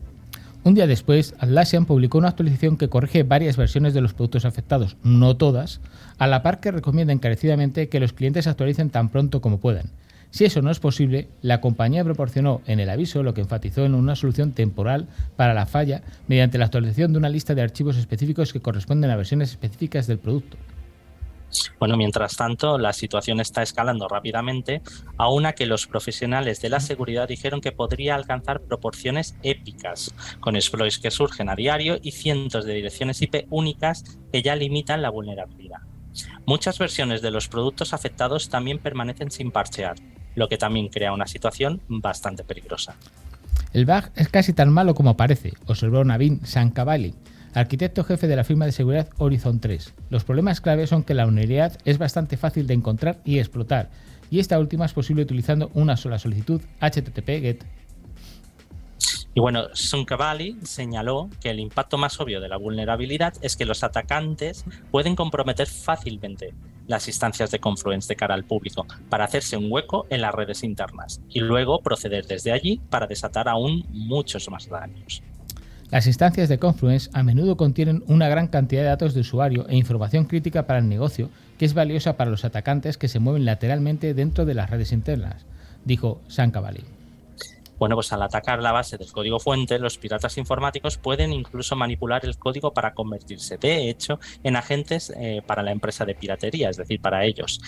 Un 0.64 0.74
día 0.74 0.88
después, 0.88 1.34
Atlassian 1.38 1.86
publicó 1.86 2.18
una 2.18 2.30
actualización 2.30 2.76
que 2.76 2.88
corrige 2.88 3.22
varias 3.22 3.56
versiones 3.56 3.94
de 3.94 4.00
los 4.00 4.14
productos 4.14 4.44
afectados, 4.44 4.96
no 5.04 5.36
todas, 5.36 5.80
a 6.18 6.26
la 6.26 6.42
par 6.42 6.58
que 6.58 6.72
recomienda 6.72 7.12
encarecidamente 7.12 7.88
que 7.88 8.00
los 8.00 8.12
clientes 8.12 8.48
actualicen 8.48 8.90
tan 8.90 9.08
pronto 9.10 9.40
como 9.40 9.60
puedan. 9.60 9.92
Si 10.30 10.44
eso 10.44 10.62
no 10.62 10.72
es 10.72 10.80
posible, 10.80 11.28
la 11.40 11.60
compañía 11.60 12.02
proporcionó 12.02 12.62
en 12.66 12.80
el 12.80 12.90
aviso 12.90 13.22
lo 13.22 13.32
que 13.32 13.42
enfatizó 13.42 13.84
en 13.84 13.94
una 13.94 14.16
solución 14.16 14.52
temporal 14.52 15.06
para 15.36 15.54
la 15.54 15.66
falla 15.66 16.02
mediante 16.26 16.58
la 16.58 16.64
actualización 16.64 17.12
de 17.12 17.18
una 17.18 17.28
lista 17.28 17.54
de 17.54 17.62
archivos 17.62 17.96
específicos 17.96 18.52
que 18.52 18.60
corresponden 18.60 19.12
a 19.12 19.16
versiones 19.16 19.50
específicas 19.50 20.08
del 20.08 20.18
producto. 20.18 20.56
Bueno, 21.78 21.96
mientras 21.96 22.36
tanto, 22.36 22.78
la 22.78 22.92
situación 22.92 23.40
está 23.40 23.62
escalando 23.62 24.08
rápidamente, 24.08 24.82
a 25.16 25.30
una 25.30 25.52
que 25.52 25.66
los 25.66 25.86
profesionales 25.86 26.60
de 26.60 26.68
la 26.68 26.80
seguridad 26.80 27.28
dijeron 27.28 27.60
que 27.60 27.72
podría 27.72 28.14
alcanzar 28.14 28.62
proporciones 28.62 29.36
épicas, 29.42 30.14
con 30.40 30.56
exploits 30.56 30.98
que 30.98 31.10
surgen 31.10 31.48
a 31.48 31.56
diario 31.56 31.98
y 32.02 32.12
cientos 32.12 32.64
de 32.64 32.74
direcciones 32.74 33.22
IP 33.22 33.46
únicas 33.50 34.04
que 34.32 34.42
ya 34.42 34.56
limitan 34.56 35.02
la 35.02 35.10
vulnerabilidad. 35.10 35.80
Muchas 36.46 36.78
versiones 36.78 37.22
de 37.22 37.30
los 37.30 37.48
productos 37.48 37.92
afectados 37.92 38.48
también 38.48 38.78
permanecen 38.78 39.30
sin 39.30 39.50
parchear, 39.50 39.96
lo 40.34 40.48
que 40.48 40.58
también 40.58 40.88
crea 40.88 41.12
una 41.12 41.26
situación 41.26 41.82
bastante 41.88 42.44
peligrosa. 42.44 42.96
El 43.72 43.84
bug 43.84 44.10
es 44.14 44.28
casi 44.28 44.52
tan 44.52 44.72
malo 44.72 44.94
como 44.94 45.16
parece, 45.16 45.52
observó 45.66 46.04
Navin 46.04 46.44
Sankavalli, 46.46 47.14
arquitecto 47.56 48.04
jefe 48.04 48.28
de 48.28 48.36
la 48.36 48.44
firma 48.44 48.66
de 48.66 48.72
seguridad 48.72 49.08
Horizon 49.16 49.60
3. 49.60 49.94
Los 50.10 50.24
problemas 50.24 50.60
clave 50.60 50.86
son 50.86 51.02
que 51.02 51.14
la 51.14 51.24
vulnerabilidad 51.24 51.78
es 51.86 51.96
bastante 51.96 52.36
fácil 52.36 52.66
de 52.66 52.74
encontrar 52.74 53.18
y 53.24 53.38
explotar, 53.38 53.88
y 54.30 54.40
esta 54.40 54.58
última 54.58 54.84
es 54.84 54.92
posible 54.92 55.22
utilizando 55.22 55.70
una 55.72 55.96
sola 55.96 56.18
solicitud 56.18 56.60
HTTP 56.80 57.26
GET. 57.40 57.64
Y 59.34 59.40
bueno, 59.40 59.64
Sunkavali 59.72 60.58
señaló 60.64 61.30
que 61.40 61.50
el 61.50 61.60
impacto 61.60 61.96
más 61.96 62.20
obvio 62.20 62.40
de 62.40 62.48
la 62.48 62.58
vulnerabilidad 62.58 63.34
es 63.40 63.56
que 63.56 63.64
los 63.64 63.84
atacantes 63.84 64.64
pueden 64.90 65.16
comprometer 65.16 65.66
fácilmente 65.66 66.54
las 66.86 67.08
instancias 67.08 67.50
de 67.50 67.58
Confluence 67.58 68.08
de 68.08 68.16
cara 68.16 68.34
al 68.34 68.44
público 68.44 68.86
para 69.08 69.24
hacerse 69.24 69.56
un 69.56 69.70
hueco 69.70 70.06
en 70.10 70.20
las 70.20 70.34
redes 70.34 70.62
internas 70.62 71.20
y 71.28 71.40
luego 71.40 71.80
proceder 71.80 72.26
desde 72.26 72.52
allí 72.52 72.80
para 72.90 73.06
desatar 73.06 73.48
aún 73.48 73.84
muchos 73.90 74.48
más 74.50 74.68
daños. 74.68 75.22
Las 75.96 76.06
instancias 76.06 76.50
de 76.50 76.58
Confluence 76.58 77.08
a 77.14 77.22
menudo 77.22 77.56
contienen 77.56 78.04
una 78.06 78.28
gran 78.28 78.48
cantidad 78.48 78.82
de 78.82 78.88
datos 78.88 79.14
de 79.14 79.22
usuario 79.22 79.66
e 79.66 79.76
información 79.76 80.26
crítica 80.26 80.66
para 80.66 80.80
el 80.80 80.90
negocio 80.90 81.30
que 81.56 81.64
es 81.64 81.72
valiosa 81.72 82.18
para 82.18 82.30
los 82.30 82.44
atacantes 82.44 82.98
que 82.98 83.08
se 83.08 83.18
mueven 83.18 83.46
lateralmente 83.46 84.12
dentro 84.12 84.44
de 84.44 84.52
las 84.52 84.68
redes 84.68 84.92
internas, 84.92 85.46
dijo 85.86 86.20
Sankavali. 86.28 86.84
Bueno, 87.78 87.94
pues 87.94 88.12
al 88.12 88.20
atacar 88.20 88.60
la 88.60 88.72
base 88.72 88.98
del 88.98 89.10
código 89.10 89.40
fuente, 89.40 89.78
los 89.78 89.96
piratas 89.96 90.36
informáticos 90.36 90.98
pueden 90.98 91.32
incluso 91.32 91.76
manipular 91.76 92.26
el 92.26 92.36
código 92.36 92.74
para 92.74 92.92
convertirse, 92.92 93.56
de 93.56 93.88
hecho, 93.88 94.20
en 94.44 94.56
agentes 94.56 95.10
eh, 95.16 95.40
para 95.46 95.62
la 95.62 95.72
empresa 95.72 96.04
de 96.04 96.14
piratería, 96.14 96.68
es 96.68 96.76
decir, 96.76 97.00
para 97.00 97.24
ellos, 97.24 97.58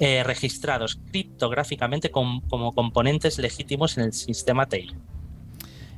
eh, 0.00 0.24
registrados 0.24 0.98
criptográficamente 1.12 2.10
como 2.10 2.74
componentes 2.74 3.38
legítimos 3.38 3.96
en 3.96 4.06
el 4.06 4.12
sistema 4.12 4.66
TI. 4.66 4.90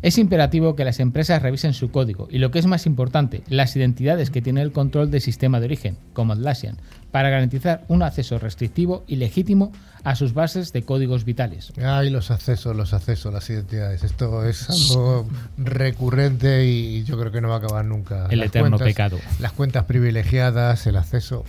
Es 0.00 0.16
imperativo 0.16 0.76
que 0.76 0.84
las 0.84 1.00
empresas 1.00 1.42
revisen 1.42 1.74
su 1.74 1.90
código 1.90 2.28
y 2.30 2.38
lo 2.38 2.50
que 2.50 2.60
es 2.60 2.66
más 2.66 2.86
importante, 2.86 3.42
las 3.48 3.74
identidades 3.74 4.30
que 4.30 4.40
tiene 4.40 4.62
el 4.62 4.70
control 4.70 5.10
del 5.10 5.20
sistema 5.20 5.58
de 5.58 5.66
origen, 5.66 5.96
como 6.12 6.34
Atlassian, 6.34 6.76
para 7.10 7.30
garantizar 7.30 7.84
un 7.88 8.02
acceso 8.02 8.38
restrictivo 8.38 9.04
y 9.08 9.16
legítimo 9.16 9.72
a 10.04 10.14
sus 10.14 10.34
bases 10.34 10.72
de 10.72 10.82
códigos 10.82 11.24
vitales. 11.24 11.72
Ay, 11.82 12.10
los 12.10 12.30
accesos, 12.30 12.76
los 12.76 12.94
accesos, 12.94 13.32
las 13.32 13.50
identidades. 13.50 14.04
Esto 14.04 14.46
es 14.46 14.70
algo 14.70 15.26
recurrente 15.56 16.66
y 16.66 17.02
yo 17.04 17.18
creo 17.18 17.32
que 17.32 17.40
no 17.40 17.48
va 17.48 17.56
a 17.56 17.58
acabar 17.58 17.84
nunca. 17.84 18.26
El 18.30 18.42
eterno 18.42 18.78
pecado. 18.78 19.18
Las 19.40 19.52
cuentas 19.52 19.84
privilegiadas, 19.84 20.86
el 20.86 20.96
acceso. 20.96 21.44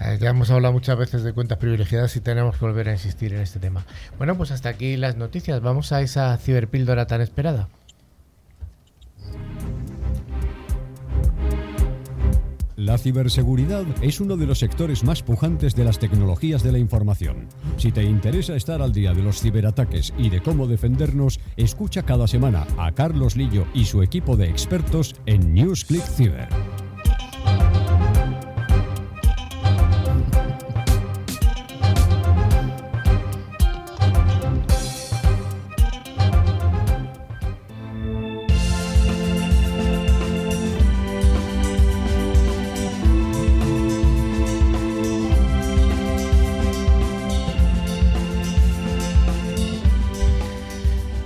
Eh, 0.00 0.18
ya 0.20 0.30
hemos 0.30 0.50
hablado 0.50 0.72
muchas 0.72 0.96
veces 0.96 1.22
de 1.22 1.32
cuentas 1.32 1.58
privilegiadas 1.58 2.16
y 2.16 2.20
tenemos 2.20 2.56
que 2.56 2.64
volver 2.64 2.88
a 2.88 2.92
insistir 2.92 3.34
en 3.34 3.40
este 3.40 3.58
tema. 3.58 3.84
Bueno, 4.18 4.36
pues 4.36 4.50
hasta 4.50 4.68
aquí 4.68 4.96
las 4.96 5.16
noticias. 5.16 5.60
Vamos 5.60 5.92
a 5.92 6.00
esa 6.00 6.36
ciberpíldora 6.38 7.06
tan 7.06 7.20
esperada. 7.20 7.68
La 12.82 12.98
ciberseguridad 12.98 13.84
es 14.00 14.18
uno 14.18 14.36
de 14.36 14.44
los 14.44 14.58
sectores 14.58 15.04
más 15.04 15.22
pujantes 15.22 15.76
de 15.76 15.84
las 15.84 16.00
tecnologías 16.00 16.64
de 16.64 16.72
la 16.72 16.78
información. 16.78 17.46
Si 17.76 17.92
te 17.92 18.02
interesa 18.02 18.56
estar 18.56 18.82
al 18.82 18.92
día 18.92 19.12
de 19.12 19.22
los 19.22 19.40
ciberataques 19.40 20.12
y 20.18 20.30
de 20.30 20.42
cómo 20.42 20.66
defendernos, 20.66 21.38
escucha 21.56 22.02
cada 22.02 22.26
semana 22.26 22.66
a 22.78 22.90
Carlos 22.90 23.36
Lillo 23.36 23.66
y 23.72 23.84
su 23.84 24.02
equipo 24.02 24.36
de 24.36 24.48
expertos 24.48 25.14
en 25.26 25.54
NewsClick 25.54 26.02
Cyber. 26.02 26.48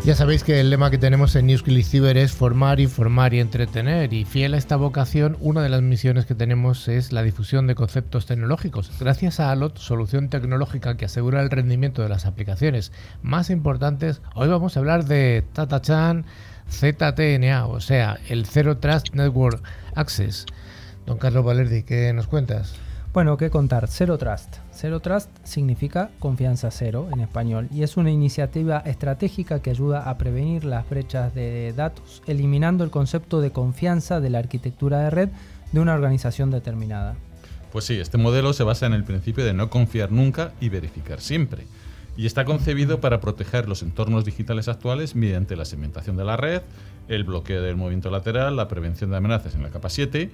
Ya 0.07 0.15
sabéis 0.15 0.45
que 0.45 0.61
el 0.61 0.71
lema 0.71 0.89
que 0.93 0.99
tenemos 0.99 1.35
en 1.35 1.49
Newsclick 1.49 1.85
Cyber 1.85 2.17
es 2.17 2.31
formar, 2.31 2.79
informar 2.79 3.35
y 3.35 3.41
entretener. 3.41 4.13
Y 4.13 4.25
fiel 4.25 4.55
a 4.55 4.57
esta 4.57 4.77
vocación, 4.77 5.37
una 5.41 5.63
de 5.63 5.69
las 5.69 5.83
misiones 5.83 6.27
que 6.27 6.37
tenemos 6.37 6.87
es 6.87 7.11
la 7.11 7.25
difusión 7.25 7.67
de 7.67 7.75
conceptos 7.75 8.25
tecnológicos. 8.25 8.93
Gracias 9.01 9.41
a 9.41 9.51
ALOT, 9.51 9.79
solución 9.79 10.29
tecnológica 10.29 10.97
que 10.97 11.07
asegura 11.07 11.43
el 11.43 11.51
rendimiento 11.51 12.03
de 12.03 12.09
las 12.09 12.25
aplicaciones 12.25 12.93
más 13.23 13.51
importantes, 13.51 14.23
hoy 14.37 14.47
vamos 14.47 14.77
a 14.77 14.79
hablar 14.79 15.07
de 15.07 15.43
TataChan 15.55 16.25
ZTNA, 16.71 17.67
o 17.67 17.81
sea, 17.81 18.21
el 18.29 18.47
Zero 18.47 18.79
Trust 18.79 19.13
Network 19.13 19.61
Access. 19.97 20.47
Don 21.05 21.19
Carlos 21.19 21.45
Valerdi, 21.45 21.83
¿qué 21.83 22.13
nos 22.13 22.29
cuentas? 22.29 22.77
Bueno, 23.13 23.37
¿qué 23.37 23.51
contar? 23.51 23.89
Zero 23.89 24.17
Trust. 24.19 24.59
Zero 24.77 25.01
Trust 25.01 25.31
significa 25.43 26.11
confianza 26.19 26.71
cero 26.71 27.09
en 27.11 27.21
español 27.21 27.67
y 27.73 27.83
es 27.83 27.97
una 27.97 28.11
iniciativa 28.11 28.79
estratégica 28.81 29.63
que 29.63 29.71
ayuda 29.71 30.11
a 30.11 30.19
prevenir 30.19 30.67
las 30.67 30.89
brechas 30.89 31.35
de 31.35 31.73
datos, 31.75 32.23
eliminando 32.27 32.85
el 32.85 32.91
concepto 32.91 33.41
de 33.41 33.53
confianza 33.53 34.21
de 34.21 34.29
la 34.29 34.39
arquitectura 34.39 35.01
de 35.01 35.11
red 35.11 35.29
de 35.73 35.81
una 35.81 35.95
organización 35.95 36.51
determinada. 36.51 37.17
Pues 37.73 37.87
sí, 37.87 37.95
este 37.99 38.19
modelo 38.19 38.53
se 38.53 38.65
basa 38.65 38.85
en 38.85 38.93
el 38.93 39.05
principio 39.05 39.47
de 39.47 39.55
no 39.55 39.71
confiar 39.71 40.13
nunca 40.13 40.53
y 40.61 40.69
verificar 40.69 41.21
siempre. 41.23 41.67
Y 42.19 42.27
está 42.27 42.45
concebido 42.45 43.01
para 43.01 43.21
proteger 43.21 43.69
los 43.69 43.83
entornos 43.83 44.27
digitales 44.27 44.69
actuales 44.69 45.17
mediante 45.17 45.57
la 45.57 45.65
segmentación 45.65 46.17
de 46.17 46.25
la 46.25 46.37
red, 46.37 46.61
el 47.09 47.25
bloqueo 47.25 47.63
del 47.63 47.77
movimiento 47.77 48.11
lateral, 48.11 48.57
la 48.57 48.69
prevención 48.69 49.11
de 49.11 49.17
amenazas 49.17 49.55
en 49.55 49.63
la 49.63 49.71
capa 49.71 49.89
7 49.89 50.31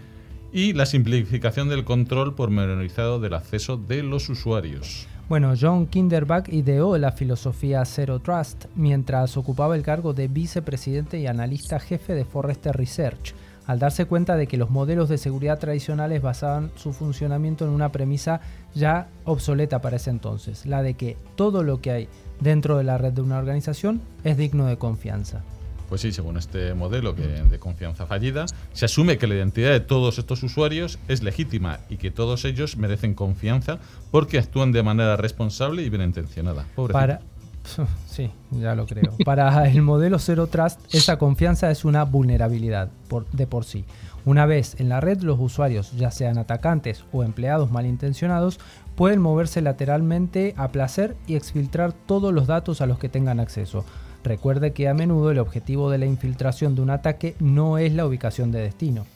y 0.53 0.75
la 0.75 0.87
simplificación 0.87 1.69
del 1.69 1.85
control 1.85 2.35
pormenorizado 2.35 3.19
del 3.19 3.35
acceso 3.35 3.77
de 3.77 4.03
los 4.03 4.29
usuarios. 4.29 5.09
Bueno, 5.29 5.55
John 5.59 5.87
Kinderbach 5.87 6.49
ideó 6.51 6.99
la 6.99 7.13
filosofía 7.13 7.85
Zero 7.87 8.19
Trust 8.19 8.67
mientras 8.75 9.37
ocupaba 9.39 9.77
el 9.77 9.83
cargo 9.83 10.13
de 10.13 10.29
vicepresidente 10.29 11.19
y 11.19 11.27
analista 11.27 11.81
jefe 11.81 12.15
de 12.15 12.27
Forrester 12.27 12.77
Research, 12.77 13.35
al 13.67 13.79
darse 13.79 14.05
cuenta 14.05 14.37
de 14.37 14.47
que 14.47 14.59
los 14.59 14.69
modelos 14.69 15.09
de 15.09 15.17
seguridad 15.17 15.59
tradicionales 15.59 16.21
basaban 16.21 16.71
su 16.75 16.93
funcionamiento 16.93 17.65
en 17.65 17.71
una 17.71 17.93
premisa 17.93 18.41
ya 18.75 19.09
obsoleta 19.25 19.81
para 19.81 19.97
ese 19.97 20.11
entonces, 20.11 20.67
la 20.67 20.83
de 20.83 20.95
que 20.95 21.17
todo 21.35 21.63
lo 21.63 21.81
que 21.81 21.93
hay 21.93 22.09
dentro 22.41 22.77
de 22.77 22.85
la 22.85 22.99
red 22.99 23.13
de 23.13 23.23
una 23.23 23.39
organización 23.39 24.03
es 24.25 24.37
digno 24.37 24.67
de 24.67 24.77
confianza. 24.77 25.43
Pues 25.93 26.01
sí, 26.01 26.11
según 26.11 26.39
este 26.39 26.73
modelo 26.73 27.13
de 27.13 27.59
confianza 27.59 28.07
fallida, 28.07 28.47
se 28.73 28.87
asume 28.87 29.19
que 29.19 29.27
la 29.27 29.35
identidad 29.35 29.73
de 29.73 29.81
todos 29.81 30.19
estos 30.19 30.43
usuarios 30.43 30.99
es 31.07 31.23
legítima 31.23 31.81
y 31.91 31.99
que 31.99 32.11
todos 32.11 32.47
ellos 32.47 32.79
merecen 32.79 33.13
confianza 33.13 33.79
porque 34.11 34.39
actúan 34.39 34.73
de 34.73 34.83
manera 34.83 35.19
responsable 35.19 35.83
y 35.83 35.91
bien 35.91 36.01
intencionada. 36.01 36.65
Para, 36.91 37.21
Sí, 38.09 38.31
ya 38.53 38.75
lo 38.75 38.87
creo. 38.87 39.19
Para 39.23 39.69
el 39.69 39.83
modelo 39.83 40.19
Zero 40.19 40.47
Trust, 40.47 40.81
esa 40.95 41.19
confianza 41.19 41.71
es 41.71 41.85
una 41.85 42.05
vulnerabilidad 42.05 42.89
de 43.33 43.47
por 43.47 43.65
sí. 43.67 43.85
Una 44.25 44.47
vez 44.47 44.77
en 44.79 44.89
la 44.89 45.03
red, 45.03 45.21
los 45.21 45.39
usuarios, 45.39 45.93
ya 45.93 46.11
sean 46.11 46.39
atacantes 46.39 47.05
o 47.13 47.23
empleados 47.23 47.71
malintencionados, 47.71 48.61
pueden 48.95 49.21
moverse 49.21 49.61
lateralmente 49.61 50.55
a 50.57 50.69
placer 50.69 51.17
y 51.27 51.37
exfiltrar 51.37 51.93
todos 51.93 52.33
los 52.33 52.47
datos 52.47 52.81
a 52.81 52.87
los 52.87 52.99
que 52.99 53.11
tengan 53.11 53.41
acceso. 53.41 53.85
Recuerde 54.25 54.73
que 54.73 54.89
a 54.89 54.95
menudo 54.95 55.31
el 55.31 55.39
objetivo 55.39 55.91
de 55.91 55.99
la 55.99 56.07
infiltración 56.07 56.75
de 56.75 56.83
un 56.83 56.91
ataque 56.91 57.35
no 57.41 57.79
es 57.79 57.93
la 57.93 58.07
ubicación 58.07 58.53
de 58.53 58.61
destino. 58.61 59.07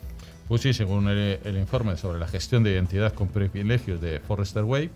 Pues 0.48 0.62
sí, 0.62 0.72
según 0.72 1.08
el, 1.08 1.40
el 1.44 1.56
informe 1.56 1.96
sobre 1.96 2.18
la 2.18 2.28
gestión 2.28 2.62
de 2.62 2.72
identidad 2.72 3.12
con 3.12 3.28
privilegios 3.28 4.00
de 4.00 4.20
Forrester 4.20 4.64
Wave, 4.64 4.90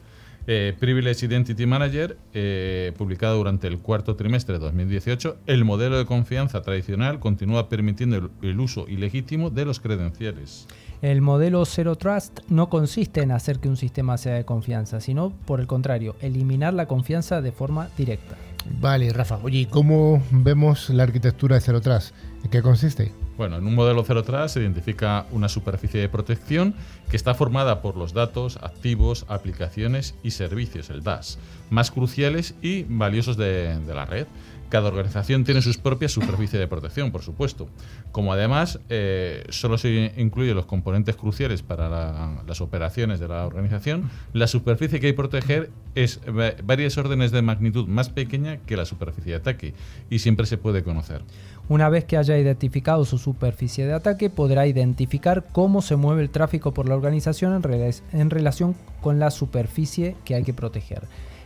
eh, 0.46 0.74
Privilege 0.78 1.26
Identity 1.26 1.66
Manager, 1.66 2.16
eh, 2.32 2.92
publicado 2.96 3.36
durante 3.36 3.66
el 3.66 3.78
cuarto 3.78 4.16
trimestre 4.16 4.54
de 4.54 4.60
2018, 4.60 5.36
el 5.46 5.64
modelo 5.64 5.98
de 5.98 6.06
confianza 6.06 6.62
tradicional 6.62 7.20
continúa 7.20 7.68
permitiendo 7.68 8.16
el, 8.16 8.30
el 8.42 8.58
uso 8.58 8.86
ilegítimo 8.88 9.50
de 9.50 9.64
los 9.64 9.80
credenciales. 9.80 10.66
El 11.02 11.20
modelo 11.22 11.64
Zero 11.64 11.96
Trust 11.96 12.40
no 12.48 12.68
consiste 12.68 13.22
en 13.22 13.32
hacer 13.32 13.58
que 13.58 13.68
un 13.68 13.76
sistema 13.76 14.18
sea 14.18 14.34
de 14.34 14.44
confianza, 14.44 15.00
sino 15.00 15.30
por 15.46 15.60
el 15.60 15.66
contrario, 15.66 16.16
eliminar 16.20 16.74
la 16.74 16.86
confianza 16.86 17.40
de 17.40 17.52
forma 17.52 17.88
directa. 17.96 18.36
Vale, 18.78 19.12
Rafa. 19.12 19.38
Oye, 19.42 19.58
¿y 19.58 19.66
cómo 19.66 20.22
vemos 20.30 20.90
la 20.90 21.02
arquitectura 21.02 21.56
de 21.56 21.60
Zero 21.60 21.80
Trust? 21.80 22.14
¿En 22.44 22.50
qué 22.50 22.62
consiste? 22.62 23.12
Bueno, 23.36 23.56
en 23.56 23.66
un 23.66 23.74
modelo 23.74 24.04
Zero 24.04 24.22
Trust 24.22 24.54
se 24.54 24.60
identifica 24.60 25.26
una 25.32 25.48
superficie 25.48 26.00
de 26.00 26.08
protección 26.08 26.74
que 27.10 27.16
está 27.16 27.34
formada 27.34 27.82
por 27.82 27.96
los 27.96 28.12
datos, 28.12 28.58
activos, 28.62 29.26
aplicaciones 29.28 30.14
y 30.22 30.30
servicios, 30.30 30.90
el 30.90 31.02
DAS, 31.02 31.38
más 31.70 31.90
cruciales 31.90 32.54
y 32.62 32.84
valiosos 32.84 33.36
de 33.36 33.80
la 33.86 34.04
red. 34.04 34.26
Cada 34.70 34.88
organización 34.88 35.44
tiene 35.44 35.60
sus 35.62 35.76
propias 35.76 36.12
superficies 36.12 36.58
de 36.60 36.66
protección, 36.68 37.10
por 37.10 37.22
supuesto. 37.22 37.68
Como 38.12 38.32
además 38.32 38.78
eh, 38.88 39.44
solo 39.50 39.76
se 39.76 40.12
incluyen 40.16 40.54
los 40.54 40.64
componentes 40.64 41.16
cruciales 41.16 41.62
para 41.62 41.88
la- 41.88 42.42
las 42.46 42.60
operaciones 42.60 43.20
de 43.20 43.28
la 43.28 43.44
organización, 43.46 44.08
la 44.32 44.46
superficie 44.46 44.98
que 45.00 45.08
hay 45.08 45.12
que 45.12 45.16
proteger 45.16 45.70
es 45.96 46.20
va- 46.26 46.54
varias 46.64 46.96
órdenes 46.96 47.32
de 47.32 47.42
magnitud 47.42 47.86
más 47.88 48.08
pequeña 48.08 48.58
que 48.58 48.76
la 48.76 48.84
superficie 48.86 49.32
de 49.32 49.38
ataque 49.38 49.74
y 50.08 50.20
siempre 50.20 50.46
se 50.46 50.56
puede 50.56 50.82
conocer. 50.84 51.22
Una 51.68 51.88
vez 51.88 52.04
que 52.04 52.16
haya 52.16 52.38
identificado 52.38 53.04
su 53.04 53.18
superficie 53.18 53.86
de 53.86 53.92
ataque, 53.92 54.30
podrá 54.30 54.66
identificar 54.68 55.46
cómo 55.52 55.82
se 55.82 55.96
mueve 55.96 56.22
el 56.22 56.30
tráfico 56.30 56.72
por 56.72 56.88
la 56.88 56.94
organización 56.96 57.60
en 58.12 58.30
relación 58.30 58.74
con 59.00 59.18
la 59.18 59.30
superficie 59.32 60.16
que 60.24 60.34
hay 60.36 60.42
que 60.44 60.54
proteger. 60.54 61.02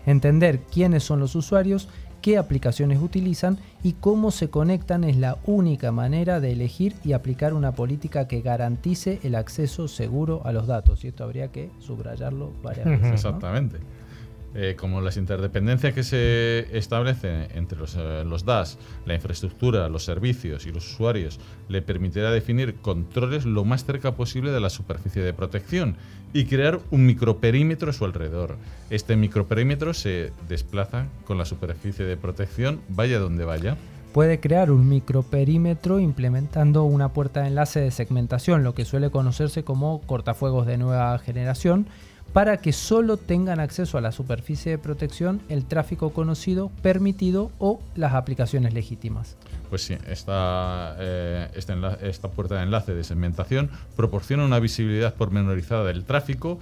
Entender 0.06 0.60
quiénes 0.70 1.02
son 1.02 1.18
los 1.20 1.34
usuarios, 1.34 1.88
qué 2.24 2.38
aplicaciones 2.38 3.02
utilizan 3.02 3.58
y 3.82 3.92
cómo 3.92 4.30
se 4.30 4.48
conectan 4.48 5.04
es 5.04 5.18
la 5.18 5.36
única 5.44 5.92
manera 5.92 6.40
de 6.40 6.52
elegir 6.52 6.94
y 7.04 7.12
aplicar 7.12 7.52
una 7.52 7.72
política 7.72 8.26
que 8.28 8.40
garantice 8.40 9.20
el 9.24 9.34
acceso 9.34 9.88
seguro 9.88 10.40
a 10.46 10.52
los 10.52 10.66
datos. 10.66 11.04
Y 11.04 11.08
esto 11.08 11.22
habría 11.22 11.52
que 11.52 11.68
subrayarlo 11.80 12.50
varias 12.62 12.86
veces. 12.86 13.12
Exactamente. 13.12 13.76
Eh, 14.54 14.74
como 14.74 15.02
las 15.02 15.18
interdependencias 15.18 15.92
que 15.92 16.02
se 16.02 16.78
establecen 16.78 17.48
entre 17.54 17.76
los, 17.76 17.94
eh, 17.94 18.24
los 18.24 18.46
DAS, 18.46 18.78
la 19.04 19.12
infraestructura, 19.12 19.86
los 19.90 20.04
servicios 20.04 20.64
y 20.64 20.72
los 20.72 20.90
usuarios, 20.94 21.38
le 21.68 21.82
permitirá 21.82 22.30
definir 22.30 22.76
controles 22.76 23.44
lo 23.44 23.66
más 23.66 23.84
cerca 23.84 24.14
posible 24.14 24.50
de 24.50 24.60
la 24.60 24.70
superficie 24.70 25.20
de 25.20 25.34
protección 25.34 25.96
y 26.34 26.46
crear 26.46 26.80
un 26.90 27.06
microperímetro 27.06 27.88
a 27.88 27.92
su 27.94 28.04
alrededor. 28.04 28.56
Este 28.90 29.16
microperímetro 29.16 29.94
se 29.94 30.32
desplaza 30.48 31.06
con 31.24 31.38
la 31.38 31.44
superficie 31.46 32.04
de 32.04 32.16
protección, 32.18 32.80
vaya 32.90 33.18
donde 33.18 33.46
vaya. 33.46 33.76
puede 34.12 34.38
crear 34.38 34.70
un 34.70 34.88
microperímetro 34.88 35.98
implementando 35.98 36.84
una 36.84 37.08
puerta 37.08 37.40
de 37.40 37.48
enlace 37.48 37.80
de 37.80 37.90
segmentación, 37.90 38.62
lo 38.62 38.72
que 38.72 38.84
suele 38.84 39.10
conocerse 39.10 39.64
como 39.64 40.00
cortafuegos 40.02 40.66
de 40.66 40.78
nueva 40.78 41.18
generación, 41.18 41.86
para 42.34 42.58
que 42.58 42.72
solo 42.72 43.16
tengan 43.16 43.60
acceso 43.60 43.96
a 43.96 44.00
la 44.02 44.12
superficie 44.12 44.72
de 44.72 44.78
protección 44.78 45.40
el 45.48 45.64
tráfico 45.64 46.12
conocido, 46.12 46.70
permitido 46.82 47.50
o 47.58 47.80
las 47.94 48.12
aplicaciones 48.12 48.74
legítimas. 48.74 49.36
Pues 49.70 49.82
sí, 49.82 49.96
esta, 50.08 50.96
eh, 50.98 51.48
este 51.54 51.74
esta 52.02 52.28
puerta 52.28 52.56
de 52.56 52.64
enlace 52.64 52.92
de 52.92 53.04
segmentación 53.04 53.70
proporciona 53.96 54.44
una 54.44 54.58
visibilidad 54.58 55.14
pormenorizada 55.14 55.84
del 55.84 56.04
tráfico 56.04 56.58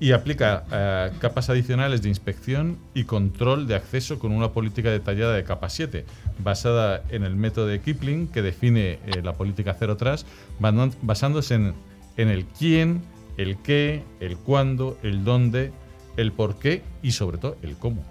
y 0.00 0.12
aplica 0.12 0.64
eh, 0.72 1.10
capas 1.20 1.50
adicionales 1.50 2.00
de 2.00 2.08
inspección 2.08 2.78
y 2.94 3.04
control 3.04 3.66
de 3.66 3.74
acceso 3.74 4.18
con 4.18 4.32
una 4.32 4.48
política 4.52 4.88
detallada 4.90 5.34
de 5.34 5.44
capa 5.44 5.68
7, 5.68 6.06
basada 6.42 7.02
en 7.10 7.24
el 7.24 7.36
método 7.36 7.66
de 7.66 7.80
Kipling 7.80 8.26
que 8.28 8.40
define 8.40 8.92
eh, 9.04 9.20
la 9.22 9.34
política 9.34 9.74
Zero 9.78 9.98
Trust, 9.98 10.26
ban- 10.58 10.94
basándose 11.02 11.54
en, 11.56 11.74
en 12.16 12.28
el 12.28 12.46
quién, 12.46 13.02
el 13.40 13.56
qué, 13.56 14.02
el 14.20 14.36
cuándo, 14.36 14.98
el 15.02 15.24
dónde, 15.24 15.72
el 16.18 16.30
por 16.30 16.58
qué 16.58 16.82
y 17.02 17.12
sobre 17.12 17.38
todo 17.38 17.56
el 17.62 17.74
cómo. 17.76 18.04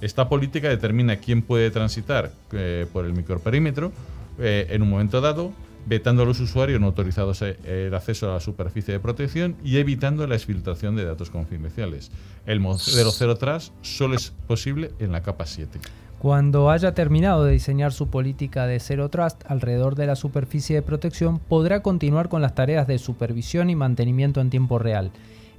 Esta 0.00 0.30
política 0.30 0.70
determina 0.70 1.16
quién 1.16 1.42
puede 1.42 1.70
transitar 1.70 2.32
eh, 2.52 2.86
por 2.90 3.04
el 3.04 3.12
microperímetro 3.12 3.92
eh, 4.38 4.66
en 4.70 4.80
un 4.80 4.88
momento 4.88 5.20
dado, 5.20 5.52
vetando 5.84 6.22
a 6.22 6.26
los 6.26 6.40
usuarios 6.40 6.80
no 6.80 6.86
autorizados 6.86 7.42
eh, 7.42 7.56
el 7.64 7.94
acceso 7.94 8.30
a 8.30 8.34
la 8.34 8.40
superficie 8.40 8.94
de 8.94 9.00
protección 9.00 9.56
y 9.62 9.76
evitando 9.76 10.26
la 10.26 10.36
exfiltración 10.36 10.96
de 10.96 11.04
datos 11.04 11.28
confidenciales. 11.28 12.10
El 12.46 12.60
modelo 12.60 13.10
Zero 13.10 13.36
Trust 13.36 13.74
solo 13.82 14.16
es 14.16 14.32
posible 14.46 14.90
en 15.00 15.12
la 15.12 15.22
capa 15.22 15.44
7. 15.44 15.78
Cuando 16.18 16.70
haya 16.70 16.94
terminado 16.94 17.44
de 17.44 17.52
diseñar 17.52 17.92
su 17.92 18.08
política 18.08 18.66
de 18.66 18.80
Zero 18.80 19.10
Trust 19.10 19.42
alrededor 19.46 19.96
de 19.96 20.06
la 20.06 20.16
superficie 20.16 20.76
de 20.76 20.82
protección, 20.82 21.38
podrá 21.38 21.82
continuar 21.82 22.30
con 22.30 22.40
las 22.40 22.54
tareas 22.54 22.86
de 22.86 22.98
supervisión 22.98 23.68
y 23.68 23.76
mantenimiento 23.76 24.40
en 24.40 24.48
tiempo 24.48 24.78
real. 24.78 25.10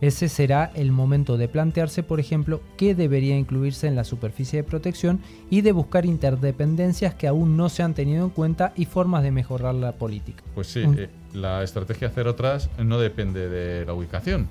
Ese 0.02 0.30
será 0.30 0.72
el 0.76 0.92
momento 0.92 1.38
de 1.38 1.48
plantearse, 1.48 2.04
por 2.04 2.20
ejemplo, 2.20 2.62
qué 2.76 2.94
debería 2.94 3.38
incluirse 3.38 3.88
en 3.88 3.96
la 3.96 4.04
superficie 4.04 4.62
de 4.62 4.68
protección 4.68 5.22
y 5.50 5.62
de 5.62 5.72
buscar 5.72 6.06
interdependencias 6.06 7.16
que 7.16 7.28
aún 7.28 7.58
no 7.58 7.70
se 7.70 7.84
han 7.84 7.94
tenido 7.94 8.24
en 8.24 8.30
cuenta 8.30 8.74
y 8.76 8.86
formas 8.86 9.24
de 9.24 9.32
mejorar 9.32 9.74
la 9.76 9.94
política. 9.94 10.44
Pues 10.54 10.68
sí, 10.68 10.84
eh, 10.98 11.10
la 11.34 11.64
estrategia 11.64 12.10
Zero 12.10 12.36
Trust 12.36 12.78
no 12.80 13.00
depende 13.00 13.50
de 13.50 13.86
la 13.86 13.94
ubicación. 13.94 14.48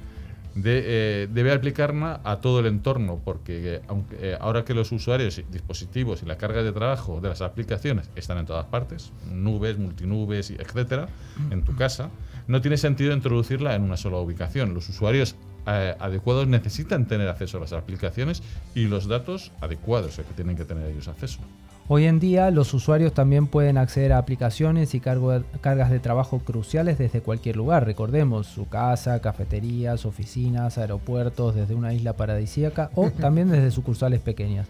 De, 0.57 0.83
eh, 0.85 1.29
debe 1.31 1.53
aplicarla 1.53 2.21
a 2.25 2.41
todo 2.41 2.61
el 2.61 2.67
entorno, 2.67 3.21
porque 3.25 3.75
eh, 3.77 3.83
aunque, 3.89 4.17
eh, 4.19 4.39
ahora 4.41 4.65
que 4.65 4.75
los 4.75 4.91
usuarios, 4.91 5.41
dispositivos 5.51 6.23
y 6.23 6.27
la 6.27 6.39
carga 6.39 6.63
de 6.63 6.73
trabajo 6.73 7.21
de 7.21 7.29
las 7.29 7.43
aplicaciones 7.43 8.11
están 8.17 8.39
en 8.39 8.47
todas 8.47 8.67
partes, 8.67 9.13
nubes, 9.31 9.79
multinubes, 9.79 10.51
etcétera, 10.51 11.09
en 11.51 11.63
tu 11.63 11.77
casa, 11.77 12.11
no 12.49 12.61
tiene 12.61 12.77
sentido 12.77 13.13
introducirla 13.13 13.75
en 13.75 13.83
una 13.83 13.97
sola 13.97 14.17
ubicación. 14.17 14.73
Los 14.73 14.89
usuarios 14.89 15.37
eh, 15.67 15.97
adecuados 15.99 16.47
necesitan 16.47 17.07
tener 17.07 17.29
acceso 17.29 17.59
a 17.59 17.61
las 17.61 17.73
aplicaciones 17.73 18.43
y 18.75 18.87
los 18.87 19.09
datos 19.09 19.51
adecuados 19.61 20.17
que 20.17 20.35
tienen 20.35 20.57
que 20.57 20.65
tener 20.65 20.89
ellos 20.89 21.09
acceso. 21.09 21.41
Hoy 21.89 22.07
en 22.07 22.19
día 22.19 22.51
los 22.51 22.75
usuarios 22.75 23.13
también 23.13 23.47
pueden 23.47 23.79
acceder 23.79 24.13
a 24.13 24.19
aplicaciones 24.19 24.93
y 24.97 25.01
cargo- 25.01 25.45
cargas 25.61 25.89
de 25.89 26.01
trabajo 26.01 26.41
cruciales 26.41 26.99
desde 26.99 27.21
cualquier 27.21 27.55
lugar. 27.57 27.87
Recordemos 27.87 28.49
su 28.49 28.69
casa, 28.69 29.21
cafeterías, 29.21 30.05
oficinas, 30.05 30.79
aeropuertos, 30.79 31.55
desde 31.55 31.77
una 31.77 31.95
isla 31.95 32.15
paradisíaca 32.15 32.91
o 32.97 33.11
también 33.13 33.51
desde 33.51 33.71
sucursales 33.71 34.21
pequeñas. 34.21 34.67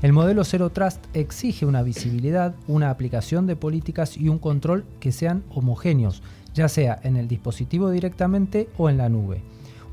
El 0.00 0.12
modelo 0.12 0.44
Zero 0.44 0.70
Trust 0.70 1.04
exige 1.12 1.66
una 1.66 1.82
visibilidad, 1.82 2.54
una 2.68 2.90
aplicación 2.90 3.48
de 3.48 3.56
políticas 3.56 4.16
y 4.16 4.28
un 4.28 4.38
control 4.38 4.84
que 5.00 5.10
sean 5.10 5.42
homogéneos, 5.52 6.22
ya 6.54 6.68
sea 6.68 7.00
en 7.02 7.16
el 7.16 7.26
dispositivo 7.26 7.90
directamente 7.90 8.68
o 8.78 8.88
en 8.88 8.96
la 8.96 9.08
nube. 9.08 9.42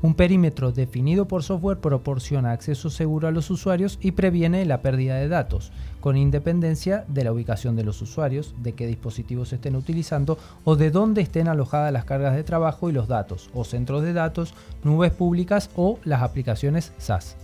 Un 0.00 0.14
perímetro 0.14 0.70
definido 0.70 1.26
por 1.26 1.42
software 1.42 1.78
proporciona 1.80 2.52
acceso 2.52 2.88
seguro 2.88 3.26
a 3.26 3.32
los 3.32 3.50
usuarios 3.50 3.98
y 4.00 4.12
previene 4.12 4.64
la 4.64 4.80
pérdida 4.80 5.16
de 5.16 5.26
datos, 5.26 5.72
con 6.00 6.16
independencia 6.16 7.04
de 7.08 7.24
la 7.24 7.32
ubicación 7.32 7.74
de 7.74 7.82
los 7.82 8.00
usuarios, 8.00 8.54
de 8.62 8.74
qué 8.74 8.86
dispositivos 8.86 9.52
estén 9.52 9.74
utilizando 9.74 10.38
o 10.62 10.76
de 10.76 10.92
dónde 10.92 11.20
estén 11.22 11.48
alojadas 11.48 11.92
las 11.92 12.04
cargas 12.04 12.36
de 12.36 12.44
trabajo 12.44 12.88
y 12.88 12.92
los 12.92 13.08
datos, 13.08 13.50
o 13.54 13.64
centros 13.64 14.02
de 14.04 14.12
datos, 14.12 14.54
nubes 14.84 15.10
públicas 15.10 15.68
o 15.74 15.98
las 16.04 16.22
aplicaciones 16.22 16.92
SaaS. 16.98 17.36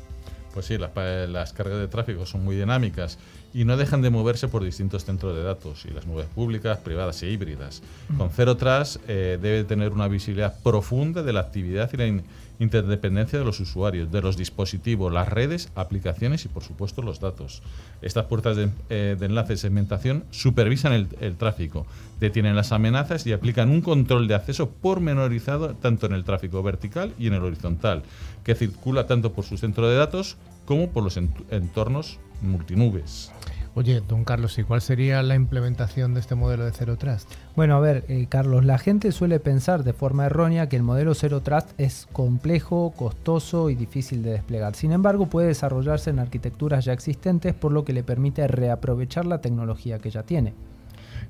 Pues 0.52 0.66
sí, 0.66 0.78
las, 0.78 0.92
las 1.28 1.52
cargas 1.52 1.80
de 1.80 1.88
tráfico 1.88 2.24
son 2.26 2.44
muy 2.44 2.54
dinámicas 2.54 3.18
y 3.52 3.64
no 3.64 3.76
dejan 3.76 4.02
de 4.02 4.10
moverse 4.10 4.46
por 4.46 4.62
distintos 4.62 5.04
centros 5.04 5.34
de 5.34 5.42
datos 5.42 5.84
y 5.84 5.90
las 5.90 6.06
nubes 6.06 6.26
públicas, 6.26 6.78
privadas 6.78 7.20
e 7.24 7.30
híbridas. 7.30 7.82
Con 8.16 8.30
Zero 8.30 8.56
Trust 8.56 8.98
eh, 9.08 9.36
debe 9.42 9.64
tener 9.64 9.90
una 9.90 10.06
visibilidad 10.06 10.56
profunda 10.62 11.24
de 11.24 11.32
la 11.32 11.40
actividad 11.40 11.90
y 11.92 11.96
la 11.96 12.06
in- 12.06 12.22
interdependencia 12.58 13.38
de 13.38 13.44
los 13.44 13.58
usuarios, 13.60 14.12
de 14.12 14.22
los 14.22 14.36
dispositivos, 14.36 15.12
las 15.12 15.28
redes, 15.28 15.70
aplicaciones 15.74 16.44
y 16.44 16.48
por 16.48 16.62
supuesto 16.62 17.02
los 17.02 17.18
datos. 17.20 17.62
Estas 18.00 18.26
puertas 18.26 18.56
de, 18.56 18.68
eh, 18.90 19.16
de 19.18 19.26
enlace 19.26 19.54
de 19.54 19.56
segmentación 19.56 20.24
supervisan 20.30 20.92
el, 20.92 21.08
el 21.20 21.36
tráfico, 21.36 21.86
detienen 22.20 22.54
las 22.54 22.70
amenazas 22.72 23.26
y 23.26 23.32
aplican 23.32 23.70
un 23.70 23.80
control 23.80 24.28
de 24.28 24.36
acceso 24.36 24.70
pormenorizado 24.70 25.74
tanto 25.74 26.06
en 26.06 26.12
el 26.12 26.24
tráfico 26.24 26.62
vertical 26.62 27.12
y 27.18 27.26
en 27.26 27.34
el 27.34 27.42
horizontal, 27.42 28.02
que 28.44 28.54
circula 28.54 29.06
tanto 29.06 29.32
por 29.32 29.44
su 29.44 29.56
centro 29.56 29.88
de 29.88 29.96
datos 29.96 30.36
como 30.64 30.90
por 30.90 31.02
los 31.02 31.16
ent- 31.16 31.44
entornos 31.50 32.18
multinubes. 32.40 33.32
Oye, 33.76 34.00
don 34.06 34.24
Carlos, 34.24 34.56
¿y 34.58 34.62
cuál 34.62 34.80
sería 34.80 35.20
la 35.24 35.34
implementación 35.34 36.14
de 36.14 36.20
este 36.20 36.36
modelo 36.36 36.64
de 36.64 36.70
Zero 36.70 36.96
Trust? 36.96 37.28
Bueno, 37.56 37.74
a 37.74 37.80
ver, 37.80 38.04
eh, 38.06 38.26
Carlos, 38.28 38.64
la 38.64 38.78
gente 38.78 39.10
suele 39.10 39.40
pensar 39.40 39.82
de 39.82 39.92
forma 39.92 40.26
errónea 40.26 40.68
que 40.68 40.76
el 40.76 40.84
modelo 40.84 41.12
Zero 41.12 41.40
Trust 41.40 41.70
es 41.76 42.06
complejo, 42.12 42.92
costoso 42.96 43.70
y 43.70 43.74
difícil 43.74 44.22
de 44.22 44.30
desplegar. 44.30 44.76
Sin 44.76 44.92
embargo, 44.92 45.26
puede 45.26 45.48
desarrollarse 45.48 46.10
en 46.10 46.20
arquitecturas 46.20 46.84
ya 46.84 46.92
existentes, 46.92 47.52
por 47.52 47.72
lo 47.72 47.84
que 47.84 47.92
le 47.92 48.04
permite 48.04 48.46
reaprovechar 48.46 49.26
la 49.26 49.40
tecnología 49.40 49.98
que 49.98 50.10
ya 50.10 50.22
tiene. 50.22 50.54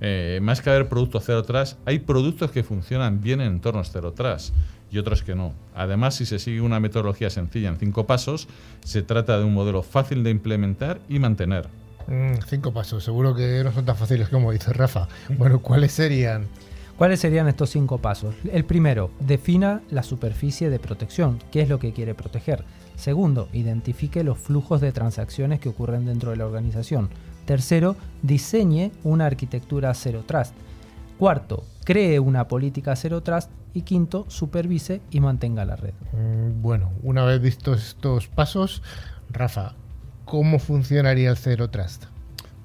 Eh, 0.02 0.38
más 0.42 0.60
que 0.60 0.68
haber 0.68 0.86
productos 0.86 1.24
Zero 1.24 1.44
Trust, 1.44 1.78
hay 1.86 2.00
productos 2.00 2.50
que 2.50 2.62
funcionan 2.62 3.22
bien 3.22 3.40
en 3.40 3.52
entornos 3.52 3.90
Zero 3.90 4.12
Trust 4.12 4.54
y 4.90 4.98
otros 4.98 5.22
que 5.22 5.34
no. 5.34 5.54
Además, 5.74 6.16
si 6.16 6.26
se 6.26 6.38
sigue 6.38 6.60
una 6.60 6.78
metodología 6.78 7.30
sencilla 7.30 7.70
en 7.70 7.78
cinco 7.78 8.06
pasos, 8.06 8.48
se 8.84 9.02
trata 9.02 9.38
de 9.38 9.44
un 9.44 9.54
modelo 9.54 9.82
fácil 9.82 10.22
de 10.22 10.30
implementar 10.30 11.00
y 11.08 11.18
mantener. 11.18 11.68
Mm, 12.06 12.40
cinco 12.46 12.72
pasos, 12.72 13.04
seguro 13.04 13.34
que 13.34 13.62
no 13.64 13.72
son 13.72 13.84
tan 13.84 13.96
fáciles 13.96 14.28
como 14.28 14.52
dice 14.52 14.72
Rafa. 14.72 15.08
Bueno, 15.38 15.60
¿cuáles 15.60 15.92
serían? 15.92 16.46
¿Cuáles 16.96 17.20
serían 17.20 17.48
estos 17.48 17.70
cinco 17.70 17.98
pasos? 17.98 18.36
El 18.52 18.64
primero, 18.64 19.10
defina 19.18 19.82
la 19.90 20.04
superficie 20.04 20.70
de 20.70 20.78
protección, 20.78 21.40
qué 21.50 21.62
es 21.62 21.68
lo 21.68 21.80
que 21.80 21.92
quiere 21.92 22.14
proteger. 22.14 22.64
Segundo, 22.94 23.48
identifique 23.52 24.22
los 24.22 24.38
flujos 24.38 24.80
de 24.80 24.92
transacciones 24.92 25.58
que 25.58 25.68
ocurren 25.68 26.06
dentro 26.06 26.30
de 26.30 26.36
la 26.36 26.46
organización. 26.46 27.08
Tercero, 27.46 27.96
diseñe 28.22 28.92
una 29.02 29.26
arquitectura 29.26 29.92
Zero 29.94 30.22
Trust. 30.24 30.54
Cuarto, 31.18 31.64
cree 31.84 32.20
una 32.20 32.46
política 32.46 32.94
Zero 32.96 33.22
Trust. 33.22 33.50
Y 33.76 33.82
quinto, 33.82 34.24
supervise 34.28 35.00
y 35.10 35.18
mantenga 35.18 35.64
la 35.64 35.74
red. 35.74 35.94
Mm, 36.12 36.62
bueno, 36.62 36.92
una 37.02 37.24
vez 37.24 37.40
vistos 37.42 37.84
estos 37.88 38.28
pasos, 38.28 38.84
Rafa, 39.30 39.74
¿cómo 40.24 40.58
funcionaría 40.58 41.30
el 41.30 41.36
Zero 41.36 41.70
Trust? 41.70 42.04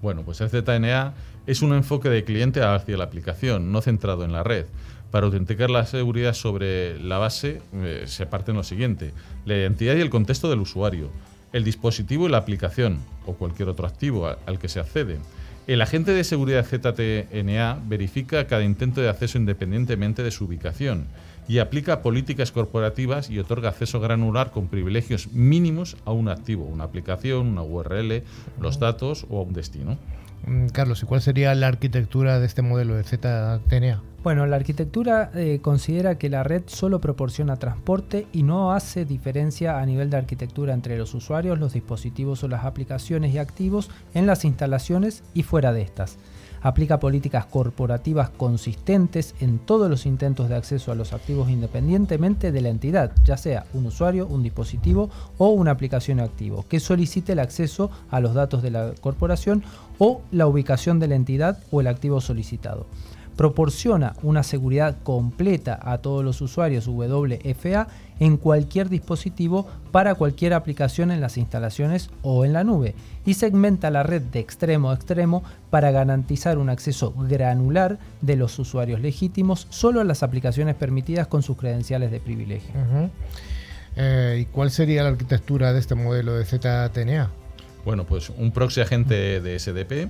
Bueno, 0.01 0.23
pues 0.23 0.41
el 0.41 0.49
ZNA 0.49 1.13
es 1.45 1.61
un 1.61 1.73
enfoque 1.73 2.09
de 2.09 2.23
cliente 2.23 2.61
hacia 2.61 2.97
la 2.97 3.03
aplicación, 3.03 3.71
no 3.71 3.81
centrado 3.81 4.23
en 4.23 4.31
la 4.31 4.43
red. 4.43 4.65
Para 5.11 5.25
autenticar 5.25 5.69
la 5.69 5.85
seguridad 5.85 6.33
sobre 6.33 6.99
la 6.99 7.17
base 7.17 7.61
eh, 7.73 8.03
se 8.05 8.25
parte 8.27 8.51
en 8.51 8.57
lo 8.57 8.63
siguiente, 8.63 9.11
la 9.45 9.55
identidad 9.55 9.95
y 9.95 10.01
el 10.01 10.09
contexto 10.09 10.49
del 10.49 10.59
usuario, 10.59 11.09
el 11.51 11.63
dispositivo 11.63 12.27
y 12.27 12.31
la 12.31 12.37
aplicación, 12.37 12.99
o 13.25 13.33
cualquier 13.33 13.69
otro 13.69 13.87
activo 13.87 14.27
al 14.27 14.59
que 14.59 14.69
se 14.69 14.79
accede. 14.79 15.17
El 15.65 15.81
agente 15.81 16.13
de 16.13 16.23
seguridad 16.23 16.65
ZTNA 16.65 17.79
verifica 17.85 18.47
cada 18.47 18.63
intento 18.63 19.01
de 19.01 19.09
acceso 19.09 19.37
independientemente 19.37 20.23
de 20.23 20.31
su 20.31 20.45
ubicación 20.45 21.07
y 21.49 21.57
aplica 21.57 22.03
políticas 22.03 22.51
corporativas 22.51 23.31
y 23.31 23.39
otorga 23.39 23.69
acceso 23.69 23.99
granular 23.99 24.51
con 24.51 24.67
privilegios 24.67 25.33
mínimos 25.33 25.97
a 26.05 26.11
un 26.11 26.29
activo, 26.29 26.63
una 26.63 26.83
aplicación, 26.83 27.47
una 27.47 27.63
URL, 27.63 28.21
los 28.61 28.79
datos 28.79 29.25
o 29.29 29.39
a 29.39 29.41
un 29.41 29.53
destino. 29.53 29.97
Mm, 30.45 30.67
Carlos, 30.67 31.01
¿y 31.01 31.07
cuál 31.07 31.21
sería 31.21 31.53
la 31.55 31.67
arquitectura 31.67 32.39
de 32.39 32.45
este 32.45 32.61
modelo 32.61 32.95
de 32.95 33.03
ZTNA? 33.03 34.03
Bueno, 34.23 34.45
la 34.45 34.57
arquitectura 34.57 35.31
eh, 35.33 35.59
considera 35.59 36.19
que 36.19 36.29
la 36.29 36.43
red 36.43 36.63
solo 36.67 37.01
proporciona 37.01 37.55
transporte 37.55 38.27
y 38.31 38.43
no 38.43 38.73
hace 38.73 39.05
diferencia 39.05 39.79
a 39.79 39.85
nivel 39.87 40.11
de 40.11 40.17
arquitectura 40.17 40.75
entre 40.75 40.99
los 40.99 41.15
usuarios, 41.15 41.57
los 41.57 41.73
dispositivos 41.73 42.43
o 42.43 42.47
las 42.47 42.63
aplicaciones 42.63 43.33
y 43.33 43.39
activos 43.39 43.89
en 44.13 44.27
las 44.27 44.45
instalaciones 44.45 45.23
y 45.33 45.41
fuera 45.41 45.73
de 45.73 45.81
estas. 45.81 46.19
Aplica 46.61 46.99
políticas 46.99 47.45
corporativas 47.45 48.29
consistentes 48.29 49.35
en 49.39 49.59
todos 49.59 49.89
los 49.89 50.05
intentos 50.05 50.49
de 50.49 50.55
acceso 50.55 50.91
a 50.91 50.95
los 50.95 51.13
activos 51.13 51.49
independientemente 51.49 52.51
de 52.51 52.61
la 52.61 52.69
entidad, 52.69 53.11
ya 53.23 53.37
sea 53.37 53.65
un 53.73 53.85
usuario, 53.85 54.27
un 54.27 54.43
dispositivo 54.43 55.09
o 55.37 55.49
una 55.49 55.71
aplicación 55.71 56.19
activo, 56.19 56.65
que 56.67 56.79
solicite 56.79 57.33
el 57.33 57.39
acceso 57.39 57.91
a 58.09 58.19
los 58.19 58.33
datos 58.33 58.61
de 58.61 58.71
la 58.71 58.93
corporación 58.99 59.63
o 59.97 60.21
la 60.31 60.47
ubicación 60.47 60.99
de 60.99 61.07
la 61.07 61.15
entidad 61.15 61.59
o 61.71 61.81
el 61.81 61.87
activo 61.87 62.21
solicitado 62.21 62.87
proporciona 63.39 64.15
una 64.21 64.43
seguridad 64.43 64.97
completa 65.01 65.79
a 65.81 65.99
todos 65.99 66.25
los 66.25 66.41
usuarios 66.41 66.87
WFA 66.87 67.87
en 68.19 68.35
cualquier 68.35 68.89
dispositivo 68.89 69.65
para 69.93 70.15
cualquier 70.15 70.53
aplicación 70.53 71.09
en 71.09 71.21
las 71.21 71.37
instalaciones 71.37 72.09
o 72.21 72.43
en 72.43 72.51
la 72.51 72.65
nube 72.65 72.95
y 73.25 73.35
segmenta 73.35 73.91
la 73.91 74.03
red 74.03 74.23
de 74.23 74.41
extremo 74.41 74.91
a 74.91 74.95
extremo 74.95 75.41
para 75.69 75.89
garantizar 75.89 76.57
un 76.57 76.69
acceso 76.69 77.13
granular 77.29 77.97
de 78.19 78.35
los 78.35 78.59
usuarios 78.59 78.99
legítimos 78.99 79.67
solo 79.69 80.01
a 80.01 80.03
las 80.03 80.21
aplicaciones 80.21 80.75
permitidas 80.75 81.27
con 81.27 81.41
sus 81.41 81.55
credenciales 81.55 82.11
de 82.11 82.19
privilegio. 82.19 82.71
Eh, 83.95 84.39
¿Y 84.41 84.45
cuál 84.47 84.69
sería 84.69 85.03
la 85.03 85.11
arquitectura 85.11 85.71
de 85.71 85.79
este 85.79 85.95
modelo 85.95 86.33
de 86.35 86.43
ZTNA? 86.43 87.29
Bueno, 87.85 88.03
pues 88.03 88.31
un 88.31 88.51
proxy 88.51 88.81
agente 88.81 89.39
de 89.39 89.57
SDP 89.57 90.09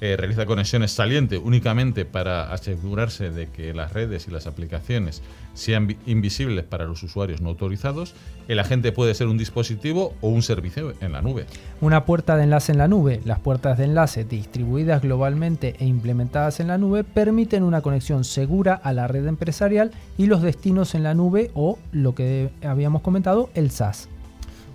eh, 0.00 0.16
realiza 0.16 0.46
conexiones 0.46 0.92
salientes 0.92 1.40
únicamente 1.42 2.04
para 2.04 2.52
asegurarse 2.52 3.30
de 3.30 3.48
que 3.48 3.74
las 3.74 3.92
redes 3.92 4.26
y 4.28 4.30
las 4.30 4.46
aplicaciones 4.46 5.22
sean 5.54 5.96
invisibles 6.06 6.64
para 6.64 6.86
los 6.86 7.02
usuarios 7.02 7.40
no 7.40 7.50
autorizados, 7.50 8.14
el 8.48 8.58
agente 8.58 8.92
puede 8.92 9.14
ser 9.14 9.26
un 9.26 9.36
dispositivo 9.36 10.14
o 10.20 10.28
un 10.28 10.42
servicio 10.42 10.94
en 11.00 11.12
la 11.12 11.20
nube. 11.20 11.46
Una 11.80 12.04
puerta 12.04 12.36
de 12.36 12.44
enlace 12.44 12.72
en 12.72 12.78
la 12.78 12.88
nube. 12.88 13.20
Las 13.24 13.40
puertas 13.40 13.76
de 13.76 13.84
enlace 13.84 14.24
distribuidas 14.24 15.02
globalmente 15.02 15.76
e 15.78 15.84
implementadas 15.84 16.60
en 16.60 16.68
la 16.68 16.78
nube 16.78 17.04
permiten 17.04 17.62
una 17.62 17.82
conexión 17.82 18.24
segura 18.24 18.74
a 18.74 18.92
la 18.92 19.06
red 19.06 19.26
empresarial 19.26 19.90
y 20.16 20.26
los 20.26 20.42
destinos 20.42 20.94
en 20.94 21.02
la 21.02 21.14
nube 21.14 21.50
o 21.54 21.78
lo 21.92 22.14
que 22.14 22.50
habíamos 22.62 23.02
comentado, 23.02 23.50
el 23.54 23.70
SaaS 23.70 24.08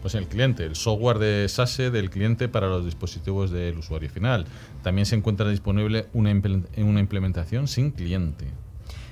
pues 0.05 0.13
el 0.13 0.27
cliente, 0.27 0.63
el 0.63 0.75
software 0.75 1.17
de 1.17 1.49
SASE 1.49 1.89
del 1.89 2.11
cliente 2.11 2.47
para 2.47 2.67
los 2.67 2.85
dispositivos 2.85 3.49
del 3.49 3.79
usuario 3.79 4.07
final. 4.07 4.45
También 4.83 5.07
se 5.07 5.15
encuentra 5.15 5.49
disponible 5.49 6.05
una, 6.13 6.31
una 6.77 6.99
implementación 6.99 7.67
sin 7.67 7.89
cliente. 7.89 8.45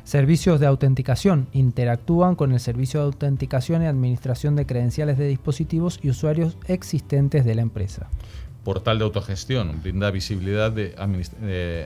Servicios 0.04 0.60
de 0.60 0.68
autenticación 0.68 1.48
interactúan 1.52 2.36
con 2.36 2.52
el 2.52 2.60
servicio 2.60 3.00
de 3.00 3.08
autenticación 3.08 3.82
y 3.82 3.88
administración 3.88 4.56
de 4.56 4.68
credenciales 4.68 5.18
de 5.18 5.30
dispositivos 5.30 6.00
y 6.04 6.12
usuarios 6.12 6.58
existentes 6.68 7.44
de 7.44 7.56
la 7.56 7.64
empresa 7.64 8.12
portal 8.64 8.98
de 8.98 9.06
autogestión, 9.06 9.82
brinda 9.82 10.10
visibilidad 10.12 10.72
de 10.72 10.96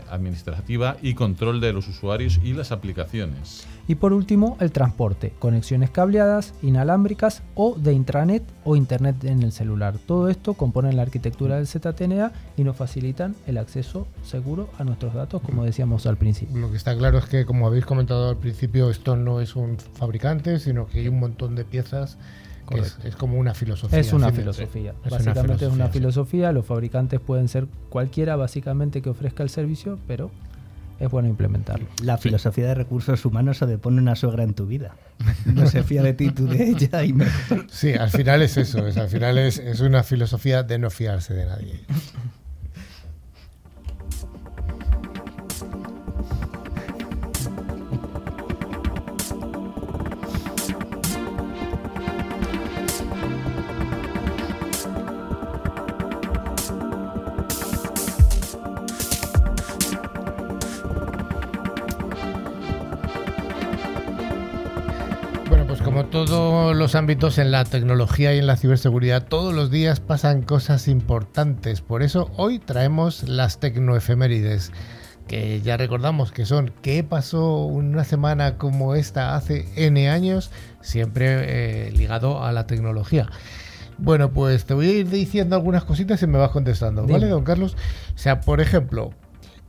administrativa 0.09 0.97
y 1.01 1.13
control 1.13 1.59
de 1.59 1.73
los 1.73 1.87
usuarios 1.87 2.39
y 2.43 2.53
las 2.53 2.71
aplicaciones. 2.71 3.67
Y 3.87 3.95
por 3.95 4.11
último, 4.11 4.57
el 4.59 4.71
transporte, 4.71 5.33
conexiones 5.39 5.89
cableadas, 5.89 6.53
inalámbricas 6.61 7.41
o 7.55 7.75
de 7.75 7.93
intranet 7.93 8.43
o 8.65 8.75
internet 8.75 9.23
en 9.23 9.43
el 9.43 9.53
celular. 9.53 9.97
Todo 9.97 10.27
esto 10.27 10.55
compone 10.55 10.91
la 10.91 11.03
arquitectura 11.03 11.55
del 11.55 11.67
ZTNA 11.67 12.33
y 12.57 12.63
nos 12.63 12.75
facilitan 12.75 13.35
el 13.47 13.57
acceso 13.57 14.05
seguro 14.23 14.69
a 14.77 14.83
nuestros 14.83 15.13
datos, 15.13 15.41
como 15.41 15.63
decíamos 15.63 16.05
al 16.05 16.17
principio. 16.17 16.57
Lo 16.57 16.69
que 16.69 16.77
está 16.77 16.97
claro 16.97 17.17
es 17.17 17.25
que, 17.25 17.45
como 17.45 17.65
habéis 17.65 17.85
comentado 17.85 18.29
al 18.29 18.37
principio, 18.37 18.89
esto 18.89 19.15
no 19.15 19.39
es 19.39 19.55
un 19.55 19.77
fabricante, 19.79 20.59
sino 20.59 20.87
que 20.87 20.99
hay 20.99 21.07
un 21.07 21.19
montón 21.19 21.55
de 21.55 21.63
piezas 21.63 22.17
es, 22.75 23.15
como 23.15 23.37
una 23.37 23.53
filosofía. 23.53 23.99
Es 23.99 24.13
una 24.13 24.31
filosofía. 24.31 24.93
básicamente 25.09 25.65
es 25.65 25.71
una 25.71 25.87
filosofía. 25.87 26.51
Los 26.51 26.65
fabricantes 26.65 27.19
pueden 27.19 27.47
ser 27.47 27.67
cualquiera, 27.89 28.35
básicamente, 28.35 29.01
que 29.01 29.09
ofrezca 29.09 29.43
el 29.43 29.49
servicio, 29.49 29.99
pero 30.07 30.31
es 30.99 31.09
bueno 31.09 31.29
implementarlo. 31.29 31.87
La 32.03 32.17
filosofía 32.17 32.67
de 32.67 32.75
recursos 32.75 33.23
humanos 33.25 33.57
se 33.57 33.77
pone 33.77 34.01
una 34.01 34.15
sogra 34.15 34.43
en 34.43 34.53
tu 34.53 34.65
vida. 34.65 34.95
No 35.45 35.67
se 35.67 35.83
fía 35.83 36.03
de 36.03 36.13
ti, 36.13 36.31
tú 36.31 36.47
de 36.47 36.69
ella 36.69 37.03
y 37.03 37.15
Sí, 37.69 37.93
al 37.93 38.09
final 38.09 38.41
es 38.41 38.57
eso. 38.57 38.85
Es, 38.87 38.97
al 38.97 39.09
final 39.09 39.37
es, 39.37 39.57
es 39.59 39.79
una 39.79 40.03
filosofía 40.03 40.63
de 40.63 40.79
no 40.79 40.89
fiarse 40.89 41.33
de 41.33 41.45
nadie. 41.45 41.79
Todos 66.67 66.79
los 66.79 66.95
ámbitos 66.95 67.37
en 67.37 67.49
la 67.49 67.63
tecnología 67.63 68.35
y 68.35 68.39
en 68.39 68.45
la 68.45 68.57
ciberseguridad, 68.57 69.25
todos 69.25 69.53
los 69.53 69.71
días 69.71 70.01
pasan 70.01 70.41
cosas 70.41 70.89
importantes. 70.89 71.79
Por 71.79 72.03
eso 72.03 72.29
hoy 72.35 72.59
traemos 72.59 73.23
las 73.23 73.61
tecnoefemérides, 73.61 74.73
que 75.29 75.61
ya 75.61 75.77
recordamos 75.77 76.33
que 76.33 76.45
son 76.45 76.73
qué 76.81 77.05
pasó 77.05 77.63
una 77.63 78.03
semana 78.03 78.57
como 78.57 78.95
esta 78.95 79.37
hace 79.37 79.65
N 79.77 80.09
años, 80.09 80.51
siempre 80.81 81.87
eh, 81.87 81.91
ligado 81.93 82.43
a 82.43 82.51
la 82.51 82.67
tecnología. 82.67 83.29
Bueno, 83.97 84.33
pues 84.33 84.65
te 84.65 84.73
voy 84.73 84.89
a 84.89 84.91
ir 84.91 85.09
diciendo 85.09 85.55
algunas 85.55 85.85
cositas 85.85 86.21
y 86.21 86.27
me 86.27 86.37
vas 86.37 86.51
contestando, 86.51 87.07
¿vale, 87.07 87.27
don 87.27 87.45
Carlos? 87.45 87.77
O 88.13 88.17
sea, 88.17 88.41
por 88.41 88.59
ejemplo, 88.59 89.11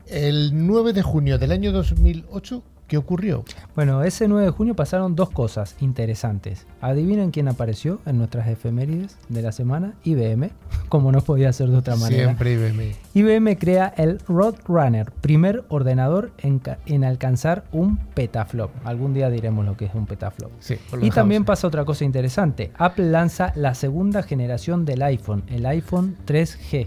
el 0.09 0.67
9 0.67 0.95
de 0.95 1.03
junio 1.03 1.39
del 1.39 1.53
año 1.53 1.71
2008 1.71 2.65
¿Qué 2.89 2.97
ocurrió? 2.97 3.45
Bueno, 3.77 4.03
ese 4.03 4.27
9 4.29 4.47
de 4.47 4.51
junio 4.51 4.75
pasaron 4.75 5.15
dos 5.15 5.29
cosas 5.31 5.77
interesantes. 5.81 6.67
Adivinen 6.81 7.31
quién 7.31 7.47
apareció 7.49 8.01
en 8.07 8.17
nuestras 8.17 8.49
efemérides 8.49 9.19
de 9.29 9.43
la 9.43 9.53
semana. 9.53 9.93
IBM, 10.05 10.51
como 10.89 11.13
no 11.13 11.21
podía 11.21 11.53
ser 11.53 11.69
de 11.69 11.77
otra 11.77 11.97
manera. 11.97 12.25
Siempre 12.25 12.53
IBM. 12.55 12.95
IBM 13.13 13.57
crea 13.59 13.93
el 13.97 14.19
Roadrunner, 14.27 15.13
primer 15.21 15.65
ordenador 15.69 16.33
en, 16.39 16.59
ca- 16.61 16.79
en 16.87 17.05
alcanzar 17.05 17.65
un 17.73 17.99
petaflop. 18.15 18.71
Algún 18.85 19.13
día 19.13 19.29
diremos 19.29 19.67
lo 19.67 19.77
que 19.77 19.85
es 19.85 19.95
un 19.95 20.07
petaflop. 20.07 20.51
Sí, 20.61 20.77
Y 21.03 21.11
también 21.11 21.45
pasa 21.45 21.67
otra 21.67 21.85
cosa 21.85 22.07
interesante. 22.07 22.73
Apple 22.79 23.11
lanza 23.11 23.53
la 23.55 23.75
segunda 23.75 24.23
generación 24.23 24.87
del 24.87 25.03
iPhone, 25.03 25.43
el 25.49 25.67
iPhone 25.67 26.17
3G, 26.27 26.87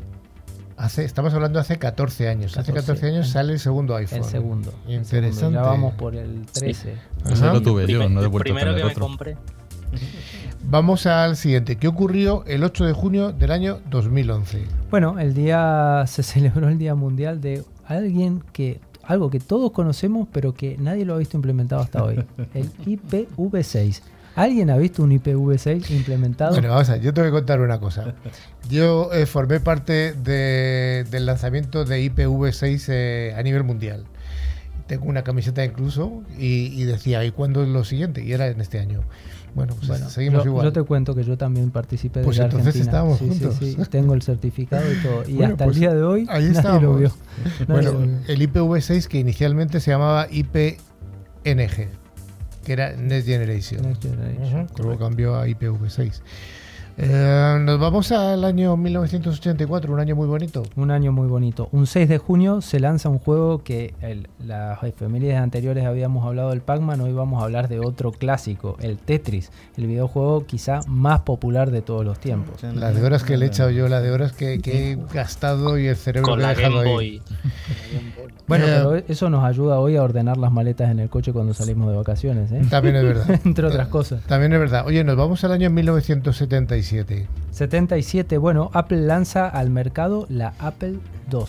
Hace, 0.81 1.05
estamos 1.05 1.31
hablando 1.35 1.59
de 1.59 1.61
hace 1.61 1.77
14 1.77 2.27
años. 2.27 2.57
Hace 2.57 2.73
14 2.73 2.87
14 2.93 3.07
años 3.07 3.29
sale 3.29 3.53
el 3.53 3.59
segundo 3.59 3.95
iPhone. 3.95 4.17
el 4.19 4.23
segundo. 4.25 4.73
el 4.87 4.93
Interesante. 4.95 5.39
segundo. 5.39 5.59
Ya 5.61 5.65
vamos 5.67 5.93
por 5.93 6.15
el 6.15 6.45
13. 6.51 6.93
Ese 7.25 7.33
Ajá. 7.45 7.53
lo 7.53 7.61
tuve 7.61 7.81
yo, 7.83 7.87
Primer- 7.99 8.09
no 8.11 8.21
he 8.21 8.23
el 8.23 8.29
vuelto 8.29 8.51
a 8.51 8.55
primero 8.55 8.71
tener 8.75 8.77
que 8.81 8.85
me 8.85 8.91
otro. 8.91 9.05
compré. 9.05 9.37
Vamos 10.63 11.05
al 11.05 11.35
siguiente. 11.35 11.75
¿Qué 11.75 11.87
ocurrió 11.87 12.43
el 12.47 12.63
8 12.63 12.85
de 12.85 12.93
junio 12.93 13.31
del 13.33 13.51
año 13.51 13.79
2011? 13.89 14.63
Bueno, 14.89 15.19
el 15.19 15.33
día 15.33 16.05
se 16.07 16.23
celebró 16.23 16.69
el 16.69 16.77
Día 16.77 16.95
Mundial 16.95 17.41
de 17.41 17.63
alguien 17.85 18.41
que 18.53 18.79
algo 19.03 19.29
que 19.29 19.39
todos 19.39 19.71
conocemos 19.71 20.27
pero 20.31 20.53
que 20.53 20.77
nadie 20.77 21.03
lo 21.03 21.15
ha 21.15 21.17
visto 21.17 21.35
implementado 21.35 21.81
hasta 21.81 22.03
hoy, 22.03 22.23
el 22.53 22.71
IPv6. 22.85 24.01
¿Alguien 24.35 24.69
ha 24.69 24.77
visto 24.77 25.03
un 25.03 25.11
IPv6 25.11 25.89
implementado? 25.91 26.53
Bueno, 26.53 26.69
vamos 26.69 26.89
a 26.89 26.93
ver, 26.93 27.01
yo 27.01 27.13
te 27.13 27.21
voy 27.21 27.29
a 27.29 27.31
contar 27.31 27.59
una 27.61 27.79
cosa. 27.79 28.13
Yo 28.69 29.11
eh, 29.13 29.25
formé 29.25 29.59
parte 29.59 30.13
de- 30.13 31.05
del 31.11 31.25
lanzamiento 31.25 31.83
de 31.85 32.01
IPv6 32.05 32.85
eh, 32.89 33.35
a 33.37 33.43
nivel 33.43 33.63
mundial. 33.63 34.05
Tengo 34.87 35.05
una 35.05 35.23
camiseta 35.23 35.63
incluso 35.65 36.23
y, 36.37 36.65
y 36.81 36.83
decía, 36.85 37.23
¿y 37.25 37.31
cuándo 37.31 37.63
es 37.63 37.69
lo 37.69 37.83
siguiente? 37.83 38.23
Y 38.23 38.31
era 38.33 38.47
en 38.47 38.59
este 38.61 38.79
año. 38.79 39.01
Bueno, 39.53 39.75
pues 39.75 39.87
Bueno, 39.89 40.09
seguimos 40.09 40.43
yo, 40.45 40.49
igual. 40.51 40.65
yo 40.65 40.71
te 40.71 40.81
cuento 40.83 41.13
que 41.13 41.25
yo 41.25 41.37
también 41.37 41.71
participé 41.71 42.21
Pues 42.21 42.37
de 42.37 42.43
entonces 42.43 42.67
Argentina. 42.67 42.85
estábamos 42.91 43.19
sí, 43.19 43.25
sí, 43.25 43.39
juntos. 43.39 43.55
sí, 43.59 43.77
tengo 43.89 44.13
el 44.13 44.21
certificado 44.21 44.83
y 44.89 44.95
todo. 45.03 45.23
Y 45.27 45.33
Bueno, 45.33 45.53
hasta 45.53 45.65
pues 45.65 45.75
el 45.75 45.81
día 45.81 45.93
de 45.93 46.03
hoy 46.03 46.21
ahí 46.29 46.43
nadie 46.45 46.51
estábamos. 46.51 46.83
lo 46.83 46.95
vio. 46.95 47.09
Nadie 47.59 47.65
Bueno, 47.67 47.91
lo 47.91 47.99
vio. 47.99 48.17
el 48.29 48.41
IPv6 48.49 49.07
que 49.07 49.19
inicialmente 49.19 49.81
se 49.81 49.91
llamaba 49.91 50.27
IPNG, 50.31 51.89
que 52.63 52.73
era 52.73 52.95
Next 52.95 53.27
Generation. 53.27 53.81
Next 53.81 54.03
Generation, 54.03 54.67
luego 54.77 54.97
cambió 54.99 55.35
a 55.35 55.47
IPv6. 55.47 56.21
Eh, 56.97 57.57
nos 57.61 57.79
vamos 57.79 58.11
al 58.11 58.43
año 58.43 58.75
1984, 58.77 59.91
un 59.93 59.99
año 59.99 60.15
muy 60.15 60.27
bonito. 60.27 60.63
Un 60.75 60.91
año 60.91 61.11
muy 61.11 61.27
bonito. 61.27 61.69
Un 61.71 61.87
6 61.87 62.07
de 62.07 62.17
junio 62.17 62.61
se 62.61 62.79
lanza 62.79 63.09
un 63.09 63.17
juego 63.17 63.63
que 63.63 63.95
el- 64.01 64.27
las 64.45 64.83
efemérides 64.83 65.37
anteriores 65.37 65.85
habíamos 65.85 66.25
hablado 66.25 66.49
del 66.51 66.61
Pac-Man, 66.61 67.01
hoy 67.01 67.13
vamos 67.13 67.41
a 67.41 67.45
hablar 67.45 67.69
de 67.69 67.79
otro 67.79 68.11
clásico, 68.11 68.77
el 68.81 68.97
Tetris, 68.97 69.51
el 69.77 69.87
videojuego 69.87 70.45
quizá 70.45 70.81
más 70.87 71.21
popular 71.21 71.71
de 71.71 71.81
todos 71.81 72.05
los 72.05 72.19
tiempos. 72.19 72.61
Las 72.63 72.93
de 72.95 73.03
horas 73.03 73.23
que 73.23 73.37
le 73.37 73.45
he 73.45 73.47
echado 73.47 73.69
yo, 73.71 73.87
las 73.87 74.03
de 74.03 74.11
horas 74.11 74.33
que, 74.33 74.59
que 74.59 74.91
he 74.91 74.97
gastado 75.13 75.79
y 75.79 75.87
el 75.87 75.95
cerebro 75.95 76.29
Con 76.29 76.39
que 76.39 76.43
he 76.43 76.47
la 76.47 76.53
dejado 76.53 76.77
Game 76.79 76.89
ahí. 76.89 76.93
Boy. 76.95 77.21
Bueno, 78.47 78.65
Eh, 78.65 78.69
pero 78.69 78.95
eso 79.07 79.29
nos 79.29 79.45
ayuda 79.45 79.79
hoy 79.79 79.95
a 79.95 80.03
ordenar 80.03 80.35
las 80.35 80.51
maletas 80.51 80.91
en 80.91 80.99
el 80.99 81.09
coche 81.09 81.31
cuando 81.31 81.53
salimos 81.53 81.89
de 81.89 81.95
vacaciones, 81.95 82.51
¿eh? 82.51 82.61
También 82.69 82.97
es 82.97 83.03
verdad. 83.03 83.39
entre 83.45 83.65
otras 83.65 83.87
cosas. 83.87 84.21
También 84.23 84.51
es 84.51 84.59
verdad. 84.59 84.83
Oye, 84.85 85.05
nos 85.05 85.15
vamos 85.15 85.41
al 85.45 85.53
año 85.53 85.69
1977. 85.69 86.80
77, 86.83 88.37
bueno, 88.37 88.69
Apple 88.73 89.01
lanza 89.01 89.47
al 89.47 89.69
mercado 89.69 90.25
la 90.29 90.53
Apple 90.59 90.95
II. 91.31 91.39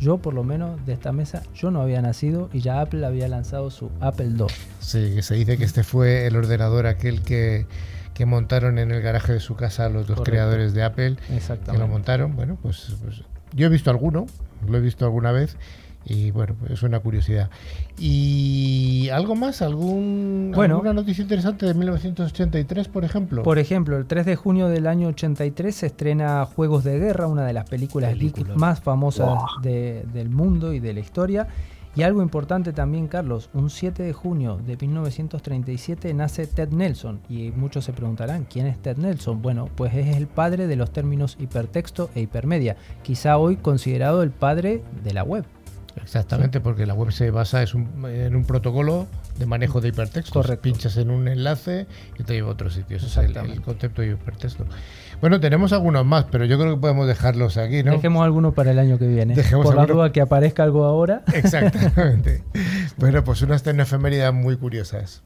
Yo, 0.00 0.18
por 0.18 0.34
lo 0.34 0.42
menos, 0.42 0.84
de 0.84 0.94
esta 0.94 1.12
mesa, 1.12 1.42
yo 1.54 1.70
no 1.70 1.80
había 1.80 2.02
nacido 2.02 2.50
y 2.52 2.60
ya 2.60 2.80
Apple 2.80 3.06
había 3.06 3.28
lanzado 3.28 3.70
su 3.70 3.90
Apple 4.00 4.30
II. 4.36 4.46
Sí, 4.80 5.12
que 5.14 5.22
se 5.22 5.34
dice 5.36 5.56
que 5.56 5.64
este 5.64 5.84
fue 5.84 6.26
el 6.26 6.34
ordenador 6.36 6.86
aquel 6.88 7.22
que, 7.22 7.66
que 8.12 8.26
montaron 8.26 8.78
en 8.78 8.90
el 8.90 9.00
garaje 9.00 9.34
de 9.34 9.40
su 9.40 9.54
casa 9.54 9.88
los 9.88 10.08
dos 10.08 10.16
Correcto. 10.18 10.24
creadores 10.24 10.74
de 10.74 10.82
Apple. 10.82 11.16
que 11.16 11.30
lo 11.32 11.36
Exactamente. 11.38 11.86
montaron. 11.86 12.34
Bueno, 12.34 12.58
pues, 12.60 12.96
pues 13.00 13.22
yo 13.54 13.66
he 13.66 13.70
visto 13.70 13.90
alguno, 13.90 14.26
lo 14.66 14.76
he 14.76 14.80
visto 14.80 15.04
alguna 15.04 15.30
vez 15.30 15.56
y 16.04 16.32
bueno, 16.32 16.56
pues 16.58 16.72
es 16.72 16.82
una 16.82 16.98
curiosidad. 16.98 17.48
¿Y 17.98 19.08
algo 19.10 19.34
más? 19.34 19.62
¿Algún, 19.62 20.52
Bueno. 20.54 20.74
¿Alguna 20.76 20.92
noticia 20.94 21.22
interesante 21.22 21.66
de 21.66 21.74
1983, 21.74 22.88
por 22.88 23.04
ejemplo? 23.04 23.42
Por 23.42 23.58
ejemplo, 23.58 23.96
el 23.96 24.06
3 24.06 24.26
de 24.26 24.36
junio 24.36 24.68
del 24.68 24.86
año 24.86 25.08
83 25.08 25.74
se 25.74 25.86
estrena 25.86 26.44
Juegos 26.46 26.84
de 26.84 26.98
Guerra, 26.98 27.26
una 27.26 27.44
de 27.44 27.52
las 27.52 27.68
películas 27.68 28.10
Película. 28.12 28.54
más 28.56 28.80
famosas 28.80 29.38
de- 29.62 30.04
del 30.12 30.30
mundo 30.30 30.72
y 30.72 30.80
de 30.80 30.92
la 30.94 31.00
historia. 31.00 31.46
Y 31.94 32.04
algo 32.04 32.22
importante 32.22 32.72
también, 32.72 33.06
Carlos, 33.06 33.50
un 33.52 33.68
7 33.68 34.02
de 34.02 34.14
junio 34.14 34.58
de 34.66 34.78
1937 34.78 36.14
nace 36.14 36.46
Ted 36.46 36.70
Nelson. 36.70 37.20
Y 37.28 37.50
muchos 37.50 37.84
se 37.84 37.92
preguntarán, 37.92 38.46
¿quién 38.50 38.66
es 38.66 38.78
Ted 38.78 38.96
Nelson? 38.96 39.42
Bueno, 39.42 39.68
pues 39.76 39.94
es 39.94 40.16
el 40.16 40.26
padre 40.26 40.66
de 40.66 40.76
los 40.76 40.90
términos 40.90 41.36
hipertexto 41.38 42.08
e 42.14 42.22
hipermedia. 42.22 42.76
Quizá 43.02 43.36
hoy 43.36 43.56
considerado 43.56 44.22
el 44.22 44.30
padre 44.30 44.82
de 45.04 45.12
la 45.12 45.22
web. 45.22 45.44
Exactamente, 46.02 46.60
porque 46.60 46.86
la 46.86 46.94
web 46.94 47.12
se 47.12 47.30
basa 47.30 47.62
es 47.62 47.74
un- 47.74 48.06
en 48.06 48.34
un 48.36 48.44
protocolo 48.44 49.06
de 49.38 49.46
manejo 49.46 49.80
de 49.80 49.88
hipertextos. 49.88 50.32
Correcto. 50.32 50.62
Pinchas 50.62 50.96
en 50.96 51.10
un 51.10 51.28
enlace 51.28 51.86
y 52.18 52.22
te 52.22 52.34
lleva 52.34 52.48
a 52.48 52.52
otro 52.52 52.70
sitio. 52.70 52.96
Ese 52.96 53.06
es 53.06 53.16
el, 53.16 53.60
concepto 53.62 54.02
de 54.02 54.12
hipertexto. 54.12 54.66
Bueno, 55.20 55.38
tenemos 55.40 55.72
algunos 55.72 56.04
más, 56.04 56.24
pero 56.30 56.44
yo 56.44 56.58
creo 56.58 56.74
que 56.74 56.80
podemos 56.80 57.06
dejarlos 57.06 57.56
aquí, 57.56 57.82
¿no? 57.82 57.92
Dejemos 57.92 58.24
alguno 58.24 58.52
para 58.52 58.72
el 58.72 58.78
año 58.78 58.98
que 58.98 59.06
viene. 59.06 59.34
Dejemos 59.34 59.66
Por 59.66 59.76
la 59.76 59.86
duda 59.86 60.12
que 60.12 60.20
aparezca 60.20 60.62
algo 60.64 60.84
ahora. 60.84 61.22
Exactamente. 61.32 62.42
bueno, 62.96 63.22
pues 63.22 63.42
unas 63.42 63.62
tecnoefemérides 63.62 64.32
muy 64.32 64.56
curiosas. 64.56 65.22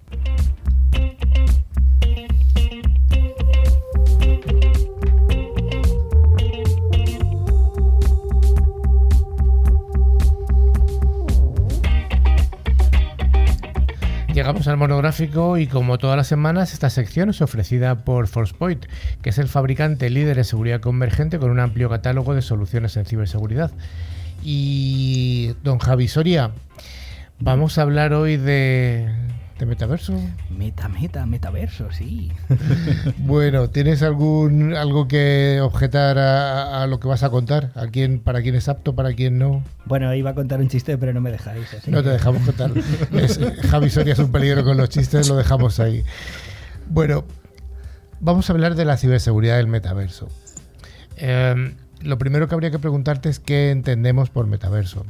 Llegamos 14.47 14.69
al 14.69 14.77
monográfico 14.77 15.59
y 15.59 15.67
como 15.67 15.99
todas 15.99 16.17
las 16.17 16.29
semanas 16.29 16.73
esta 16.73 16.89
sección 16.89 17.31
es 17.31 17.43
ofrecida 17.43 18.05
por 18.05 18.29
ForcePoint, 18.29 18.87
que 19.21 19.31
es 19.31 19.39
el 19.39 19.49
fabricante 19.49 20.09
líder 20.09 20.39
en 20.39 20.45
seguridad 20.45 20.81
convergente 20.81 21.41
con 21.41 21.51
un 21.51 21.59
amplio 21.59 21.91
catálogo 21.91 22.33
de 22.33 22.43
soluciones 22.43 22.97
en 22.97 23.07
ciberseguridad. 23.07 23.73
Y 24.45 25.51
don 25.65 25.81
Javi 25.81 26.07
Soria, 26.07 26.53
vamos 27.41 27.77
a 27.77 27.83
hablar 27.83 28.13
hoy 28.13 28.37
de, 28.37 29.09
de 29.59 29.65
metaverso. 29.67 30.13
Meta, 30.51 30.89
meta, 30.89 31.25
metaverso, 31.27 31.91
sí. 31.91 32.31
Bueno, 33.19 33.71
¿tienes 33.71 34.03
algún 34.03 34.75
algo 34.75 35.09
que 35.09 35.61
objetar 35.63 36.19
a, 36.19 36.83
a 36.83 36.87
lo 36.87 37.01
que 37.01 37.09
vas 37.09 37.23
a 37.23 37.31
contar? 37.31 37.73
¿A 37.75 37.87
quién, 37.87 38.21
¿Para 38.21 38.43
quién 38.43 38.55
es 38.55 38.69
apto, 38.69 38.95
para 38.95 39.15
quién 39.15 39.39
no? 39.39 39.65
Bueno, 39.87 40.13
iba 40.15 40.31
a 40.31 40.35
contar 40.35 40.61
un 40.61 40.69
chiste, 40.69 40.99
pero 40.99 41.13
no 41.15 41.21
me 41.21 41.31
dejáis. 41.31 41.73
así 41.73 41.91
No 41.91 42.03
te 42.03 42.11
dejamos 42.11 42.43
contar. 42.43 42.71
Es- 43.13 43.41
Javi 43.71 43.89
Soria 43.91 44.13
es 44.13 44.19
un 44.19 44.31
peligro 44.31 44.63
con 44.65 44.77
los 44.77 44.89
chistes, 44.91 45.29
lo 45.29 45.37
dejamos 45.37 45.81
ahí. 45.81 46.05
Bueno, 46.89 47.25
vamos 48.21 48.49
a 48.51 48.53
hablar 48.53 48.75
de 48.75 48.85
la 48.85 48.97
ciberseguridad 48.99 49.57
del 49.57 49.69
metaverso. 49.69 50.29
Eh, 51.17 51.75
lo 52.03 52.19
primero 52.19 52.47
que 52.47 52.55
habría 52.55 52.71
que 52.71 52.79
preguntarte 52.79 53.31
es 53.31 53.41
qué 53.41 53.71
entendemos 53.71 54.29
por 54.29 54.47
metaverso. 54.47 55.07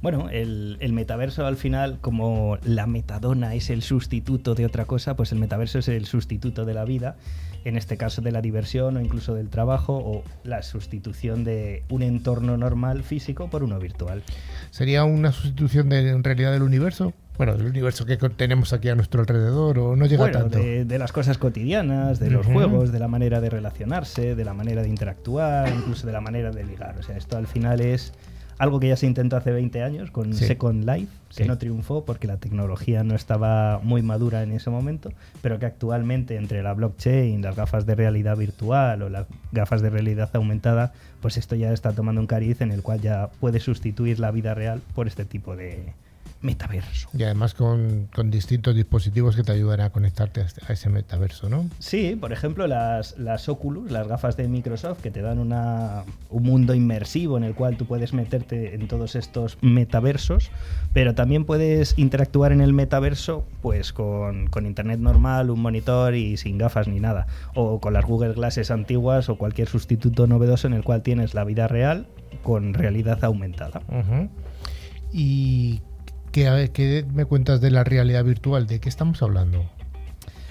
Bueno, 0.00 0.28
el, 0.30 0.76
el 0.80 0.92
metaverso 0.92 1.44
al 1.46 1.56
final, 1.56 1.98
como 2.00 2.58
la 2.62 2.86
metadona 2.86 3.54
es 3.54 3.68
el 3.70 3.82
sustituto 3.82 4.54
de 4.54 4.64
otra 4.64 4.84
cosa, 4.84 5.16
pues 5.16 5.32
el 5.32 5.38
metaverso 5.38 5.80
es 5.80 5.88
el 5.88 6.06
sustituto 6.06 6.64
de 6.64 6.74
la 6.74 6.84
vida, 6.84 7.16
en 7.64 7.76
este 7.76 7.96
caso 7.96 8.22
de 8.22 8.30
la 8.30 8.40
diversión 8.40 8.96
o 8.96 9.00
incluso 9.00 9.34
del 9.34 9.48
trabajo, 9.48 9.96
o 9.96 10.22
la 10.44 10.62
sustitución 10.62 11.42
de 11.42 11.82
un 11.88 12.02
entorno 12.02 12.56
normal 12.56 13.02
físico 13.02 13.50
por 13.50 13.64
uno 13.64 13.80
virtual. 13.80 14.22
¿Sería 14.70 15.02
una 15.02 15.32
sustitución 15.32 15.88
de, 15.88 16.10
en 16.10 16.22
realidad 16.22 16.52
del 16.52 16.62
universo? 16.62 17.12
Bueno, 17.36 17.56
del 17.56 17.66
universo 17.66 18.04
que 18.04 18.16
tenemos 18.16 18.72
aquí 18.72 18.88
a 18.88 18.94
nuestro 18.96 19.20
alrededor 19.20 19.78
o 19.78 19.96
no 19.96 20.06
llega 20.06 20.24
Bueno, 20.24 20.38
tanto. 20.40 20.58
de, 20.58 20.84
de 20.84 20.98
las 20.98 21.12
cosas 21.12 21.38
cotidianas, 21.38 22.18
de 22.18 22.30
los 22.30 22.46
juegos, 22.46 22.90
de 22.90 22.98
la 22.98 23.06
manera 23.08 23.40
de 23.40 23.50
relacionarse, 23.50 24.34
de 24.34 24.44
la 24.44 24.54
manera 24.54 24.82
de 24.82 24.88
interactuar, 24.88 25.68
incluso 25.68 26.06
de 26.06 26.12
la 26.12 26.20
manera 26.20 26.50
de 26.50 26.64
ligar. 26.64 26.96
O 26.98 27.02
sea, 27.02 27.16
esto 27.16 27.36
al 27.36 27.46
final 27.46 27.80
es 27.80 28.12
algo 28.58 28.80
que 28.80 28.88
ya 28.88 28.96
se 28.96 29.06
intentó 29.06 29.36
hace 29.36 29.52
20 29.52 29.82
años 29.82 30.10
con 30.10 30.34
Sí. 30.34 30.44
Second 30.46 30.84
Life, 30.84 31.12
que 31.28 31.44
Sí. 31.44 31.48
no 31.48 31.58
triunfó 31.58 32.04
porque 32.04 32.26
la 32.26 32.36
tecnología 32.38 33.04
no 33.04 33.14
estaba 33.14 33.80
muy 33.82 34.02
madura 34.02 34.42
en 34.42 34.52
ese 34.52 34.68
momento, 34.70 35.10
pero 35.42 35.58
que 35.58 35.66
actualmente 35.66 36.36
entre 36.36 36.62
la 36.62 36.74
blockchain, 36.74 37.40
las 37.42 37.54
gafas 37.56 37.86
de 37.86 37.94
realidad 37.94 38.36
virtual 38.36 39.02
o 39.02 39.08
las 39.08 39.26
gafas 39.52 39.80
de 39.82 39.90
realidad 39.90 40.28
aumentada, 40.34 40.92
pues 41.22 41.36
esto 41.36 41.54
ya 41.54 41.72
está 41.72 41.92
tomando 41.92 42.20
un 42.20 42.26
cariz 42.26 42.60
en 42.60 42.72
el 42.72 42.82
cual 42.82 43.00
ya 43.00 43.28
puede 43.40 43.60
sustituir 43.60 44.18
la 44.18 44.30
vida 44.30 44.54
real 44.54 44.80
por 44.94 45.06
este 45.06 45.24
tipo 45.24 45.54
de, 45.56 45.92
metaverso. 46.40 47.08
Y 47.12 47.24
además 47.24 47.54
con, 47.54 48.08
con 48.14 48.30
distintos 48.30 48.74
dispositivos 48.76 49.34
que 49.34 49.42
te 49.42 49.52
ayudan 49.52 49.80
a 49.80 49.90
conectarte 49.90 50.40
a, 50.40 50.44
este- 50.44 50.60
a 50.68 50.72
ese 50.72 50.88
metaverso, 50.88 51.48
¿no? 51.48 51.68
Sí, 51.80 52.16
por 52.20 52.32
ejemplo, 52.32 52.66
las, 52.66 53.18
las 53.18 53.48
Oculus, 53.48 53.90
las 53.90 54.06
gafas 54.06 54.36
de 54.36 54.46
Microsoft, 54.46 55.00
que 55.00 55.10
te 55.10 55.20
dan 55.20 55.38
una, 55.40 56.04
un 56.30 56.42
mundo 56.44 56.74
inmersivo 56.74 57.36
en 57.38 57.44
el 57.44 57.54
cual 57.54 57.76
tú 57.76 57.86
puedes 57.86 58.12
meterte 58.12 58.74
en 58.74 58.86
todos 58.86 59.16
estos 59.16 59.58
metaversos, 59.62 60.50
pero 60.92 61.14
también 61.14 61.44
puedes 61.44 61.98
interactuar 61.98 62.52
en 62.52 62.60
el 62.60 62.72
metaverso 62.72 63.44
pues 63.60 63.92
con, 63.92 64.46
con 64.46 64.64
internet 64.66 65.00
normal, 65.00 65.50
un 65.50 65.60
monitor 65.60 66.14
y 66.14 66.36
sin 66.36 66.56
gafas 66.58 66.86
ni 66.88 67.00
nada, 67.00 67.26
o 67.54 67.80
con 67.80 67.92
las 67.92 68.04
Google 68.04 68.34
Glasses 68.34 68.70
antiguas 68.70 69.28
o 69.28 69.36
cualquier 69.38 69.68
sustituto 69.68 70.26
novedoso 70.26 70.66
en 70.68 70.74
el 70.74 70.84
cual 70.84 71.02
tienes 71.02 71.34
la 71.34 71.42
vida 71.44 71.66
real 71.66 72.06
con 72.42 72.74
realidad 72.74 73.24
aumentada. 73.24 73.80
Ujú. 73.88 74.28
¿Y 75.12 75.80
qué, 76.32 76.70
qué 76.72 77.04
me 77.12 77.24
cuentas 77.24 77.60
de 77.60 77.70
la 77.70 77.84
realidad 77.84 78.24
virtual? 78.24 78.66
¿De 78.66 78.80
qué 78.80 78.88
estamos 78.88 79.22
hablando? 79.22 79.64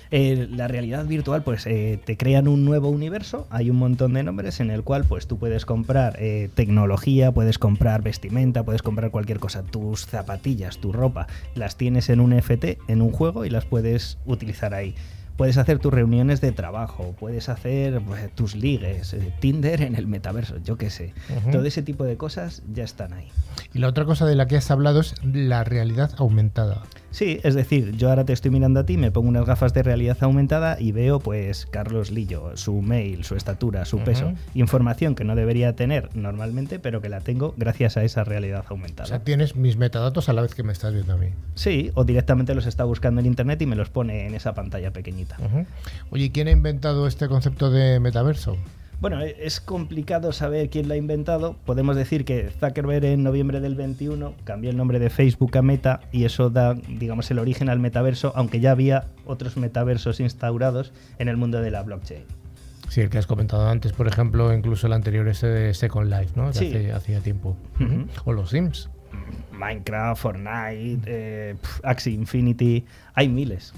Eh, 0.10 0.48
la 0.50 0.68
realidad 0.68 1.06
virtual, 1.06 1.44
pues 1.44 1.66
eh, 1.68 2.00
te 2.04 2.16
crean 2.16 2.48
un 2.48 2.64
nuevo 2.64 2.90
universo, 2.90 3.46
hay 3.50 3.70
un 3.70 3.78
montón 3.78 4.14
de 4.14 4.24
nombres 4.24 4.60
en 4.62 4.72
el 4.72 4.84
cual 4.84 5.04
pues 5.04 5.28
tú 5.28 5.38
puedes 5.38 5.66
comprar 5.66 6.16
eh, 6.20 6.50
tecnología, 6.54 7.32
puedes 7.32 7.60
comprar 7.60 8.02
vestimenta, 8.04 8.64
puedes 8.64 8.82
comprar 8.82 9.12
cualquier 9.12 9.40
cosa, 9.40 9.64
tus 9.64 10.06
zapatillas, 10.06 10.78
tu 10.78 10.94
ropa, 10.94 11.28
las 11.56 11.76
tienes 11.76 12.10
en 12.10 12.22
un 12.22 12.32
FT, 12.34 12.78
en 12.88 13.02
un 13.02 13.12
juego 13.12 13.44
y 13.44 13.50
las 13.50 13.66
puedes 13.66 14.18
utilizar 14.26 14.74
ahí. 14.74 14.96
Puedes 15.38 15.58
hacer 15.58 15.78
tus 15.78 15.94
reuniones 15.94 16.42
de 16.42 16.52
trabajo, 16.52 17.16
puedes 17.20 17.48
hacer 17.48 18.02
pues, 18.02 18.34
tus 18.34 18.56
ligues, 18.56 19.14
eh, 19.14 19.32
Tinder 19.40 19.84
en 19.84 19.96
el 19.96 20.08
metaverso, 20.08 20.58
yo 20.64 20.78
qué 20.78 20.90
sé. 20.90 21.14
Todo 21.52 21.64
ese 21.66 21.84
tipo 21.84 22.04
de 22.04 22.18
cosas 22.18 22.64
ya 22.74 22.84
están 22.84 23.14
ahí. 23.14 23.28
Y 23.74 23.80
la 23.80 23.88
otra 23.88 24.06
cosa 24.06 24.26
de 24.26 24.36
la 24.36 24.48
que 24.48 24.58
has 24.58 24.72
hablado 24.72 25.00
es 25.00 25.14
la 25.24 25.64
realidad 25.64 26.12
aumentada. 26.18 26.82
Sí, 27.10 27.40
es 27.44 27.56
decir, 27.56 27.94
yo 27.96 28.10
ahora 28.10 28.26
te 28.26 28.34
estoy 28.34 28.52
mirando 28.52 28.80
a 28.82 28.86
ti, 28.86 28.98
me 28.98 29.12
pongo 29.12 29.30
unas 29.30 29.46
gafas 29.46 29.74
de 29.74 29.82
realidad 29.82 30.18
aumentada 30.22 30.78
y 30.80 30.92
veo 30.92 31.20
pues 31.20 31.66
Carlos 31.66 32.12
Lillo, 32.12 32.56
su 32.58 32.82
mail, 32.82 33.24
su 33.24 33.36
estatura, 33.36 33.86
su 33.86 34.00
peso, 34.00 34.34
información 34.54 35.16
que 35.16 35.24
no 35.24 35.36
debería 35.36 35.76
tener 35.76 36.10
normalmente, 36.16 36.80
pero 36.80 37.02
que 37.02 37.10
la 37.10 37.22
tengo 37.22 37.54
gracias 37.58 37.98
a 37.98 38.04
esa 38.04 38.24
realidad 38.24 38.66
O 38.70 38.74
aumentada. 38.74 39.08
sea, 39.08 39.24
tienes 39.24 39.56
mis 39.56 39.78
metadatos 39.78 40.30
a 40.30 40.34
la 40.34 40.42
vez 40.42 40.54
que 40.54 40.64
me 40.64 40.74
estás 40.74 40.94
viendo 40.94 41.14
a 41.14 41.18
mí. 41.18 41.28
Sí, 41.56 41.92
o 41.96 42.04
directamente 42.04 42.54
los 42.54 42.66
está 42.66 42.84
buscando 42.84 43.22
en 43.22 43.26
internet 43.26 43.62
y 43.62 43.66
me 43.66 43.76
los 43.76 43.90
pone 43.90 44.28
en 44.28 44.36
esa 44.36 44.54
pantalla 44.54 44.92
pequeñita. 44.92 45.38
Ujú. 45.40 45.66
Oye, 46.12 46.32
¿quién 46.32 46.48
ha 46.50 46.52
inventado 46.52 47.08
este 47.08 47.28
concepto 47.28 47.72
de 47.72 48.00
metaverso? 48.00 48.58
Bueno, 49.00 49.22
e- 49.22 49.36
es 49.46 49.60
complicado 49.62 50.32
saber 50.32 50.70
quién 50.70 50.88
lo 50.88 50.94
ha 50.96 50.98
inventado. 50.98 51.56
Podemos 51.66 51.96
decir 51.96 52.26
que 52.26 52.50
Zuckerberg 52.60 53.06
en 53.06 53.24
noviembre 53.24 53.60
del 53.62 53.76
21 53.76 54.34
cambió 54.44 54.72
el 54.72 54.78
nombre 54.78 54.98
de 55.00 55.10
Facebook 55.10 55.56
a 55.58 55.62
Meta 55.62 56.00
y 56.12 56.26
eso 56.26 56.50
da, 56.50 56.74
digamos, 56.74 57.30
el 57.30 57.38
origen 57.40 57.70
al 57.70 57.80
metaverso, 57.80 58.34
aunque 58.36 58.60
ya 58.60 58.72
había 58.72 59.06
otros 59.26 59.56
metaversos 59.58 60.20
instaurados 60.20 60.94
en 61.20 61.28
el 61.28 61.38
mundo 61.38 61.62
de 61.62 61.70
la 61.72 61.84
blockchain. 61.84 62.24
Sí, 62.90 63.02
el 63.02 63.10
que 63.10 63.18
has 63.20 63.28
comentado 63.28 63.68
antes, 63.70 63.92
por 63.92 64.08
ejemplo, 64.08 64.52
incluso 64.54 64.88
el 64.88 64.94
anterior 64.94 65.28
ese 65.28 65.46
de 65.48 65.74
Second 65.74 66.10
Life, 66.10 66.32
¿no? 66.36 66.48
De 66.48 66.54
Sí. 66.54 66.68
hace, 66.70 66.92
hacía 66.94 67.20
tiempo. 67.20 67.56
O 68.26 68.34
los 68.34 68.50
Sims. 68.50 68.90
Minecraft, 69.52 70.22
Fortnite, 70.22 71.02
eh, 71.06 71.56
Axie 71.84 72.14
Infinity, 72.14 72.86
hay 73.14 73.28
miles. 73.30 73.74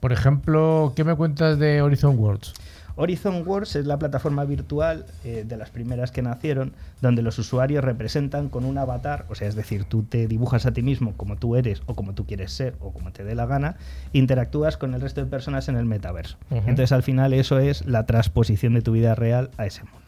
Por 0.00 0.12
ejemplo, 0.12 0.92
¿qué 0.96 1.04
me 1.04 1.14
cuentas 1.14 1.58
de 1.58 1.82
Horizon 1.82 2.18
Worlds? 2.18 2.54
Horizon 2.96 3.42
Worlds 3.46 3.76
es 3.76 3.86
la 3.86 3.98
plataforma 3.98 4.44
virtual 4.44 5.06
eh, 5.24 5.44
de 5.46 5.56
las 5.56 5.70
primeras 5.70 6.10
que 6.10 6.22
nacieron, 6.22 6.72
donde 7.00 7.22
los 7.22 7.38
usuarios 7.38 7.82
representan 7.84 8.48
con 8.48 8.64
un 8.64 8.78
avatar, 8.78 9.26
o 9.28 9.34
sea, 9.34 9.48
es 9.48 9.54
decir, 9.54 9.84
tú 9.84 10.02
te 10.02 10.26
dibujas 10.28 10.66
a 10.66 10.72
ti 10.72 10.82
mismo 10.82 11.14
como 11.16 11.36
tú 11.36 11.56
eres 11.56 11.82
o 11.86 11.94
como 11.94 12.14
tú 12.14 12.26
quieres 12.26 12.52
ser 12.52 12.74
o 12.80 12.92
como 12.92 13.12
te 13.12 13.24
dé 13.24 13.34
la 13.34 13.46
gana, 13.46 13.76
interactúas 14.12 14.76
con 14.76 14.94
el 14.94 15.00
resto 15.00 15.22
de 15.22 15.30
personas 15.30 15.68
en 15.68 15.76
el 15.76 15.84
metaverso. 15.84 16.36
Entonces, 16.50 16.92
al 16.92 17.02
final, 17.02 17.32
eso 17.32 17.58
es 17.58 17.86
la 17.86 18.06
transposición 18.06 18.74
de 18.74 18.82
tu 18.82 18.92
vida 18.92 19.14
real 19.14 19.50
a 19.56 19.66
ese 19.66 19.82
mundo. 19.84 19.98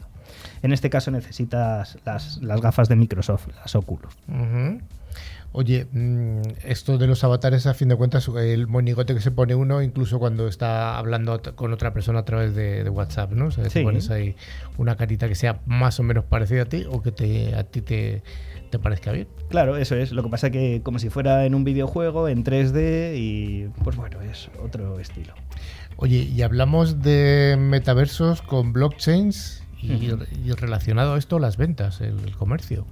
En 0.61 0.73
este 0.73 0.89
caso 0.89 1.11
necesitas 1.11 1.97
las, 2.05 2.41
las 2.41 2.61
gafas 2.61 2.89
de 2.89 2.95
Microsoft, 2.95 3.47
las 3.55 3.75
Oculus. 3.75 4.13
Oye, 5.57 5.87
mm, 5.89 6.41
esto 6.65 6.97
de 6.97 7.07
los 7.07 7.23
avatares, 7.23 7.65
a 7.65 7.73
fin 7.73 7.87
de 7.87 7.95
cuentas, 7.95 8.27
el 8.37 8.67
monigote 8.67 9.13
que 9.13 9.21
se 9.21 9.31
pone 9.31 9.55
uno, 9.55 9.81
incluso 9.81 10.19
cuando 10.19 10.49
está 10.49 10.97
hablando 10.97 11.41
con 11.55 11.71
otra 11.71 11.93
persona 11.93 12.19
a 12.19 12.25
través 12.25 12.53
de, 12.55 12.83
de 12.83 12.89
WhatsApp, 12.89 13.31
¿no? 13.31 13.45
O 13.45 13.51
sea, 13.51 13.63
te 13.63 13.69
Sí. 13.69 13.81
pones 13.81 14.09
ahí 14.09 14.35
una 14.77 14.97
carita 14.97 15.29
que 15.29 15.35
sea 15.35 15.61
más 15.65 15.97
o 15.99 16.03
menos 16.03 16.25
parecida 16.25 16.63
a 16.63 16.65
ti 16.65 16.83
o 16.91 17.01
que 17.01 17.13
te, 17.13 17.55
a 17.55 17.63
ti 17.63 17.79
te, 17.81 18.21
te 18.69 18.79
parezca 18.79 19.13
bien. 19.13 19.29
Claro, 19.47 19.77
eso 19.77 19.95
es. 19.95 20.11
Lo 20.11 20.23
que 20.23 20.29
pasa 20.29 20.49
que 20.49 20.81
como 20.83 20.99
si 20.99 21.09
fuera 21.09 21.45
en 21.45 21.55
un 21.55 21.63
videojuego, 21.63 22.27
en 22.27 22.43
3D 22.43 23.13
y 23.15 23.69
pues 23.81 23.95
bueno, 23.95 24.19
es 24.23 24.49
otro 24.61 24.99
estilo. 24.99 25.33
Oye, 25.95 26.17
y 26.17 26.41
hablamos 26.41 27.01
de 27.01 27.55
metaversos 27.57 28.41
con 28.41 28.73
blockchains 28.73 29.63
y, 29.81 30.11
relacionado 30.55 31.13
a 31.13 31.17
esto 31.17 31.39
las 31.39 31.55
ventas, 31.55 32.01
el, 32.01 32.19
el 32.25 32.35
comercio. 32.35 32.85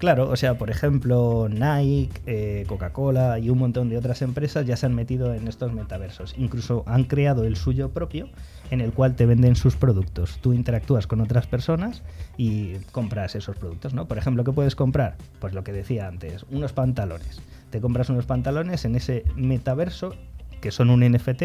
Claro, 0.00 0.30
o 0.30 0.36
sea, 0.36 0.56
por 0.56 0.70
ejemplo, 0.70 1.46
Nike, 1.50 2.08
eh, 2.24 2.64
Coca-Cola 2.66 3.38
y 3.38 3.50
un 3.50 3.58
montón 3.58 3.90
de 3.90 3.98
otras 3.98 4.22
empresas 4.22 4.64
ya 4.64 4.74
se 4.74 4.86
han 4.86 4.94
metido 4.94 5.34
en 5.34 5.46
estos 5.46 5.74
metaversos. 5.74 6.34
Incluso 6.38 6.84
han 6.86 7.04
creado 7.04 7.44
el 7.44 7.54
suyo 7.54 7.90
propio 7.90 8.30
en 8.70 8.80
el 8.80 8.94
cual 8.94 9.14
te 9.14 9.26
venden 9.26 9.56
sus 9.56 9.76
productos. 9.76 10.38
Tú 10.40 10.54
interactúas 10.54 11.06
con 11.06 11.20
otras 11.20 11.46
personas 11.46 12.02
y 12.38 12.76
compras 12.92 13.34
esos 13.34 13.58
productos, 13.58 13.92
¿no? 13.92 14.08
Por 14.08 14.16
ejemplo, 14.16 14.42
¿qué 14.42 14.52
puedes 14.52 14.74
comprar? 14.74 15.18
Pues 15.38 15.52
lo 15.52 15.64
que 15.64 15.72
decía 15.72 16.08
antes, 16.08 16.46
unos 16.50 16.72
pantalones. 16.72 17.42
Te 17.68 17.82
compras 17.82 18.08
unos 18.08 18.24
pantalones 18.24 18.86
en 18.86 18.94
ese 18.96 19.24
metaverso 19.36 20.14
que 20.62 20.70
son 20.70 20.88
un 20.88 21.00
NFT 21.00 21.42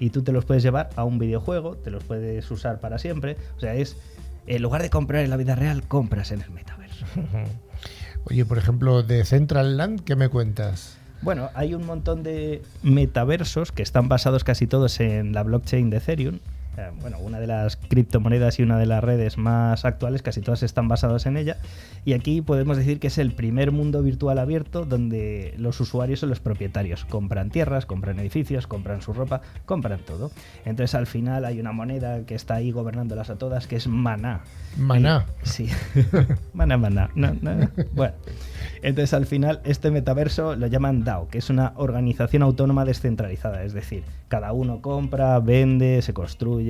y 0.00 0.08
tú 0.08 0.22
te 0.22 0.32
los 0.32 0.46
puedes 0.46 0.62
llevar 0.62 0.88
a 0.96 1.04
un 1.04 1.18
videojuego, 1.18 1.76
te 1.76 1.90
los 1.90 2.04
puedes 2.04 2.50
usar 2.50 2.80
para 2.80 2.98
siempre. 2.98 3.36
O 3.58 3.60
sea, 3.60 3.74
es 3.74 3.98
en 4.46 4.62
lugar 4.62 4.80
de 4.80 4.88
comprar 4.88 5.24
en 5.24 5.28
la 5.28 5.36
vida 5.36 5.54
real, 5.56 5.82
compras 5.82 6.32
en 6.32 6.40
el 6.40 6.50
metaverso. 6.52 7.04
Oye, 8.30 8.44
por 8.44 8.58
ejemplo, 8.58 9.02
de 9.02 9.24
Central 9.24 9.78
Land, 9.78 10.04
¿qué 10.04 10.14
me 10.14 10.28
cuentas? 10.28 10.98
Bueno, 11.22 11.48
hay 11.54 11.74
un 11.74 11.86
montón 11.86 12.22
de 12.22 12.62
metaversos 12.82 13.72
que 13.72 13.82
están 13.82 14.08
basados 14.08 14.44
casi 14.44 14.66
todos 14.66 15.00
en 15.00 15.32
la 15.32 15.42
blockchain 15.42 15.88
de 15.88 15.96
Ethereum. 15.96 16.38
Eh, 16.78 16.90
Bueno, 17.00 17.18
una 17.18 17.40
de 17.40 17.46
las 17.48 17.76
criptomonedas 17.76 18.58
y 18.58 18.62
una 18.62 18.78
de 18.78 18.86
las 18.86 19.02
redes 19.02 19.36
más 19.36 19.84
actuales, 19.84 20.22
casi 20.22 20.40
todas 20.40 20.62
están 20.62 20.86
basadas 20.88 21.26
en 21.26 21.36
ella. 21.36 21.56
Y 22.04 22.12
aquí 22.12 22.40
podemos 22.40 22.76
decir 22.76 23.00
que 23.00 23.08
es 23.08 23.18
el 23.18 23.32
primer 23.32 23.72
mundo 23.72 24.02
virtual 24.02 24.38
abierto 24.38 24.84
donde 24.84 25.54
los 25.58 25.80
usuarios 25.80 26.20
son 26.20 26.28
los 26.30 26.40
propietarios. 26.40 27.04
Compran 27.04 27.50
tierras, 27.50 27.84
compran 27.84 28.18
edificios, 28.20 28.66
compran 28.66 29.02
su 29.02 29.12
ropa, 29.12 29.40
compran 29.66 30.00
todo. 30.06 30.30
Entonces 30.64 30.94
al 30.94 31.06
final 31.06 31.44
hay 31.44 31.58
una 31.60 31.72
moneda 31.72 32.24
que 32.24 32.34
está 32.36 32.54
ahí 32.54 32.70
gobernándolas 32.70 33.28
a 33.30 33.36
todas, 33.36 33.66
que 33.66 33.76
es 33.76 33.88
Maná. 33.88 34.42
Maná. 34.76 35.26
Y- 35.44 35.48
sí. 35.48 35.68
maná, 36.54 36.76
maná. 36.78 37.10
No, 37.14 37.34
no. 37.42 37.68
Bueno. 37.92 38.14
Entonces 38.82 39.12
al 39.12 39.26
final 39.26 39.60
este 39.64 39.90
metaverso 39.90 40.54
lo 40.54 40.68
llaman 40.68 41.02
DAO, 41.02 41.28
que 41.28 41.38
es 41.38 41.50
una 41.50 41.72
organización 41.76 42.42
autónoma 42.42 42.84
descentralizada. 42.84 43.64
Es 43.64 43.72
decir, 43.72 44.04
cada 44.28 44.52
uno 44.52 44.80
compra, 44.80 45.40
vende, 45.40 46.00
se 46.02 46.12
construye, 46.14 46.67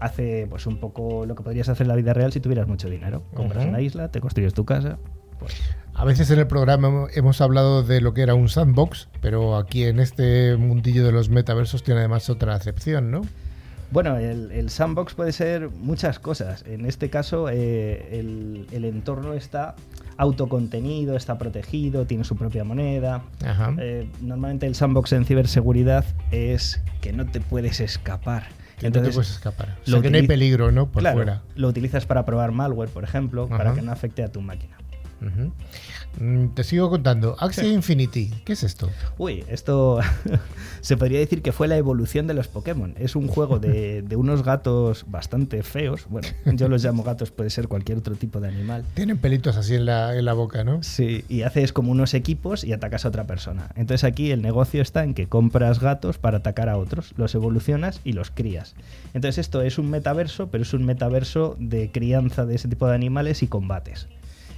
hace 0.00 0.46
pues 0.48 0.66
un 0.66 0.78
poco 0.78 1.26
lo 1.26 1.34
que 1.34 1.42
podrías 1.42 1.68
hacer 1.68 1.84
en 1.84 1.88
la 1.88 1.96
vida 1.96 2.12
real 2.14 2.32
si 2.32 2.40
tuvieras 2.40 2.66
mucho 2.68 2.88
dinero. 2.88 3.22
Compras 3.34 3.64
una 3.66 3.80
isla, 3.80 4.08
te 4.08 4.20
construyes 4.20 4.54
tu 4.54 4.64
casa. 4.64 4.98
Pues, 5.38 5.54
A 5.94 6.04
veces 6.04 6.30
en 6.30 6.38
el 6.40 6.46
programa 6.48 6.88
hemo- 6.88 7.08
hemos 7.14 7.40
hablado 7.40 7.82
de 7.82 8.00
lo 8.00 8.12
que 8.14 8.22
era 8.22 8.34
un 8.34 8.48
sandbox, 8.48 9.08
pero 9.20 9.56
aquí 9.56 9.84
en 9.84 10.00
este 10.00 10.56
mundillo 10.56 11.04
de 11.04 11.12
los 11.12 11.28
metaversos 11.28 11.82
tiene 11.82 12.00
además 12.00 12.28
otra 12.30 12.54
acepción, 12.54 13.10
¿no? 13.10 13.22
Bueno, 13.90 14.18
el, 14.18 14.50
el 14.52 14.68
sandbox 14.68 15.14
puede 15.14 15.32
ser 15.32 15.70
muchas 15.70 16.18
cosas. 16.18 16.62
En 16.66 16.84
este 16.84 17.08
caso, 17.08 17.48
eh, 17.50 18.18
el, 18.20 18.66
el 18.72 18.84
entorno 18.84 19.32
está 19.32 19.76
autocontenido, 20.18 21.16
está 21.16 21.38
protegido, 21.38 22.04
tiene 22.04 22.24
su 22.24 22.36
propia 22.36 22.64
moneda. 22.64 23.22
Ajá. 23.46 23.74
Eh, 23.78 24.10
normalmente 24.20 24.66
el 24.66 24.74
sandbox 24.74 25.12
en 25.12 25.24
ciberseguridad 25.24 26.04
es 26.32 26.82
que 27.00 27.12
no 27.12 27.24
te 27.30 27.40
puedes 27.40 27.80
escapar. 27.80 28.44
Que 28.78 28.90
no 28.90 29.02
te 29.02 29.10
puedes 29.10 29.30
escapar. 29.30 29.76
O 29.86 29.90
lo 29.90 29.96
sea, 29.96 30.02
que 30.02 30.10
no 30.10 30.16
hay 30.16 30.26
peligro, 30.26 30.72
¿no? 30.72 30.90
Por 30.90 31.02
Claro, 31.02 31.16
fuera. 31.16 31.42
Lo 31.56 31.68
utilizas 31.68 32.06
para 32.06 32.24
probar 32.24 32.52
malware, 32.52 32.88
por 32.88 33.04
ejemplo, 33.04 33.48
para 33.48 33.74
que 33.74 33.82
no 33.82 33.92
afecte 33.92 34.22
a 34.22 34.32
tu 34.32 34.40
máquina. 34.40 34.77
Mm, 36.20 36.48
Te 36.54 36.64
sigo 36.64 36.90
contando. 36.90 37.36
Axie 37.38 37.68
Infinity, 37.72 38.30
¿qué 38.44 38.52
es 38.54 38.62
esto? 38.62 38.88
Uy, 39.18 39.44
esto 39.48 40.00
se 40.80 40.96
podría 40.96 41.18
decir 41.18 41.42
que 41.42 41.52
fue 41.52 41.68
la 41.68 41.76
evolución 41.76 42.26
de 42.26 42.34
los 42.34 42.48
Pokémon. 42.48 42.94
Es 42.98 43.16
un 43.16 43.28
juego 43.28 43.58
de, 43.58 44.02
de 44.02 44.16
unos 44.16 44.42
gatos 44.42 45.04
bastante 45.08 45.62
feos. 45.62 46.06
Bueno, 46.08 46.28
yo 46.54 46.68
los 46.68 46.82
llamo 46.84 47.02
gatos, 47.02 47.30
puede 47.30 47.50
ser 47.50 47.68
cualquier 47.68 47.98
otro 47.98 48.14
tipo 48.16 48.40
de 48.40 48.48
animal. 48.48 48.84
Tienen 48.94 49.18
pelitos 49.18 49.56
así 49.56 49.74
en 49.74 49.86
la, 49.86 50.16
en 50.16 50.24
la 50.24 50.32
boca, 50.32 50.64
¿no? 50.64 50.82
Sí, 50.82 51.24
y 51.28 51.42
haces 51.42 51.72
como 51.72 51.92
unos 51.92 52.14
equipos 52.14 52.64
y 52.64 52.72
atacas 52.72 53.04
a 53.04 53.08
otra 53.08 53.26
persona. 53.26 53.70
Entonces 53.76 54.04
aquí 54.04 54.30
el 54.30 54.42
negocio 54.42 54.82
está 54.82 55.04
en 55.04 55.14
que 55.14 55.28
compras 55.28 55.78
gatos 55.80 56.18
para 56.18 56.38
atacar 56.38 56.68
a 56.68 56.76
otros, 56.78 57.12
los 57.16 57.34
evolucionas 57.34 58.00
y 58.04 58.12
los 58.12 58.30
crías. 58.30 58.74
Entonces 59.14 59.38
esto 59.38 59.62
es 59.62 59.78
un 59.78 59.90
metaverso, 59.90 60.48
pero 60.48 60.62
es 60.62 60.72
un 60.74 60.84
metaverso 60.84 61.56
de 61.58 61.90
crianza 61.90 62.44
de 62.46 62.54
ese 62.54 62.68
tipo 62.68 62.86
de 62.88 62.94
animales 62.94 63.42
y 63.42 63.48
combates. 63.48 64.08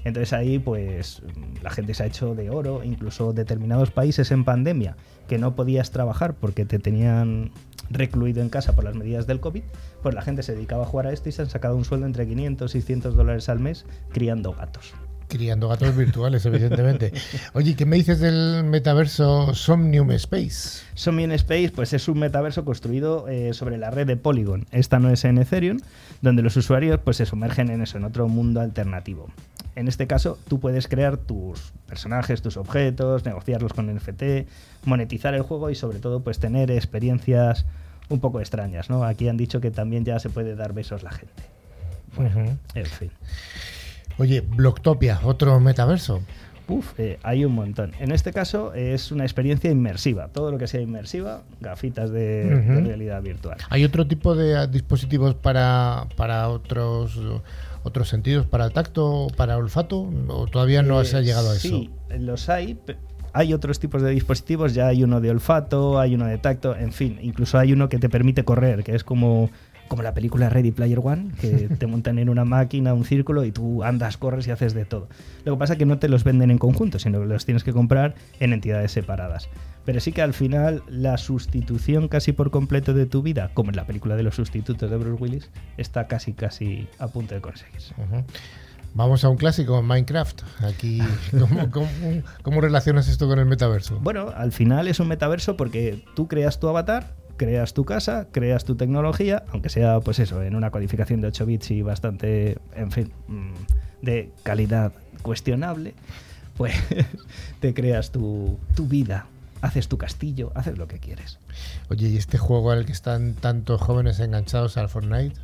Entonces 0.04 0.32
ahí 0.32 0.58
pues 0.58 1.22
la 1.62 1.70
gente 1.70 1.94
se 1.94 2.02
ha 2.02 2.06
hecho 2.06 2.34
de 2.34 2.50
oro, 2.50 2.82
incluso 2.84 3.32
determinados 3.32 3.90
países 3.90 4.30
en 4.30 4.44
pandemia 4.44 4.96
que 5.28 5.38
no 5.38 5.54
podías 5.54 5.90
trabajar 5.90 6.34
porque 6.34 6.64
te 6.64 6.78
tenían 6.78 7.52
recluido 7.90 8.42
en 8.42 8.48
casa 8.48 8.74
por 8.74 8.84
las 8.84 8.94
medidas 8.94 9.26
del 9.26 9.40
COVID, 9.40 9.62
pues 10.02 10.14
la 10.14 10.22
gente 10.22 10.42
se 10.42 10.54
dedicaba 10.54 10.84
a 10.84 10.86
jugar 10.86 11.06
a 11.06 11.12
esto 11.12 11.28
y 11.28 11.32
se 11.32 11.42
han 11.42 11.50
sacado 11.50 11.76
un 11.76 11.84
sueldo 11.84 12.06
entre 12.06 12.26
500 12.26 12.70
y 12.70 12.80
600 12.80 13.14
dólares 13.14 13.48
al 13.48 13.60
mes 13.60 13.84
criando 14.12 14.52
gatos. 14.52 14.94
Criando 15.28 15.68
gatos 15.68 15.96
virtuales, 15.96 16.44
evidentemente. 16.44 17.12
Oye, 17.52 17.76
¿qué 17.76 17.86
me 17.86 17.94
dices 17.94 18.18
del 18.18 18.64
metaverso 18.64 19.54
Somnium 19.54 20.10
Space? 20.10 20.84
Somnium 20.94 21.30
Space 21.30 21.70
pues 21.72 21.92
es 21.92 22.08
un 22.08 22.18
metaverso 22.18 22.64
construido 22.64 23.28
eh, 23.28 23.54
sobre 23.54 23.78
la 23.78 23.90
red 23.90 24.08
de 24.08 24.16
Polygon. 24.16 24.66
Esta 24.72 24.98
no 24.98 25.08
es 25.10 25.24
en 25.24 25.38
Ethereum, 25.38 25.78
donde 26.20 26.42
los 26.42 26.56
usuarios 26.56 26.98
pues 27.04 27.18
se 27.18 27.26
sumergen 27.26 27.70
en 27.70 27.82
eso, 27.82 27.98
en 27.98 28.04
otro 28.04 28.26
mundo 28.26 28.60
alternativo. 28.60 29.28
En 29.76 29.88
este 29.88 30.06
caso, 30.06 30.38
tú 30.48 30.58
puedes 30.60 30.88
crear 30.88 31.16
tus 31.16 31.72
personajes, 31.86 32.42
tus 32.42 32.56
objetos, 32.56 33.24
negociarlos 33.24 33.72
con 33.72 33.94
NFT, 33.94 34.46
monetizar 34.84 35.34
el 35.34 35.42
juego 35.42 35.70
y 35.70 35.74
sobre 35.74 35.98
todo 35.98 36.20
pues 36.20 36.38
tener 36.38 36.70
experiencias 36.70 37.66
un 38.08 38.20
poco 38.20 38.40
extrañas, 38.40 38.90
¿no? 38.90 39.04
Aquí 39.04 39.28
han 39.28 39.36
dicho 39.36 39.60
que 39.60 39.70
también 39.70 40.04
ya 40.04 40.18
se 40.18 40.28
puede 40.30 40.56
dar 40.56 40.72
besos 40.72 41.02
la 41.02 41.12
gente. 41.12 41.42
Bueno, 42.16 42.58
en 42.74 42.86
fin. 42.86 43.10
Oye, 44.18 44.40
Blocktopia, 44.40 45.20
otro 45.22 45.60
metaverso. 45.60 46.20
Uf, 46.68 46.98
eh, 46.98 47.18
hay 47.22 47.44
un 47.44 47.52
montón. 47.52 47.92
En 47.98 48.12
este 48.12 48.32
caso 48.32 48.74
es 48.74 49.10
una 49.10 49.24
experiencia 49.24 49.70
inmersiva. 49.70 50.28
Todo 50.28 50.52
lo 50.52 50.58
que 50.58 50.66
sea 50.66 50.80
inmersiva, 50.80 51.42
gafitas 51.60 52.10
de, 52.10 52.44
de 52.44 52.80
realidad 52.80 53.22
virtual. 53.22 53.58
¿Hay 53.70 53.84
otro 53.84 54.06
tipo 54.06 54.36
de 54.36 54.68
dispositivos 54.68 55.34
para, 55.34 56.06
para 56.16 56.48
otros 56.48 57.18
otros 57.82 58.08
sentidos, 58.08 58.46
para 58.46 58.66
el 58.66 58.72
tacto, 58.72 59.28
para 59.36 59.54
el 59.54 59.60
olfato? 59.60 60.08
¿O 60.28 60.46
todavía 60.46 60.82
no 60.82 61.04
se 61.04 61.16
ha 61.16 61.20
llegado 61.20 61.50
a 61.50 61.56
eso? 61.56 61.68
Sí, 61.68 61.90
los 62.18 62.48
hay. 62.48 62.78
Hay 63.32 63.54
otros 63.54 63.78
tipos 63.78 64.02
de 64.02 64.10
dispositivos, 64.10 64.74
ya 64.74 64.88
hay 64.88 65.04
uno 65.04 65.20
de 65.20 65.30
olfato, 65.30 66.00
hay 66.00 66.16
uno 66.16 66.26
de 66.26 66.38
tacto, 66.38 66.74
en 66.74 66.92
fin, 66.92 67.18
incluso 67.22 67.58
hay 67.58 67.72
uno 67.72 67.88
que 67.88 67.98
te 67.98 68.08
permite 68.08 68.44
correr, 68.44 68.82
que 68.82 68.94
es 68.96 69.04
como 69.04 69.50
como 69.90 70.04
la 70.04 70.14
película 70.14 70.48
Ready 70.48 70.70
Player 70.70 71.00
One, 71.02 71.32
que 71.40 71.68
te 71.78 71.86
montan 71.88 72.20
en 72.20 72.28
una 72.28 72.44
máquina, 72.44 72.94
un 72.94 73.04
círculo 73.04 73.44
y 73.44 73.50
tú 73.50 73.82
andas, 73.82 74.16
corres 74.16 74.46
y 74.46 74.52
haces 74.52 74.72
de 74.72 74.84
todo. 74.84 75.08
Lo 75.44 75.54
que 75.54 75.58
pasa 75.58 75.72
es 75.72 75.80
que 75.80 75.84
no 75.84 75.98
te 75.98 76.08
los 76.08 76.22
venden 76.22 76.52
en 76.52 76.58
conjunto, 76.58 77.00
sino 77.00 77.20
que 77.20 77.26
los 77.26 77.44
tienes 77.44 77.64
que 77.64 77.72
comprar 77.72 78.14
en 78.38 78.52
entidades 78.52 78.92
separadas. 78.92 79.48
Pero 79.84 80.00
sí 80.00 80.12
que 80.12 80.22
al 80.22 80.34
final 80.34 80.82
la 80.88 81.16
sustitución 81.18 82.08
casi 82.08 82.32
por 82.32 82.50
completo 82.50 82.92
de 82.94 83.06
tu 83.06 83.22
vida, 83.22 83.50
como 83.54 83.70
en 83.70 83.76
la 83.76 83.86
película 83.86 84.16
de 84.16 84.22
los 84.22 84.36
sustitutos 84.36 84.90
de 84.90 84.96
Bruce 84.96 85.22
Willis, 85.22 85.50
está 85.76 86.06
casi 86.06 86.32
casi 86.32 86.88
a 86.98 87.08
punto 87.08 87.34
de 87.34 87.40
conseguirse. 87.40 87.94
Vamos 88.94 89.24
a 89.24 89.28
un 89.28 89.36
clásico, 89.36 89.82
Minecraft. 89.82 90.42
Aquí, 90.64 91.00
¿cómo, 91.30 91.70
cómo, 92.42 92.60
relacionas 92.60 93.08
esto 93.08 93.28
con 93.28 93.38
el 93.38 93.46
metaverso? 93.46 93.98
Bueno, 94.00 94.32
al 94.34 94.52
final 94.52 94.88
es 94.88 95.00
un 95.00 95.08
metaverso 95.08 95.56
porque 95.56 96.04
tú 96.14 96.26
creas 96.26 96.58
tu 96.58 96.68
avatar, 96.68 97.14
creas 97.36 97.72
tu 97.72 97.84
casa, 97.84 98.28
creas 98.32 98.64
tu 98.64 98.74
tecnología, 98.74 99.44
aunque 99.52 99.68
sea, 99.68 100.00
pues 100.00 100.18
eso, 100.18 100.42
en 100.42 100.56
una 100.56 100.70
codificación 100.70 101.20
de 101.20 101.28
8 101.28 101.46
bits 101.46 101.70
y 101.70 101.82
bastante, 101.82 102.58
en 102.74 102.90
fin, 102.90 103.12
mm, 103.28 103.52
de 104.02 104.30
calidad 104.42 104.92
cuestionable, 105.22 105.94
pues 106.56 106.74
te 107.60 107.72
creas 107.72 108.10
tu, 108.10 108.58
tu 108.74 108.86
vida, 108.86 109.26
haces 109.60 109.88
tu 109.88 109.98
castillo, 109.98 110.52
haces 110.54 110.78
lo 110.78 110.88
que 110.88 110.98
quieres. 110.98 111.38
Oye, 111.88 112.08
¿y 112.08 112.16
este 112.16 112.38
juego 112.38 112.70
al 112.70 112.86
que 112.86 112.92
están 112.92 113.34
tantos 113.34 113.80
jóvenes 113.80 114.20
enganchados 114.20 114.76
al 114.76 114.88
Fortnite? 114.88 115.34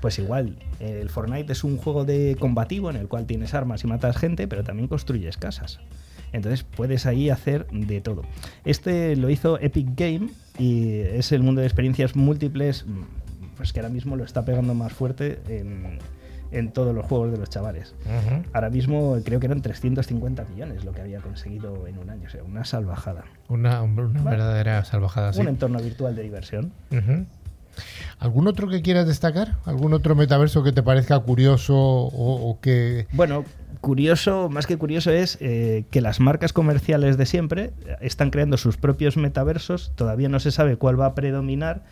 Pues 0.00 0.18
igual, 0.18 0.56
el 0.78 1.10
Fortnite 1.10 1.52
es 1.52 1.64
un 1.64 1.76
juego 1.76 2.04
de 2.04 2.36
combativo 2.38 2.88
en 2.90 2.96
el 2.96 3.08
cual 3.08 3.26
tienes 3.26 3.54
armas 3.54 3.82
y 3.82 3.88
matas 3.88 4.16
gente, 4.16 4.46
pero 4.46 4.62
también 4.62 4.88
construyes 4.88 5.36
casas. 5.36 5.80
Entonces 6.32 6.62
puedes 6.62 7.06
ahí 7.06 7.30
hacer 7.30 7.66
de 7.70 8.00
todo. 8.00 8.22
Este 8.64 9.16
lo 9.16 9.30
hizo 9.30 9.58
Epic 9.60 9.88
Game 9.96 10.30
y 10.58 11.00
es 11.00 11.32
el 11.32 11.42
mundo 11.42 11.60
de 11.60 11.66
experiencias 11.66 12.14
múltiples, 12.16 12.84
pues 13.56 13.72
que 13.72 13.80
ahora 13.80 13.90
mismo 13.90 14.14
lo 14.14 14.24
está 14.24 14.44
pegando 14.44 14.74
más 14.74 14.92
fuerte 14.92 15.40
en, 15.48 15.98
todos 16.72 16.94
los 16.94 17.04
juegos 17.06 17.32
de 17.32 17.38
los 17.38 17.48
chavales. 17.48 17.94
Ahora 18.52 18.70
mismo 18.70 19.16
creo 19.24 19.40
que 19.40 19.46
eran 19.46 19.62
350 19.62 20.44
millones 20.44 20.84
lo 20.84 20.92
que 20.92 21.00
había 21.00 21.20
conseguido 21.20 21.86
en 21.86 21.98
un 21.98 22.10
año, 22.10 22.26
o 22.26 22.30
sea, 22.30 22.42
una 22.42 22.64
salvajada. 22.64 23.24
Una, 23.48 23.82
verdadera 23.82 24.84
salvajada, 24.84 25.32
sí. 25.32 25.40
Un 25.40 25.48
entorno 25.48 25.78
virtual 25.80 26.14
de 26.14 26.22
diversión. 26.22 26.72
¿Algún 28.18 28.48
otro 28.48 28.68
que 28.68 28.82
quieras 28.82 29.06
destacar? 29.06 29.56
¿Algún 29.64 29.92
otro 29.92 30.16
metaverso 30.16 30.64
que 30.64 30.72
te 30.72 30.82
parezca 30.82 31.18
curioso 31.20 31.76
o 31.76 32.58
que... 32.60 33.06
Bueno, 33.12 33.44
curioso, 33.80 34.48
más 34.48 34.66
que 34.66 34.76
curioso, 34.76 35.10
es 35.10 35.38
eh, 35.40 35.84
que 35.90 36.00
las 36.00 36.20
marcas 36.20 36.52
comerciales 36.52 37.16
de 37.16 37.26
siempre 37.26 37.72
están 38.00 38.30
creando 38.30 38.56
sus 38.56 38.76
propios 38.76 39.16
metaversos, 39.16 39.92
todavía 39.94 40.28
no 40.28 40.40
se 40.40 40.50
sabe 40.50 40.76
cuál 40.76 41.00
va 41.00 41.06
a 41.06 41.14
predominar 41.14 41.82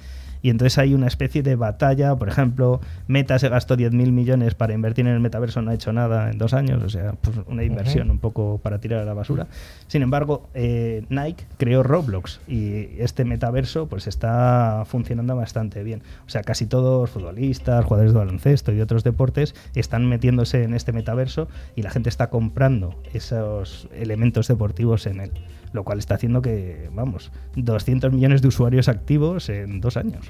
y 0.42 0.50
entonces 0.50 0.78
hay 0.78 0.94
una 0.94 1.06
especie 1.06 1.42
de 1.42 1.56
batalla. 1.56 2.16
Por 2.16 2.28
ejemplo, 2.28 2.80
Meta 3.06 3.38
se 3.38 3.48
gastó 3.48 3.76
10.000 3.76 4.12
millones 4.12 4.54
para 4.54 4.74
invertir 4.74 5.06
en 5.06 5.14
el 5.14 5.20
metaverso, 5.20 5.62
no 5.62 5.70
ha 5.70 5.74
hecho 5.74 5.92
nada 5.92 6.30
en 6.30 6.38
dos 6.38 6.54
años, 6.54 6.82
o 6.82 6.88
sea, 6.88 7.12
pues 7.12 7.36
una 7.46 7.64
inversión 7.64 8.10
un 8.10 8.18
poco 8.18 8.58
para 8.62 8.78
tirar 8.78 9.00
a 9.00 9.04
la 9.04 9.14
basura. 9.14 9.46
Sin 9.88 10.02
embargo, 10.02 10.48
eh, 10.54 11.04
Nike 11.08 11.44
creó 11.58 11.82
Roblox 11.82 12.40
y 12.46 12.88
este 12.98 13.24
metaverso 13.24 13.86
pues 13.86 14.06
está 14.06 14.84
funcionando 14.86 15.36
bastante 15.36 15.82
bien. 15.82 16.02
O 16.26 16.30
sea, 16.30 16.42
casi 16.42 16.66
todos 16.66 17.10
futbolistas, 17.10 17.84
jugadores 17.84 18.12
de 18.12 18.18
baloncesto 18.18 18.72
y 18.72 18.76
de 18.76 18.82
otros 18.82 19.04
deportes 19.04 19.54
están 19.74 20.06
metiéndose 20.08 20.64
en 20.64 20.74
este 20.74 20.92
metaverso 20.92 21.48
y 21.74 21.82
la 21.82 21.90
gente 21.90 22.08
está 22.08 22.30
comprando 22.30 22.94
esos 23.12 23.88
elementos 23.94 24.48
deportivos 24.48 25.06
en 25.06 25.20
él 25.20 25.30
lo 25.76 25.84
cual 25.84 26.00
está 26.00 26.16
haciendo 26.16 26.42
que, 26.42 26.90
vamos, 26.92 27.30
200 27.54 28.12
millones 28.12 28.42
de 28.42 28.48
usuarios 28.48 28.88
activos 28.88 29.48
en 29.48 29.80
dos 29.80 29.96
años. 29.96 30.26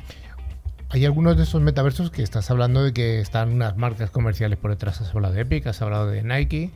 Hay 0.90 1.04
algunos 1.04 1.36
de 1.36 1.42
esos 1.44 1.62
metaversos 1.62 2.10
que 2.10 2.22
estás 2.22 2.50
hablando 2.50 2.84
de 2.84 2.92
que 2.92 3.20
están 3.20 3.52
unas 3.52 3.76
marcas 3.76 4.10
comerciales 4.10 4.58
por 4.58 4.70
detrás. 4.70 5.00
Has 5.00 5.14
hablado 5.14 5.34
de 5.34 5.40
Epic, 5.40 5.66
has 5.66 5.82
hablado 5.82 6.06
de 6.06 6.22
Nike, 6.22 6.70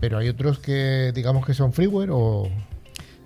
pero 0.00 0.18
hay 0.18 0.28
otros 0.28 0.58
que 0.58 1.12
digamos 1.14 1.44
que 1.44 1.54
son 1.54 1.72
freeware 1.72 2.10
o... 2.12 2.48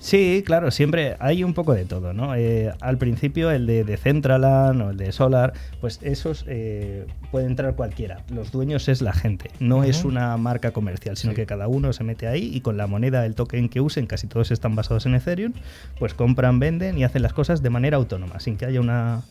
Sí, 0.06 0.44
claro, 0.46 0.70
siempre 0.70 1.16
hay 1.18 1.42
un 1.42 1.52
poco 1.52 1.74
de 1.74 1.84
todo, 1.84 2.12
¿no? 2.12 2.36
Eh, 2.36 2.72
al 2.80 2.96
principio 2.96 3.50
el 3.50 3.66
de 3.66 3.82
Decentraland 3.82 4.80
o 4.80 4.90
el 4.90 4.96
de 4.96 5.10
Solar, 5.10 5.52
pues 5.80 5.98
esos 6.00 6.44
eh, 6.46 7.08
puede 7.32 7.46
entrar 7.46 7.74
cualquiera. 7.74 8.22
Los 8.32 8.52
dueños 8.52 8.88
es 8.88 9.02
la 9.02 9.12
gente, 9.12 9.50
no 9.58 9.82
es 9.82 10.04
una 10.04 10.36
marca 10.36 10.70
comercial, 10.70 11.16
sino 11.16 11.34
que 11.34 11.44
cada 11.44 11.66
uno 11.66 11.92
se 11.92 12.04
mete 12.04 12.28
ahí 12.28 12.52
y 12.54 12.60
con 12.60 12.76
la 12.76 12.86
moneda, 12.86 13.26
el 13.26 13.34
token 13.34 13.68
que 13.68 13.80
usen, 13.80 14.06
casi 14.06 14.28
todos 14.28 14.52
están 14.52 14.76
basados 14.76 15.06
en 15.06 15.16
Ethereum, 15.16 15.54
pues 15.98 16.14
compran, 16.14 16.60
venden 16.60 16.96
y 16.96 17.02
hacen 17.02 17.22
las 17.22 17.32
cosas 17.32 17.60
de 17.60 17.70
manera 17.70 17.96
autónoma, 17.96 18.38
sin 18.38 18.56
que 18.56 18.66
haya 18.66 18.80
una 18.80 19.22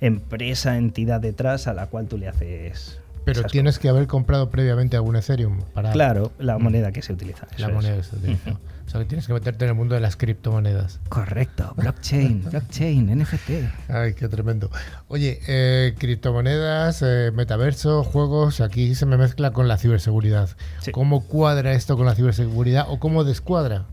empresa, 0.00 0.76
entidad 0.76 1.20
detrás 1.20 1.66
a 1.66 1.74
la 1.74 1.88
cual 1.88 2.06
tú 2.06 2.18
le 2.18 2.28
haces 2.28 3.00
pero 3.24 3.44
tienes 3.44 3.78
que 3.78 3.88
haber 3.88 4.06
comprado 4.06 4.50
previamente 4.50 4.96
algún 4.96 5.16
Ethereum 5.16 5.60
para. 5.74 5.92
Claro, 5.92 6.32
la 6.38 6.58
mm. 6.58 6.62
moneda 6.62 6.92
que 6.92 7.02
se 7.02 7.12
utiliza. 7.12 7.46
La 7.58 7.68
moneda 7.68 7.96
que 7.96 8.02
se 8.02 8.16
utiliza. 8.16 8.50
O 8.86 8.92
sea, 8.92 9.02
que 9.02 9.06
tienes 9.06 9.28
que 9.28 9.32
meterte 9.32 9.64
en 9.66 9.68
el 9.68 9.76
mundo 9.76 9.94
de 9.94 10.00
las 10.00 10.16
criptomonedas. 10.16 10.98
Correcto, 11.08 11.74
blockchain, 11.76 12.44
blockchain, 12.50 13.20
NFT. 13.20 13.50
Ay, 13.88 14.14
qué 14.14 14.28
tremendo. 14.28 14.68
Oye, 15.06 15.38
eh, 15.46 15.94
criptomonedas, 15.96 17.00
eh, 17.02 17.30
metaverso, 17.32 18.02
juegos, 18.02 18.60
aquí 18.60 18.96
se 18.96 19.06
me 19.06 19.16
mezcla 19.16 19.52
con 19.52 19.68
la 19.68 19.76
ciberseguridad. 19.76 20.50
¿Cómo 20.90 21.24
cuadra 21.24 21.72
esto 21.72 21.96
con 21.96 22.06
la 22.06 22.16
ciberseguridad 22.16 22.86
o 22.88 22.98
cómo 22.98 23.22
descuadra? 23.22 23.84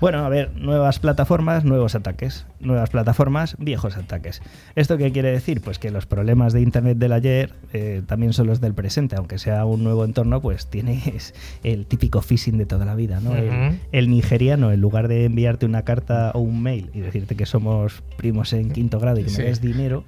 Bueno, 0.00 0.24
a 0.24 0.28
ver, 0.28 0.52
nuevas 0.54 1.00
plataformas, 1.00 1.64
nuevos 1.64 1.96
ataques. 1.96 2.46
Nuevas 2.60 2.90
plataformas, 2.90 3.56
viejos 3.58 3.96
ataques. 3.96 4.42
¿Esto 4.74 4.98
qué 4.98 5.12
quiere 5.12 5.30
decir? 5.30 5.60
Pues 5.60 5.78
que 5.78 5.90
los 5.90 6.06
problemas 6.06 6.52
de 6.52 6.60
Internet 6.60 6.98
del 6.98 7.12
ayer 7.12 7.54
eh, 7.72 8.02
también 8.06 8.32
son 8.32 8.46
los 8.46 8.60
del 8.60 8.74
presente, 8.74 9.16
aunque 9.16 9.38
sea 9.38 9.64
un 9.64 9.84
nuevo 9.84 10.04
entorno, 10.04 10.40
pues 10.40 10.66
tienes 10.66 11.34
el 11.62 11.86
típico 11.86 12.20
phishing 12.20 12.58
de 12.58 12.66
toda 12.66 12.84
la 12.84 12.94
vida, 12.94 13.20
¿no? 13.20 13.34
el, 13.92 14.10
nigeriano, 14.10 14.72
en 14.72 14.80
lugar 14.80 15.08
de 15.08 15.26
enviarte 15.26 15.66
una 15.66 15.82
carta 15.82 16.32
o 16.34 16.40
un 16.40 16.62
mail 16.62 16.90
y 16.94 17.00
decirte 17.00 17.36
que 17.36 17.46
somos 17.46 18.02
primos 18.16 18.52
en 18.52 18.70
quinto 18.70 18.98
grado 18.98 19.20
y 19.20 19.24
que 19.24 19.30
me 19.30 19.44
des 19.44 19.60
dinero, 19.60 20.04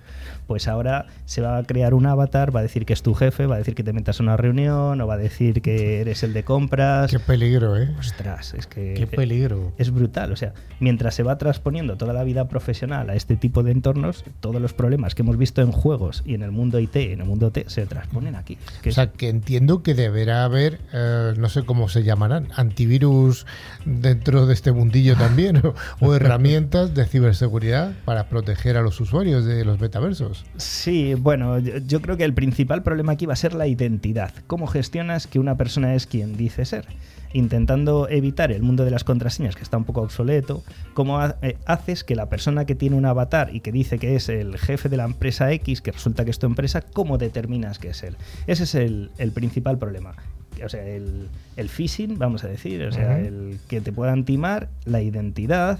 pues 0.47 0.67
ahora 0.67 1.07
se 1.27 1.41
va 1.43 1.59
a 1.59 1.63
crear 1.63 1.95
un 1.95 2.07
avatar, 2.07 2.55
va 2.55 2.61
a 2.61 2.63
decir 2.63 2.85
que 2.85 2.93
es 2.93 3.03
tu 3.03 3.15
jefe, 3.15 3.47
va 3.47 3.55
a 3.55 3.59
decir 3.59 3.77
que 3.77 3.85
te 3.85 3.93
metas 3.93 4.19
a 4.19 4.23
una 4.25 4.37
reunión 4.37 5.01
o 5.01 5.07
va 5.07 5.15
a 5.15 5.19
decir 5.19 5.63
que 5.63 6.01
eres 6.01 6.25
el 6.25 6.33
de 6.33 6.43
compras. 6.43 7.11
Qué 7.11 7.21
peligro, 7.21 7.77
¿eh? 7.77 7.95
Ostras, 7.99 8.55
es 8.55 8.67
que... 8.67 8.95
Qué 8.95 9.07
peligro 9.07 9.73
es 9.79 9.93
brutal. 9.93 10.33
O 10.33 10.37
sea, 10.37 10.53
mientras 10.81 11.15
se 11.15 11.23
va 11.23 11.39
transponiendo 11.39 11.97
toda 11.97 12.13
la 12.13 12.25
vida 12.25 12.40
profesional 12.49 13.11
a 13.11 13.15
este 13.15 13.37
tipo 13.37 13.63
de 13.63 13.73
entornos, 13.73 14.25
todos 14.41 14.61
los 14.61 14.73
problemas 14.73 15.15
que 15.15 15.23
hemos 15.23 15.37
visto 15.37 15.63
en 15.63 15.73
juegos 15.73 16.23
y 16.25 16.35
en 16.35 16.43
el 16.43 16.51
mundo 16.51 16.79
IT, 16.79 16.97
en 16.97 17.21
el 17.21 17.27
mundo 17.27 17.51
T, 17.51 17.65
se 17.69 17.87
transponen 17.87 18.35
aquí. 18.35 18.59
o 18.87 18.91
sea, 18.91 19.11
que 19.11 19.29
entiendo 19.29 19.83
que 19.83 19.95
deberá 19.95 20.45
haber, 20.45 20.81
eh, 20.93 21.35
no 21.37 21.49
sé 21.49 21.65
cómo 21.65 21.89
se 21.89 22.03
llamarán, 22.03 22.49
antivirus 22.57 23.47
dentro 23.85 24.47
de 24.47 24.55
este 24.55 24.73
mundillo 24.73 25.17
también, 25.17 25.63
o, 26.01 26.15
herramientas 26.15 26.95
de 26.95 27.07
ciberseguridad 27.07 27.93
para 28.05 28.29
proteger 28.29 28.77
a 28.77 28.83
los 28.83 29.01
usuarios 29.01 29.45
de 29.45 29.65
los 29.65 29.81
metaversos. 29.81 30.45
Sí, 30.57 31.15
bueno, 31.15 31.59
yo 31.59 32.01
creo 32.01 32.17
que 32.17 32.25
el 32.25 32.35
principal 32.35 32.83
problema 32.83 33.13
aquí 33.13 33.27
va 33.27 33.35
a 33.35 33.37
ser 33.37 33.55
la 33.55 33.67
identidad. 33.67 34.33
¿Cómo 34.47 34.67
gestionas 34.67 35.27
que 35.27 35.39
una 35.39 35.57
persona 35.57 35.95
es 35.95 36.07
quien 36.07 36.37
dice 36.37 36.65
ser? 36.65 36.87
Intentando 37.33 38.09
evitar 38.09 38.53
el 38.53 38.63
mundo 38.63 38.85
de 38.85 38.91
las 38.91 39.05
contraseñas, 39.05 39.57
que 39.57 39.63
está 39.63 39.77
un 39.77 39.85
poco 39.85 40.03
obsoleto, 40.03 40.63
cómo 40.95 41.25
eh, 41.43 41.57
haces 41.67 42.05
que 42.05 42.17
la 42.17 42.29
persona 42.29 42.65
que 42.65 42.75
tiene 42.75 42.97
un 42.97 43.07
avatar 43.07 43.55
y 43.55 43.61
que 43.61 43.73
dice 43.73 43.99
que 43.99 44.17
es 44.17 44.29
el 44.29 44.59
jefe 44.59 44.89
de 44.89 44.97
la 44.97 45.05
empresa 45.05 45.53
X, 45.53 45.81
que 45.81 45.93
resulta 45.93 46.25
que 46.25 46.31
es 46.31 46.39
tu 46.39 46.47
empresa, 46.47 46.83
¿cómo 46.83 47.19
determinas 47.19 47.79
que 47.79 47.91
es 47.91 48.03
él? 48.03 48.17
Ese 48.47 48.65
es 48.65 48.75
el, 48.75 49.11
principal 49.35 49.79
problema. 49.79 50.15
O 50.65 50.69
sea, 50.69 50.85
el, 50.85 51.29
phishing, 51.69 52.19
vamos 52.19 52.45
a 52.45 52.49
decir, 52.49 52.83
o 52.83 52.93
sea, 52.93 53.19
el 53.19 53.59
que 53.69 53.81
te 53.81 53.93
puedan 53.93 54.25
timar, 54.25 54.69
la 54.85 55.01
identidad, 55.01 55.79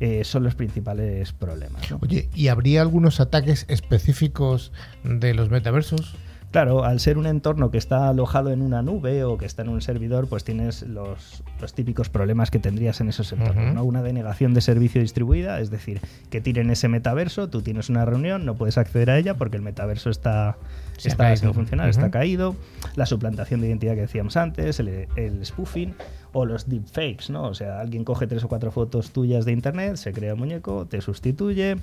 eh, 0.00 0.24
son 0.24 0.42
los 0.42 0.56
principales 0.56 1.32
problemas. 1.32 1.82
Oye, 2.00 2.28
¿y 2.34 2.48
habría 2.48 2.82
algunos 2.82 3.20
ataques 3.20 3.66
específicos 3.68 4.72
de 5.04 5.32
los 5.32 5.48
metaversos? 5.48 6.16
Claro, 6.52 6.84
al 6.84 7.00
ser 7.00 7.16
un 7.16 7.26
entorno 7.26 7.70
que 7.70 7.78
está 7.78 8.08
alojado 8.08 8.50
en 8.50 8.60
una 8.60 8.82
nube 8.82 9.24
o 9.24 9.38
que 9.38 9.46
está 9.46 9.62
en 9.62 9.70
un 9.70 9.80
servidor, 9.80 10.28
pues 10.28 10.44
tienes 10.44 10.82
los, 10.82 11.42
típicos 11.74 12.10
problemas 12.10 12.50
que 12.50 12.58
tendrías 12.58 13.00
en 13.00 13.08
esos 13.08 13.32
entornos. 13.32 13.74
¿no? 13.74 13.84
Una 13.84 14.02
denegación 14.02 14.52
de 14.52 14.60
servicio 14.60 15.00
distribuida, 15.00 15.60
es 15.60 15.70
decir, 15.70 16.02
que 16.28 16.42
tiren 16.42 16.68
ese 16.68 16.88
metaverso, 16.88 17.48
tú 17.48 17.62
tienes 17.62 17.88
una 17.88 18.04
reunión, 18.04 18.44
no 18.44 18.54
puedes 18.54 18.76
acceder 18.76 19.08
a 19.08 19.18
ella 19.18 19.38
porque 19.38 19.56
el 19.56 19.62
metaverso 19.62 20.10
está, 20.10 20.58
está 21.02 21.34
sin 21.36 21.54
funcionar, 21.54 21.88
está 21.88 22.10
caído. 22.10 22.54
La 22.96 23.06
suplantación 23.06 23.62
de 23.62 23.68
identidad 23.68 23.94
que 23.94 24.02
decíamos 24.02 24.36
antes, 24.36 24.78
el, 24.78 25.08
el 25.16 25.46
spoofing 25.46 25.94
o 26.34 26.44
los 26.44 26.68
deepfakes, 26.68 27.30
¿no? 27.30 27.44
O 27.44 27.54
sea, 27.54 27.80
alguien 27.80 28.04
coge 28.04 28.26
tres 28.26 28.44
o 28.44 28.48
cuatro 28.48 28.70
fotos 28.70 29.10
tuyas 29.12 29.46
de 29.46 29.52
internet, 29.52 29.96
se 29.96 30.12
crea 30.12 30.34
un 30.34 30.40
muñeco, 30.40 30.84
te 30.84 31.00
sustituye 31.00 31.78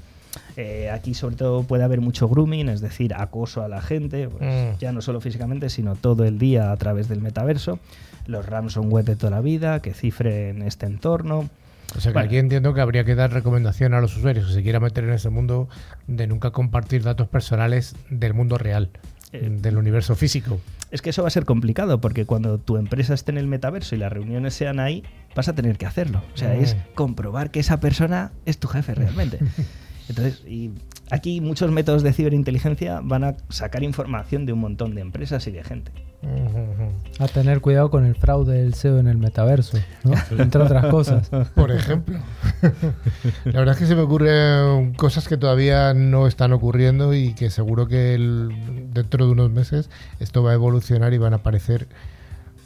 eh, 0.58 0.90
aquí 0.90 1.14
sobre 1.14 1.36
todo 1.36 1.64
puede 1.64 1.84
haber 1.84 2.02
mucho 2.02 2.28
grooming, 2.28 2.70
es 2.70 2.82
decir, 2.82 3.14
acoso 3.14 3.64
a 3.64 3.68
la 3.68 3.82
gente, 3.82 4.28
pues, 4.28 4.42
mm. 4.42 4.80
ya 4.80 4.92
no 4.92 5.02
solo 5.02 5.22
físicamente, 5.22 5.70
sino 5.70 5.96
todo 5.96 6.26
el 6.26 6.38
día 6.38 6.72
a 6.72 6.78
través 6.78 7.08
del 7.08 7.22
metaverso. 7.22 7.80
Los 8.26 8.46
web 8.78 9.06
de 9.06 9.16
toda 9.16 9.32
la 9.32 9.42
vida, 9.42 9.82
que 9.82 9.94
cifren 9.94 10.62
este 10.62 10.86
entorno. 10.86 11.50
O 11.98 12.00
sea 12.02 12.14
que 12.14 12.20
aquí 12.20 12.38
entiendo 12.38 12.74
que 12.76 12.82
habría 12.82 13.04
que 13.04 13.16
dar 13.16 13.34
recomendación 13.34 13.96
a 13.96 14.02
los 14.02 14.16
usuarios 14.16 14.48
que 14.48 14.54
se 14.54 14.62
quieran 14.62 14.84
meter 14.84 15.04
en 15.06 15.12
ese 15.12 15.30
mundo 15.30 15.68
de 16.06 16.28
nunca 16.28 16.52
compartir 16.52 17.02
datos 17.02 17.28
personales 17.28 17.96
del 18.12 18.36
mundo 18.36 18.60
real, 18.60 18.92
eh, 19.32 19.50
del 19.50 19.78
universo 19.78 20.16
físico. 20.16 20.60
Es 20.92 21.02
que 21.02 21.10
eso 21.12 21.24
va 21.24 21.30
a 21.30 21.32
ser 21.32 21.46
complicado 21.46 22.00
porque 22.02 22.26
cuando 22.26 22.60
tu 22.60 22.78
empresa 22.78 23.16
esté 23.16 23.32
en 23.32 23.40
el 23.40 23.48
metaverso 23.48 23.96
y 23.96 23.98
las 23.98 24.12
reuniones 24.12 24.54
sean 24.54 24.80
ahí, 24.80 25.04
vas 25.36 25.48
a 25.48 25.56
tener 25.56 25.78
que 25.78 25.88
hacerlo. 25.88 26.22
O 26.34 26.38
sea, 26.38 26.56
es 26.56 26.76
mm. 26.76 26.94
comprobar 26.94 27.50
que 27.50 27.60
esa 27.60 27.80
persona 27.80 28.32
es 28.46 28.60
tu 28.60 28.68
jefe 28.68 28.94
realmente. 28.94 29.40
Entonces, 30.10 30.44
y 30.46 30.72
aquí 31.12 31.40
muchos 31.40 31.72
métodos 31.72 32.04
de 32.04 32.14
ciberinteligencia 32.14 33.00
van 33.04 33.24
a 33.24 33.38
sacar 33.50 33.84
información 33.84 34.46
de 34.46 34.54
un 34.54 34.60
montón 34.60 34.96
de 34.96 35.02
empresas 35.02 35.46
y 35.48 35.52
de 35.52 35.64
gente. 35.64 35.92
A 37.20 37.28
tener 37.28 37.62
cuidado 37.62 37.90
con 37.90 38.06
el 38.06 38.16
fraude 38.16 38.58
del 38.58 38.74
SEO 38.74 39.00
en 39.00 39.08
el 39.08 39.18
metaverso, 39.18 39.78
¿no? 40.04 40.14
entre 40.44 40.62
otras 40.62 40.88
cosas. 40.88 41.30
Por 41.56 41.72
ejemplo. 41.72 42.20
La 43.46 43.60
verdad 43.60 43.76
es 43.76 43.78
que 43.78 43.86
se 43.86 43.96
me 43.96 44.02
ocurren 44.02 44.94
cosas 44.96 45.28
que 45.28 45.38
todavía 45.38 45.94
no 45.94 46.28
están 46.28 46.52
ocurriendo 46.52 47.14
y 47.14 47.34
que 47.34 47.50
seguro 47.50 47.88
que 47.88 48.18
dentro 48.92 49.26
de 49.26 49.32
unos 49.32 49.52
meses 49.52 49.90
esto 50.20 50.44
va 50.44 50.52
a 50.52 50.56
evolucionar 50.56 51.14
y 51.14 51.18
van 51.18 51.34
a 51.34 51.38
aparecer 51.38 51.88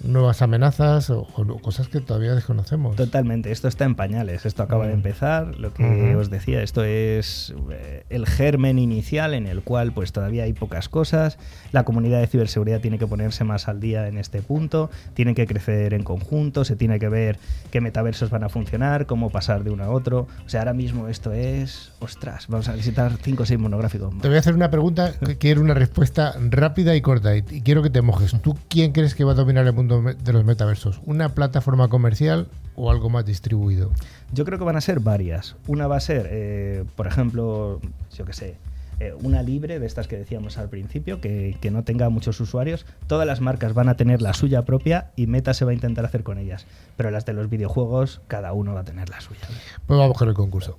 nuevas 0.04 0.42
amenazas 0.42 1.10
o, 1.10 1.26
cosas 1.62 1.88
que 1.88 2.02
todavía 2.02 2.36
desconocemos. 2.36 2.96
Totalmente, 2.96 3.52
esto 3.52 3.68
está 3.68 3.86
en 3.86 3.96
pañales, 3.96 4.46
esto 4.46 4.64
acaba 4.64 4.86
de 4.86 4.94
mm. 4.94 4.98
empezar, 4.98 5.60
lo 5.60 5.74
que 5.74 6.16
os 6.16 6.30
decía, 6.30 6.62
esto 6.62 6.84
es 6.84 7.54
eh, 7.72 8.04
el 8.10 8.28
germen 8.28 8.80
inicial 8.80 9.34
en 9.34 9.48
el 9.48 9.62
cual 9.62 9.94
pues 9.94 10.12
todavía 10.12 10.44
hay 10.44 10.54
pocas 10.54 10.90
cosas, 10.90 11.38
la 11.72 11.84
comunidad 11.86 12.20
de 12.20 12.28
ciberseguridad 12.28 12.82
tiene 12.82 13.00
que 13.00 13.08
ponerse 13.08 13.44
más 13.44 13.68
al 13.68 13.80
día 13.80 14.08
en 14.08 14.18
este 14.18 14.42
punto, 14.42 14.90
tiene 15.14 15.36
que 15.36 15.48
crecer 15.48 15.94
en 15.94 16.04
conjunto, 16.04 16.66
se 16.66 16.76
tiene 16.76 17.00
que 17.00 17.10
ver 17.10 17.40
qué 17.72 17.82
metaversos 17.82 18.30
van 18.30 18.44
a 18.44 18.50
funcionar, 18.50 19.06
cómo 19.06 19.30
pasar 19.30 19.64
de 19.64 19.72
uno 19.72 19.86
a 19.86 19.90
otro, 19.90 20.28
o 20.46 20.50
sea, 20.50 20.62
ahora 20.62 20.74
mismo 20.74 21.08
esto 21.08 21.32
es, 21.32 21.92
ostras, 22.00 22.48
vamos 22.48 22.68
a 22.68 22.74
visitar 22.74 23.18
cinco 23.22 23.44
o 23.44 23.46
seis 23.46 23.60
monográficos. 23.60 24.14
Te 24.22 24.28
voy 24.28 24.38
a 24.38 24.40
hacer 24.40 24.54
una 24.54 24.70
pregunta 24.70 25.14
que 25.26 25.38
quiero 25.38 25.62
una 25.62 25.74
respuesta 25.74 26.36
rápida 26.50 26.96
y 26.96 27.02
corta 27.02 27.36
y 27.36 27.42
quiero 27.62 27.82
que 27.82 27.90
te 27.90 28.02
mojes. 28.02 28.36
¿Tú 28.42 28.58
quién 28.68 28.92
crees 28.92 29.16
que 29.16 29.24
va 29.24 29.32
a 29.32 29.36
dominar 29.36 29.66
el 29.66 29.74
mundo 29.74 29.93
de 30.02 30.34
los 30.34 30.46
metaversos? 30.46 31.02
¿Una 31.06 31.30
plataforma 31.30 31.88
comercial 31.88 32.48
o 32.76 32.92
algo 32.92 33.10
más 33.10 33.26
distribuido? 33.26 33.92
Yo 34.32 34.46
creo 34.46 34.58
que 34.58 34.66
van 34.66 34.76
a 34.76 34.82
ser 34.82 35.00
varias. 35.00 35.56
Una 35.68 35.88
va 35.88 35.98
a 35.98 36.00
ser, 36.00 36.28
eh, 36.30 36.86
por 36.96 37.08
ejemplo, 37.08 37.80
yo 38.16 38.26
qué 38.26 38.34
sé, 38.34 38.56
eh, 39.00 39.14
una 39.22 39.42
libre 39.44 39.80
de 39.80 39.86
estas 39.86 40.08
que 40.08 40.18
decíamos 40.18 40.58
al 40.58 40.70
principio, 40.70 41.20
que, 41.20 41.58
que, 41.60 41.72
no 41.72 41.84
tenga 41.84 42.10
muchos 42.10 42.40
usuarios. 42.40 42.86
Todas 43.08 43.28
las 43.28 43.42
marcas 43.42 43.74
van 43.74 43.90
a 43.90 43.96
tener 43.96 44.22
la 44.22 44.34
suya 44.34 44.64
propia 44.64 45.12
y 45.16 45.28
Meta 45.28 45.54
se 45.54 45.66
va 45.66 45.72
a 45.72 45.74
intentar 45.74 46.06
hacer 46.06 46.24
con 46.24 46.38
ellas. 46.38 46.66
Pero 46.98 47.12
las 47.12 47.26
de 47.26 47.34
los 47.34 47.50
videojuegos, 47.50 48.22
cada 48.28 48.54
uno 48.54 48.74
va 48.74 48.82
a 48.82 48.86
tener 48.86 49.10
la 49.10 49.22
suya. 49.22 49.42
Pues 49.88 50.00
vamos 50.00 50.18
con 50.18 50.30
el 50.30 50.34
concurso. 50.34 50.78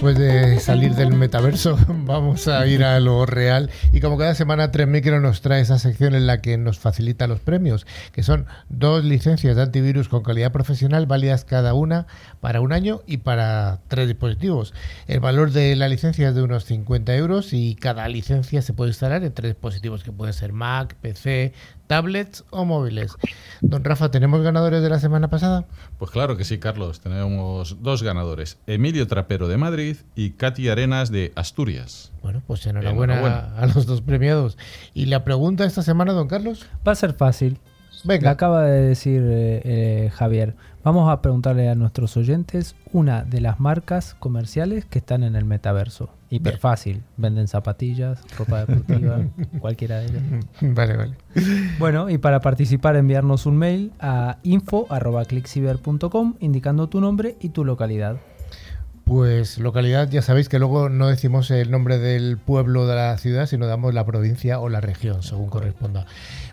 Después 0.00 0.16
de 0.16 0.58
salir 0.60 0.94
del 0.94 1.12
metaverso, 1.12 1.76
vamos 1.88 2.48
a 2.48 2.66
ir 2.66 2.84
a 2.84 2.98
lo 3.00 3.26
real. 3.26 3.68
Y 3.92 4.00
como 4.00 4.16
cada 4.16 4.34
semana, 4.34 4.72
3Micro 4.72 5.20
nos 5.20 5.42
trae 5.42 5.60
esa 5.60 5.78
sección 5.78 6.14
en 6.14 6.26
la 6.26 6.40
que 6.40 6.56
nos 6.56 6.78
facilita 6.78 7.26
los 7.26 7.40
premios, 7.40 7.86
que 8.10 8.22
son 8.22 8.46
dos 8.70 9.04
licencias 9.04 9.56
de 9.56 9.62
antivirus 9.62 10.08
con 10.08 10.22
calidad 10.22 10.52
profesional, 10.52 11.04
válidas 11.04 11.44
cada 11.44 11.74
una 11.74 12.06
para 12.40 12.62
un 12.62 12.72
año 12.72 13.02
y 13.06 13.18
para 13.18 13.80
tres 13.88 14.08
dispositivos. 14.08 14.72
El 15.06 15.20
valor 15.20 15.50
de 15.50 15.76
la 15.76 15.86
licencia 15.86 16.30
es 16.30 16.34
de 16.34 16.44
unos 16.44 16.64
50 16.64 17.14
euros 17.16 17.52
y 17.52 17.74
cada 17.74 18.08
licencia 18.08 18.62
se 18.62 18.72
puede 18.72 18.92
instalar 18.92 19.22
en 19.22 19.34
tres 19.34 19.52
dispositivos, 19.52 20.02
que 20.02 20.12
pueden 20.12 20.32
ser 20.32 20.54
Mac, 20.54 20.96
PC, 21.02 21.52
tablets 21.90 22.44
o 22.50 22.64
móviles. 22.64 23.16
Don 23.62 23.82
Rafa, 23.82 24.12
¿tenemos 24.12 24.42
ganadores 24.42 24.80
de 24.80 24.88
la 24.88 25.00
semana 25.00 25.28
pasada? 25.28 25.64
Pues 25.98 26.12
claro 26.12 26.36
que 26.36 26.44
sí, 26.44 26.58
Carlos. 26.58 27.00
Tenemos 27.00 27.82
dos 27.82 28.04
ganadores. 28.04 28.58
Emilio 28.68 29.08
Trapero 29.08 29.48
de 29.48 29.56
Madrid 29.56 29.96
y 30.14 30.30
Katy 30.30 30.68
Arenas 30.68 31.10
de 31.10 31.32
Asturias. 31.34 32.12
Bueno, 32.22 32.42
pues 32.46 32.64
enhorabuena, 32.64 33.56
a 33.56 33.66
los 33.66 33.86
dos 33.86 34.02
premiados. 34.02 34.56
¿Y 34.94 35.06
la 35.06 35.24
pregunta 35.24 35.64
esta 35.64 35.82
semana, 35.82 36.12
don 36.12 36.28
Carlos? 36.28 36.64
Va 36.86 36.92
a 36.92 36.94
ser 36.94 37.12
fácil. 37.12 37.58
Venga. 38.04 38.30
acaba 38.30 38.62
de 38.62 38.82
decir 38.82 39.24
eh, 39.24 39.60
eh, 39.64 40.10
Javier. 40.14 40.54
Vamos 40.84 41.10
a 41.10 41.20
preguntarle 41.20 41.70
a 41.70 41.74
nuestros 41.74 42.16
oyentes 42.16 42.76
una 42.92 43.24
de 43.24 43.40
las 43.40 43.58
marcas 43.58 44.14
comerciales 44.14 44.84
que 44.84 45.00
están 45.00 45.24
en 45.24 45.34
el 45.34 45.44
metaverso. 45.44 46.08
Hiper 46.30 46.58
fácil. 46.58 47.02
Venden 47.16 47.48
zapatillas, 47.48 48.22
ropa 48.38 48.64
deportiva, 48.64 49.18
cualquiera 49.60 49.98
de 49.98 50.06
ellas. 50.06 50.22
Vale, 50.60 50.96
vale. 50.96 51.16
Bueno, 51.78 52.08
y 52.08 52.18
para 52.18 52.40
participar 52.40 52.94
enviarnos 52.96 53.46
un 53.46 53.56
mail 53.56 53.92
a 53.98 54.38
info.clickciber.com 54.44 56.34
indicando 56.38 56.88
tu 56.88 57.00
nombre 57.00 57.36
y 57.40 57.48
tu 57.50 57.64
localidad. 57.64 58.20
Pues 59.10 59.58
localidad, 59.58 60.08
ya 60.08 60.22
sabéis 60.22 60.48
que 60.48 60.60
luego 60.60 60.88
no 60.88 61.08
decimos 61.08 61.50
el 61.50 61.72
nombre 61.72 61.98
del 61.98 62.38
pueblo 62.38 62.86
de 62.86 62.94
la 62.94 63.18
ciudad, 63.18 63.46
sino 63.46 63.66
damos 63.66 63.92
la 63.92 64.06
provincia 64.06 64.60
o 64.60 64.68
la 64.68 64.80
región, 64.80 65.24
según 65.24 65.48
corresponda. 65.48 66.06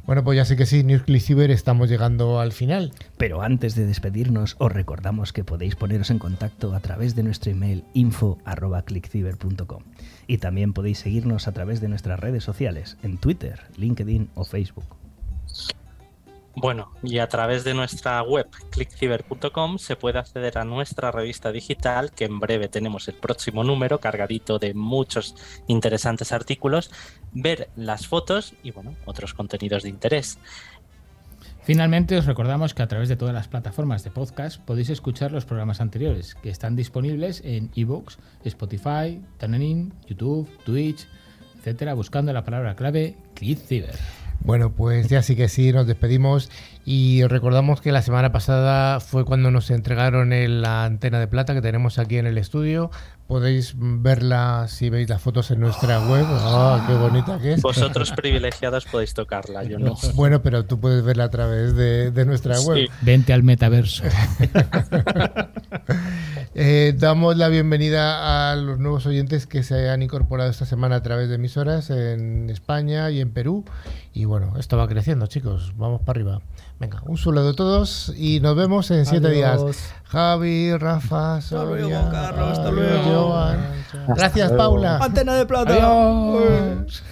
Bueno, 0.07 0.23
pues 0.23 0.37
ya 0.37 0.43
sé 0.43 0.55
que 0.57 0.65
sí, 0.65 0.83
Newsclick 0.83 1.51
estamos 1.51 1.87
llegando 1.87 2.39
al 2.39 2.51
final. 2.51 2.93
Pero 3.15 3.43
antes 3.43 3.75
de 3.75 3.85
despedirnos, 3.85 4.55
os 4.57 4.71
recordamos 4.71 5.33
que 5.33 5.43
podéis 5.43 5.75
poneros 5.75 6.09
en 6.09 6.17
contacto 6.17 6.73
a 6.73 6.79
través 6.79 7.15
de 7.15 7.21
nuestro 7.21 7.51
email 7.51 7.83
info.clickciber.com 7.93 9.83
y 10.25 10.39
también 10.39 10.73
podéis 10.73 10.97
seguirnos 10.97 11.47
a 11.47 11.51
través 11.51 11.79
de 11.79 11.89
nuestras 11.89 12.19
redes 12.19 12.43
sociales, 12.43 12.97
en 13.03 13.19
Twitter, 13.19 13.59
LinkedIn 13.77 14.29
o 14.33 14.45
Facebook. 14.45 15.06
Bueno, 16.59 16.91
y 17.03 17.19
a 17.19 17.27
través 17.27 17.63
de 17.63 17.75
nuestra 17.75 18.23
web 18.23 18.47
clickciber.com 18.71 19.77
se 19.77 19.95
puede 19.95 20.17
acceder 20.17 20.57
a 20.57 20.65
nuestra 20.65 21.11
revista 21.11 21.51
digital, 21.51 22.09
que 22.09 22.25
en 22.25 22.39
breve 22.39 22.67
tenemos 22.67 23.07
el 23.07 23.13
próximo 23.13 23.63
número 23.63 23.99
cargadito 23.99 24.57
de 24.57 24.73
muchos 24.73 25.35
interesantes 25.67 26.31
artículos, 26.31 26.89
ver 27.31 27.69
las 27.75 28.07
fotos 28.07 28.55
y 28.63 28.71
bueno, 28.71 28.95
otros 29.05 29.35
contenidos 29.35 29.83
de 29.83 29.89
interés. 29.89 30.39
Finalmente, 31.61 32.17
os 32.17 32.25
recordamos 32.25 32.73
que 32.73 32.81
a 32.81 32.87
través 32.87 33.07
de 33.07 33.17
todas 33.17 33.35
las 33.35 33.47
plataformas 33.47 34.03
de 34.03 34.09
podcast 34.09 34.59
podéis 34.59 34.89
escuchar 34.89 35.31
los 35.31 35.45
programas 35.45 35.79
anteriores, 35.79 36.33
que 36.33 36.49
están 36.49 36.75
disponibles 36.75 37.43
en 37.45 37.69
iVoox, 37.75 38.17
Spotify, 38.45 39.21
TuneIn, 39.37 39.93
YouTube, 40.07 40.49
Twitch, 40.65 41.07
etcétera, 41.59 41.93
buscando 41.93 42.33
la 42.33 42.43
palabra 42.43 42.75
clave 42.75 43.15
ClipCiber. 43.35 44.26
Bueno, 44.39 44.71
pues 44.71 45.09
ya 45.09 45.21
sí 45.23 45.35
que 45.35 45.49
sí, 45.49 45.73
nos 45.73 45.87
despedimos 45.87 46.49
y 46.85 47.21
os 47.23 47.29
recordamos 47.31 47.81
que 47.81 47.91
la 47.91 48.01
semana 48.01 48.31
pasada 48.31 49.01
fue 49.01 49.25
cuando 49.25 49.51
nos 49.51 49.69
entregaron 49.71 50.31
el- 50.31 50.61
la 50.61 50.85
antena 50.85 51.19
de 51.19 51.27
plata 51.27 51.53
que 51.53 51.61
tenemos 51.61 51.99
aquí 51.99 52.17
en 52.17 52.27
el 52.27 52.37
estudio. 52.37 52.89
Podéis 53.27 53.73
verla 53.77 54.67
si 54.69 54.89
veis 54.89 55.09
las 55.09 55.21
fotos 55.21 55.51
en 55.51 55.59
nuestra 55.59 55.99
web. 56.07 56.25
¡Ah, 56.29 56.85
qué 56.87 56.93
bonita 56.93 57.37
que 57.39 57.53
es! 57.53 57.61
Vosotros 57.61 58.11
privilegiados 58.11 58.85
podéis 58.85 59.13
tocarla, 59.13 59.63
yo 59.65 59.77
no. 59.79 59.95
Bueno, 60.15 60.41
pero 60.41 60.63
tú 60.63 60.79
puedes 60.79 61.03
verla 61.03 61.25
a 61.25 61.29
través 61.29 61.75
de, 61.75 62.11
de 62.11 62.25
nuestra 62.25 62.57
web. 62.61 62.87
Sí. 62.87 62.91
Vente 63.01 63.33
al 63.33 63.43
metaverso. 63.43 64.03
Eh, 66.59 66.95
damos 66.97 67.37
la 67.37 67.49
bienvenida 67.49 68.51
a 68.51 68.55
los 68.55 68.79
nuevos 68.79 69.05
oyentes 69.05 69.45
que 69.45 69.61
se 69.61 69.91
han 69.91 70.01
incorporado 70.01 70.49
esta 70.49 70.65
semana 70.65 70.95
a 70.95 71.03
través 71.03 71.29
de 71.29 71.35
emisoras 71.35 71.91
en 71.91 72.49
España 72.49 73.11
y 73.11 73.21
en 73.21 73.29
Perú. 73.29 73.63
Y 74.11 74.25
bueno, 74.25 74.53
esto 74.57 74.75
va 74.75 74.87
creciendo, 74.87 75.27
chicos. 75.27 75.73
Vamos 75.77 76.01
para 76.01 76.17
arriba. 76.17 76.41
Venga, 76.79 77.01
un 77.05 77.17
saludo 77.17 77.49
a 77.49 77.53
todos 77.53 78.13
y 78.15 78.39
nos 78.39 78.55
vemos 78.55 78.91
en 78.91 79.05
siete 79.07 79.29
días. 79.31 79.59
Javi, 80.03 80.77
Rafa, 80.77 81.41
Soria, 81.41 81.87
luego, 81.87 82.11
Carlos, 82.11 82.49
hasta 82.49 82.69
adiós, 82.69 82.75
luego. 82.75 83.29
Joan. 83.29 83.59
Gracias, 84.09 84.51
Paula. 84.51 84.97
Antena 84.97 85.33
de 85.35 85.45
plata. 85.47 85.73
Adiós. 85.73 87.03